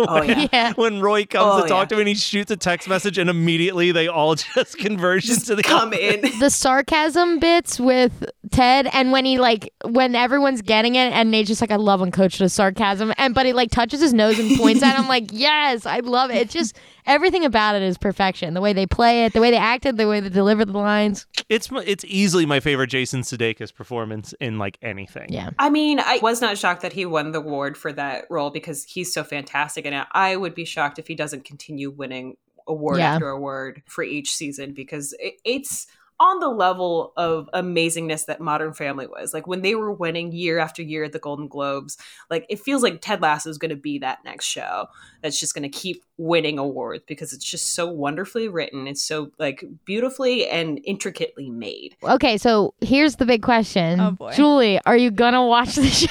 Oh, 0.00 0.20
when, 0.20 0.28
yeah. 0.28 0.48
Yeah. 0.52 0.72
when 0.74 1.00
roy 1.00 1.24
comes 1.26 1.44
Oh, 1.44 1.62
to 1.62 1.68
talk 1.68 1.82
yeah. 1.84 1.88
to 1.88 1.94
him 1.96 2.00
and 2.00 2.08
he 2.08 2.14
shoots 2.14 2.50
a 2.50 2.56
text 2.56 2.88
message 2.88 3.18
and 3.18 3.28
immediately 3.30 3.90
they 3.92 4.06
all 4.08 4.34
just 4.34 4.78
converge 4.78 5.28
into 5.30 5.54
the 5.54 5.62
come 5.62 5.92
in. 5.98 6.20
the 6.38 6.50
sarcasm 6.50 7.38
bits 7.38 7.80
with 7.80 8.24
Ted 8.50 8.88
and 8.92 9.12
when 9.12 9.24
he 9.24 9.38
like 9.38 9.72
when 9.84 10.14
everyone's 10.14 10.62
getting 10.62 10.94
it 10.94 11.12
and 11.12 11.30
Nate's 11.30 11.48
just 11.48 11.60
like 11.60 11.70
I 11.70 11.76
love 11.76 12.00
when 12.00 12.10
coach 12.10 12.38
does 12.38 12.52
sarcasm 12.52 13.12
and 13.18 13.34
but 13.34 13.46
he 13.46 13.52
like 13.52 13.70
touches 13.70 14.00
his 14.00 14.12
nose 14.12 14.38
and 14.38 14.56
points 14.56 14.82
at 14.82 14.96
him 14.96 15.08
like 15.08 15.28
yes 15.32 15.86
I 15.86 16.00
love 16.00 16.30
it. 16.30 16.36
It's 16.36 16.52
just 16.52 16.76
everything 17.06 17.44
about 17.44 17.74
it 17.76 17.82
is 17.82 17.98
perfection. 17.98 18.54
The 18.54 18.60
way 18.60 18.72
they 18.72 18.86
play 18.86 19.24
it 19.24 19.32
the 19.32 19.40
way 19.40 19.50
they 19.50 19.58
acted 19.58 19.96
the 19.96 20.08
way 20.08 20.20
they 20.20 20.28
deliver 20.28 20.64
the 20.64 20.78
lines. 20.78 21.26
It's 21.48 21.68
it's 21.72 22.04
easily 22.04 22.46
my 22.46 22.60
favorite 22.60 22.88
jason 22.88 23.22
sudeikis 23.22 23.74
performance 23.74 24.34
in 24.40 24.58
like 24.58 24.78
anything. 24.82 25.32
Yeah. 25.32 25.50
I 25.58 25.70
mean, 25.70 26.00
I 26.00 26.18
was 26.22 26.40
not 26.40 26.58
shocked 26.58 26.82
that 26.82 26.92
he 26.92 27.06
won 27.06 27.32
the 27.32 27.38
award 27.38 27.76
for 27.76 27.92
that 27.92 28.26
role 28.30 28.50
because 28.50 28.84
he's 28.84 29.12
so 29.12 29.24
fantastic. 29.24 29.86
And 29.86 30.06
I 30.12 30.36
would 30.36 30.54
be 30.54 30.64
shocked 30.64 30.98
if 30.98 31.06
he 31.08 31.14
doesn't 31.14 31.44
continue 31.44 31.90
winning 31.90 32.36
award 32.68 32.98
Yeah. 32.98 33.14
after 33.14 33.28
award 33.28 33.82
for 33.86 34.04
each 34.04 34.34
season 34.34 34.72
because 34.72 35.14
it, 35.18 35.34
it's 35.44 35.86
on 36.20 36.40
the 36.40 36.48
level 36.48 37.12
of 37.16 37.48
amazingness 37.54 38.26
that 38.26 38.40
Modern 38.40 38.72
Family 38.74 39.06
was. 39.06 39.32
Like 39.32 39.46
when 39.46 39.62
they 39.62 39.76
were 39.76 39.92
winning 39.92 40.32
year 40.32 40.58
after 40.58 40.82
year 40.82 41.04
at 41.04 41.12
the 41.12 41.20
Golden 41.20 41.46
Globes, 41.46 41.96
like 42.28 42.44
it 42.48 42.58
feels 42.58 42.82
like 42.82 43.00
Ted 43.00 43.22
Lasso 43.22 43.48
is 43.48 43.56
going 43.56 43.68
to 43.70 43.76
be 43.76 43.98
that 44.00 44.24
next 44.24 44.46
show 44.46 44.88
that's 45.22 45.38
just 45.38 45.54
going 45.54 45.62
to 45.62 45.68
keep 45.68 46.02
winning 46.16 46.58
awards 46.58 47.04
because 47.06 47.32
it's 47.32 47.44
just 47.44 47.72
so 47.72 47.86
wonderfully 47.86 48.48
written. 48.48 48.88
It's 48.88 49.00
so 49.02 49.30
like 49.38 49.62
beautifully 49.84 50.48
and 50.48 50.80
intricately 50.84 51.50
made. 51.50 51.94
Okay, 52.02 52.36
so 52.36 52.74
here's 52.80 53.14
the 53.14 53.24
big 53.24 53.42
question. 53.42 54.00
Oh, 54.00 54.10
boy. 54.10 54.32
Julie, 54.32 54.80
are 54.86 54.96
you 54.96 55.12
gonna 55.12 55.46
watch 55.46 55.76
the 55.76 55.86
show? 55.86 56.08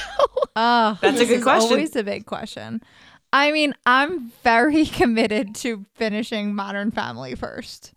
Oh, 0.55 0.97
That's 1.01 1.19
a 1.19 1.25
good 1.25 1.43
question. 1.43 1.71
Always 1.73 1.95
a 1.97 2.03
big 2.03 2.25
question. 2.25 2.81
I 3.33 3.51
mean, 3.51 3.73
I'm 3.85 4.31
very 4.43 4.85
committed 4.85 5.55
to 5.55 5.85
finishing 5.95 6.55
Modern 6.55 6.91
Family 6.91 7.35
first. 7.35 7.93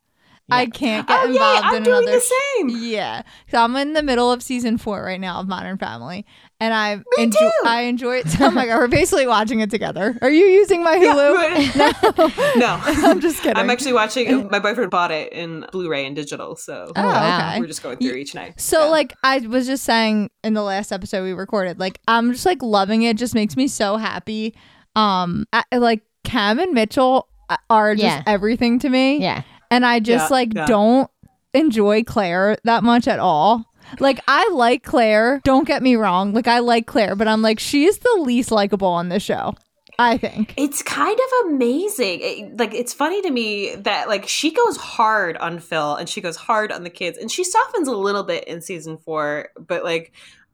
I 0.53 0.67
can't 0.67 1.07
get 1.07 1.17
oh 1.17 1.27
yeah, 1.27 1.31
involved 1.31 1.65
I'm 1.67 1.75
in 1.77 1.83
doing 1.85 2.03
another. 2.03 2.19
the 2.19 2.21
same. 2.57 2.69
Yeah, 2.83 3.23
so 3.53 3.63
I'm 3.63 3.77
in 3.77 3.93
the 3.93 4.03
middle 4.03 4.33
of 4.33 4.43
season 4.43 4.79
four 4.79 5.01
right 5.05 5.21
now 5.21 5.39
of 5.39 5.47
Modern 5.47 5.79
Family, 5.79 6.27
and 6.59 6.75
I 6.75 7.01
enjoy. 7.19 7.51
I 7.65 7.83
enjoy 7.83 8.17
it. 8.17 8.41
Oh 8.41 8.51
my 8.51 8.67
god, 8.67 8.79
we're 8.79 8.89
basically 8.89 9.29
watching 9.29 9.61
it 9.61 9.71
together. 9.71 10.19
Are 10.21 10.29
you 10.29 10.47
using 10.47 10.83
my 10.83 10.97
Hulu? 10.97 11.77
Yeah, 11.77 12.53
no, 12.57 12.81
I'm 12.83 13.21
just 13.21 13.43
kidding. 13.45 13.59
I'm 13.59 13.71
actually 13.71 13.93
watching. 13.93 14.49
My 14.51 14.59
boyfriend 14.59 14.91
bought 14.91 15.13
it 15.13 15.33
in 15.33 15.67
Blu-ray 15.71 16.05
and 16.05 16.17
digital, 16.17 16.57
so 16.57 16.91
Oh, 16.97 17.01
wow. 17.01 17.51
okay. 17.51 17.61
we're 17.61 17.69
just 17.69 17.85
going 17.85 17.99
through 17.99 18.15
each 18.15 18.35
night. 18.35 18.61
So 18.61 18.81
Yeah. 18.87 18.91
like 18.91 19.15
I 19.23 19.39
was 19.39 19.67
just 19.69 19.85
saying 19.85 20.31
in 20.43 20.55
the 20.55 20.63
last 20.65 20.91
episode 20.91 21.23
we 21.23 21.33
recorded, 21.33 21.79
like 21.79 22.01
I'm 22.09 22.33
just 22.33 22.45
like 22.45 22.61
loving 22.61 23.03
it. 23.03 23.17
Just 23.19 23.37
makes 23.37 23.57
me 23.57 23.69
so 23.69 23.99
happy. 23.99 24.57
Um, 24.97 25.47
I, 25.53 25.65
like 25.77 26.03
Cam 26.25 26.59
and 26.59 26.73
Mitchell 26.73 27.29
are 27.69 27.95
just 27.95 28.05
Yeah. 28.05 28.23
everything 28.27 28.79
to 28.81 28.89
me. 28.89 29.21
yeah. 29.23 29.43
and 29.71 29.85
I 29.87 30.01
just 30.01 30.31
Yeah, 30.31 30.35
like 30.37 30.55
yeah. 30.55 30.67
don't 30.67 31.11
enjoy 31.55 32.03
Claire 32.05 32.57
that 32.65 32.83
much 32.85 33.07
at 33.09 33.19
all. 33.19 33.65
Like 33.99 34.21
I 34.29 34.49
like 34.53 34.83
Claire. 34.85 35.41
Don't 35.45 35.67
get 35.67 35.83
me 35.83 35.97
wrong. 35.97 36.33
Like 36.33 36.47
I 36.49 36.61
like 36.61 36.87
Claire, 36.87 37.17
but 37.17 37.27
I'm 37.29 37.43
like 37.43 37.59
she's 37.59 37.99
the 37.99 38.21
least 38.23 38.51
likable 38.53 38.89
on 38.89 39.09
this 39.09 39.23
show. 39.23 39.55
I 39.99 40.17
think. 40.17 40.55
It's 40.57 40.83
kind 40.83 41.19
of 41.19 41.51
amazing. 41.51 42.21
It- 42.23 42.57
like 42.59 42.73
it's 42.73 42.93
funny 42.95 43.21
to 43.23 43.31
me 43.31 43.75
that 43.77 44.09
like 44.09 44.29
she 44.29 44.51
goes 44.53 44.77
hard 44.77 45.37
on 45.39 45.59
Phil 45.59 45.95
and 45.97 46.09
she 46.09 46.21
goes 46.21 46.37
hard 46.37 46.71
on 46.73 46.85
the 46.85 46.91
kids 46.91 47.19
and 47.19 47.31
she 47.31 47.43
softens 47.45 47.87
a 47.89 47.93
little 47.97 48.23
bit 48.23 48.45
in 48.45 48.61
season 48.63 48.97
four, 48.99 49.49
but 49.59 49.83
like 49.85 50.13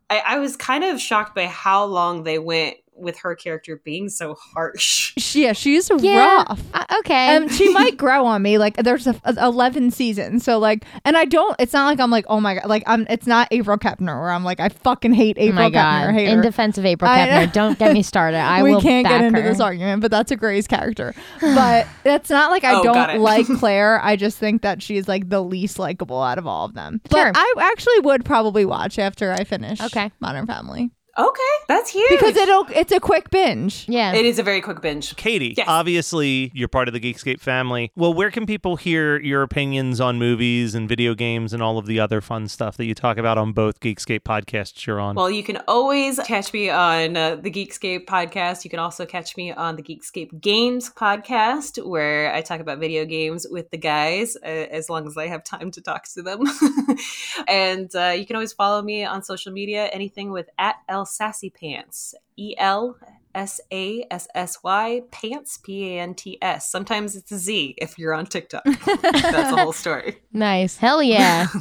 I, 0.09 0.23
I 0.27 0.39
was 0.39 0.57
kind 0.57 0.83
of 0.85 1.01
shocked 1.01 1.35
by 1.35 1.47
how 1.47 1.85
long 1.85 2.23
they 2.25 2.39
went 2.39 2.77
with 2.97 3.19
her 3.19 3.35
character 3.35 3.81
being 3.85 4.09
so 4.09 4.35
harsh. 4.35 5.13
She, 5.27 5.43
yeah, 5.43 5.53
she's 5.55 5.91
Yeah. 5.99 6.37
rough. 6.49 6.63
Uh, 6.73 6.85
okay. 7.01 7.35
And 7.37 7.51
she 7.51 7.69
might 7.71 7.97
grow 7.99 8.27
on 8.27 8.43
me. 8.43 8.59
Like 8.59 8.77
there's 8.77 9.07
a, 9.07 9.21
a- 9.25 9.47
eleven 9.47 9.91
seasons, 9.91 10.45
so 10.45 10.59
like, 10.59 10.85
and 11.05 11.17
I 11.17 11.25
don't. 11.25 11.57
It's 11.59 11.73
not 11.73 11.87
like 11.87 11.99
I'm 12.01 12.11
like, 12.11 12.27
oh 12.29 12.39
my 12.41 12.55
god, 12.55 12.67
like 12.67 12.85
I'm. 12.87 13.07
It's 13.11 13.27
not 13.27 13.49
April 13.51 13.77
Kepner 13.77 14.21
where 14.21 14.31
I'm 14.31 14.45
like, 14.45 14.61
I 14.61 14.69
fucking 14.69 15.13
hate 15.15 15.37
oh 15.39 15.43
April 15.43 15.55
my 15.65 15.71
Kepner. 15.71 15.73
god. 15.73 16.15
Hate 16.15 16.29
In 16.29 16.37
her. 16.39 16.43
defense 16.43 16.79
of 16.79 16.85
April 16.87 17.11
I. 17.11 17.19
Kepner, 17.19 17.53
don't 17.53 17.79
get 17.79 17.93
me 17.93 18.03
started. 18.13 18.39
I 18.39 18.63
we 18.63 18.73
will 18.75 18.81
can't 18.81 19.05
back 19.05 19.21
get 19.21 19.25
into 19.25 19.43
her. 19.43 19.49
this 19.49 19.61
argument, 19.61 20.01
but 20.03 20.11
that's 20.11 20.31
a 20.31 20.37
Grey's 20.37 20.67
character. 20.67 21.15
But 21.41 21.87
it's 22.05 22.31
not 22.31 22.51
like 22.51 22.63
I 22.65 22.75
Oh, 22.79 22.83
don't 22.83 23.19
like 23.21 23.47
Claire. 23.59 24.01
I 24.03 24.17
just 24.17 24.39
think 24.39 24.63
that 24.63 24.83
she's 24.83 25.09
like 25.09 25.29
the 25.29 25.43
least 25.43 25.79
likable 25.79 26.23
out 26.23 26.39
of 26.39 26.47
all 26.47 26.67
of 26.67 26.75
them. 26.75 27.01
Sure. 27.11 27.33
But 27.33 27.37
I 27.39 27.55
actually 27.59 28.01
would 28.01 28.25
probably 28.25 28.65
watch 28.65 28.99
after 28.99 29.33
I 29.33 29.45
finish 29.45 29.81
Okay. 29.81 30.11
Modern 30.21 30.47
Family 30.47 30.91
Okay, 31.19 31.43
that's 31.69 31.91
huge. 31.91 32.11
because 32.11 32.37
it'll 32.37 32.67
it's 32.71 32.93
a 32.93 33.01
quick 33.01 33.31
binge. 33.31 33.87
Yeah. 33.89 34.13
it 34.15 34.25
is 34.27 34.39
a 34.39 34.43
very 34.43 34.61
quick 34.61 34.83
binge. 34.83 35.17
Katie, 35.17 35.55
Yes. 35.57 35.67
obviously 35.69 36.51
you're 36.55 36.69
part 36.69 36.89
of 36.89 36.95
the 36.95 37.01
Geekscape 37.01 37.41
family. 37.41 37.91
Well, 37.97 38.13
where 38.13 38.31
can 38.31 38.45
people 38.45 38.77
hear 38.77 39.19
your 39.19 39.43
opinions 39.43 40.01
on 40.01 40.19
movies 40.19 40.75
and 40.75 40.89
video 40.89 41.15
games 41.15 41.53
and 41.55 41.63
all 41.63 41.79
of 41.79 41.87
the 41.87 41.99
other 42.01 42.21
fun 42.21 42.49
stuff 42.49 42.77
that 42.77 42.85
you 42.85 42.95
talk 42.95 43.17
about 43.17 43.39
on 43.39 43.53
both 43.53 43.81
Geekscape 43.81 44.21
podcasts 44.21 44.85
you're 44.87 45.01
on? 45.01 45.15
Well, 45.15 45.31
you 45.31 45.43
can 45.43 45.59
always 45.67 46.19
catch 46.21 46.53
me 46.53 46.69
on 46.69 47.17
uh, 47.17 47.37
the 47.37 47.51
Geekscape 47.51 48.05
podcast. 48.05 48.65
You 48.65 48.71
can 48.71 48.79
also 48.79 49.07
catch 49.07 49.37
me 49.39 49.53
on 49.53 49.77
the 49.77 49.83
Geekscape 49.83 50.39
Games 50.41 50.91
podcast, 50.91 51.83
where 51.87 52.33
I 52.35 52.43
talk 52.43 52.61
about 52.61 52.79
video 52.79 53.05
games 53.07 53.47
with 53.49 53.71
the 53.71 53.79
guys, 53.79 54.37
uh, 54.37 54.47
as 54.49 54.91
long 54.91 55.07
as 55.07 55.17
I 55.17 55.29
have 55.29 55.43
time 55.45 55.71
to 55.71 55.81
talk 55.81 56.05
to 56.15 56.23
them. 56.23 56.45
and 57.49 57.95
uh, 57.95 58.15
you 58.17 58.27
can 58.27 58.37
always 58.37 58.53
follow 58.53 58.83
me 58.83 59.05
on 59.05 59.23
social 59.23 59.53
media, 59.53 59.87
anything 59.93 60.31
with 60.31 60.49
at 60.59 60.77
L 60.89 61.06
Sassy 61.07 61.51
Pants, 61.51 62.15
E 62.37 62.55
L. 62.59 62.97
S 63.35 63.61
A 63.71 64.03
S 64.11 64.27
S 64.35 64.57
Y 64.65 65.03
pants 65.11 65.59
P 65.59 65.95
A 65.97 66.01
N 66.01 66.15
T 66.15 66.39
S. 66.41 66.71
Sometimes 66.71 67.15
it's 67.17 67.31
a 67.31 67.37
Z 67.37 67.75
if 67.77 67.99
you're 67.99 68.15
on 68.15 68.25
TikTok. 68.25 68.65
That's 68.87 69.51
the 69.51 69.57
whole 69.59 69.75
story. 69.75 70.17
Nice. 70.33 70.79
Hell 70.79 71.03
yeah. 71.03 71.49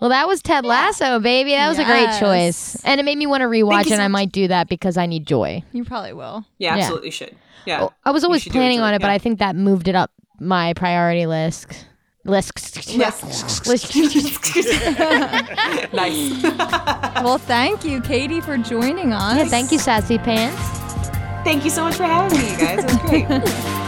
Well, 0.00 0.10
that 0.10 0.28
was 0.28 0.40
Ted 0.40 0.64
Lasso, 0.64 1.18
baby. 1.18 1.50
That 1.50 1.68
was 1.68 1.80
a 1.80 1.84
great 1.84 2.16
choice. 2.20 2.76
And 2.84 3.00
it 3.00 3.02
made 3.02 3.18
me 3.18 3.26
want 3.26 3.40
to 3.40 3.46
rewatch 3.48 3.86
you 3.86 3.94
it. 3.94 3.96
so 3.96 4.02
I 4.04 4.06
might 4.06 4.30
do 4.30 4.46
that 4.46 4.68
because 4.68 4.96
I 4.96 5.06
need 5.06 5.26
joy. 5.26 5.64
You 5.72 5.84
probably 5.84 6.12
will. 6.12 6.44
Yeah, 6.58 6.76
Yeah. 6.76 6.82
absolutely 6.82 7.10
should. 7.10 7.34
Yeah. 7.66 7.80
Well, 7.80 7.94
I 8.04 8.12
was 8.12 8.22
always 8.22 8.42
should 8.44 8.52
do 8.52 8.58
it, 8.58 8.62
planning 8.62 8.76
Julie. 8.78 8.86
on 8.90 8.94
it, 8.94 9.00
but 9.00 9.08
Yeah. 9.08 9.14
I 9.14 9.18
think 9.18 9.40
that 9.40 9.56
moved 9.56 9.88
it 9.88 9.96
up 9.96 10.12
my 10.38 10.72
priority 10.74 11.26
list. 11.26 11.84
List. 12.28 12.86
Yes. 12.86 13.66
List. 13.66 13.94
nice. 15.92 16.42
Well, 17.18 17.38
thank 17.38 17.84
you, 17.84 18.00
Katie, 18.00 18.40
for 18.40 18.56
joining 18.56 19.12
us. 19.12 19.38
Yeah, 19.38 19.44
thank 19.46 19.72
you, 19.72 19.78
Sassy 19.78 20.18
Pants. 20.18 20.56
Thank 21.42 21.64
you 21.64 21.70
so 21.70 21.82
much 21.82 21.96
for 21.96 22.04
having 22.04 22.38
me, 22.38 22.52
you 22.52 22.58
guys. 22.58 22.84
It 22.84 22.84
was 22.84 22.96
great. 22.98 23.84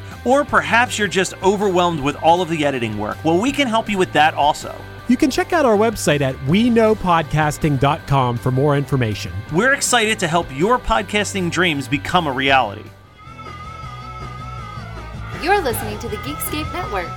Or 0.25 0.43
perhaps 0.45 0.99
you're 0.99 1.07
just 1.07 1.33
overwhelmed 1.41 1.99
with 1.99 2.15
all 2.17 2.41
of 2.41 2.49
the 2.49 2.65
editing 2.65 2.97
work. 2.97 3.23
Well, 3.23 3.39
we 3.39 3.51
can 3.51 3.67
help 3.67 3.89
you 3.89 3.97
with 3.97 4.13
that 4.13 4.33
also. 4.33 4.75
You 5.07 5.17
can 5.17 5.29
check 5.29 5.51
out 5.51 5.65
our 5.65 5.75
website 5.75 6.21
at 6.21 6.35
weknowpodcasting.com 6.45 8.37
for 8.37 8.51
more 8.51 8.77
information. 8.77 9.33
We're 9.51 9.73
excited 9.73 10.19
to 10.19 10.27
help 10.27 10.47
your 10.51 10.79
podcasting 10.79 11.51
dreams 11.51 11.87
become 11.87 12.27
a 12.27 12.31
reality. 12.31 12.83
You're 15.43 15.59
listening 15.61 15.97
to 15.99 16.07
the 16.07 16.17
Geekscape 16.17 16.71
Network. 16.71 17.09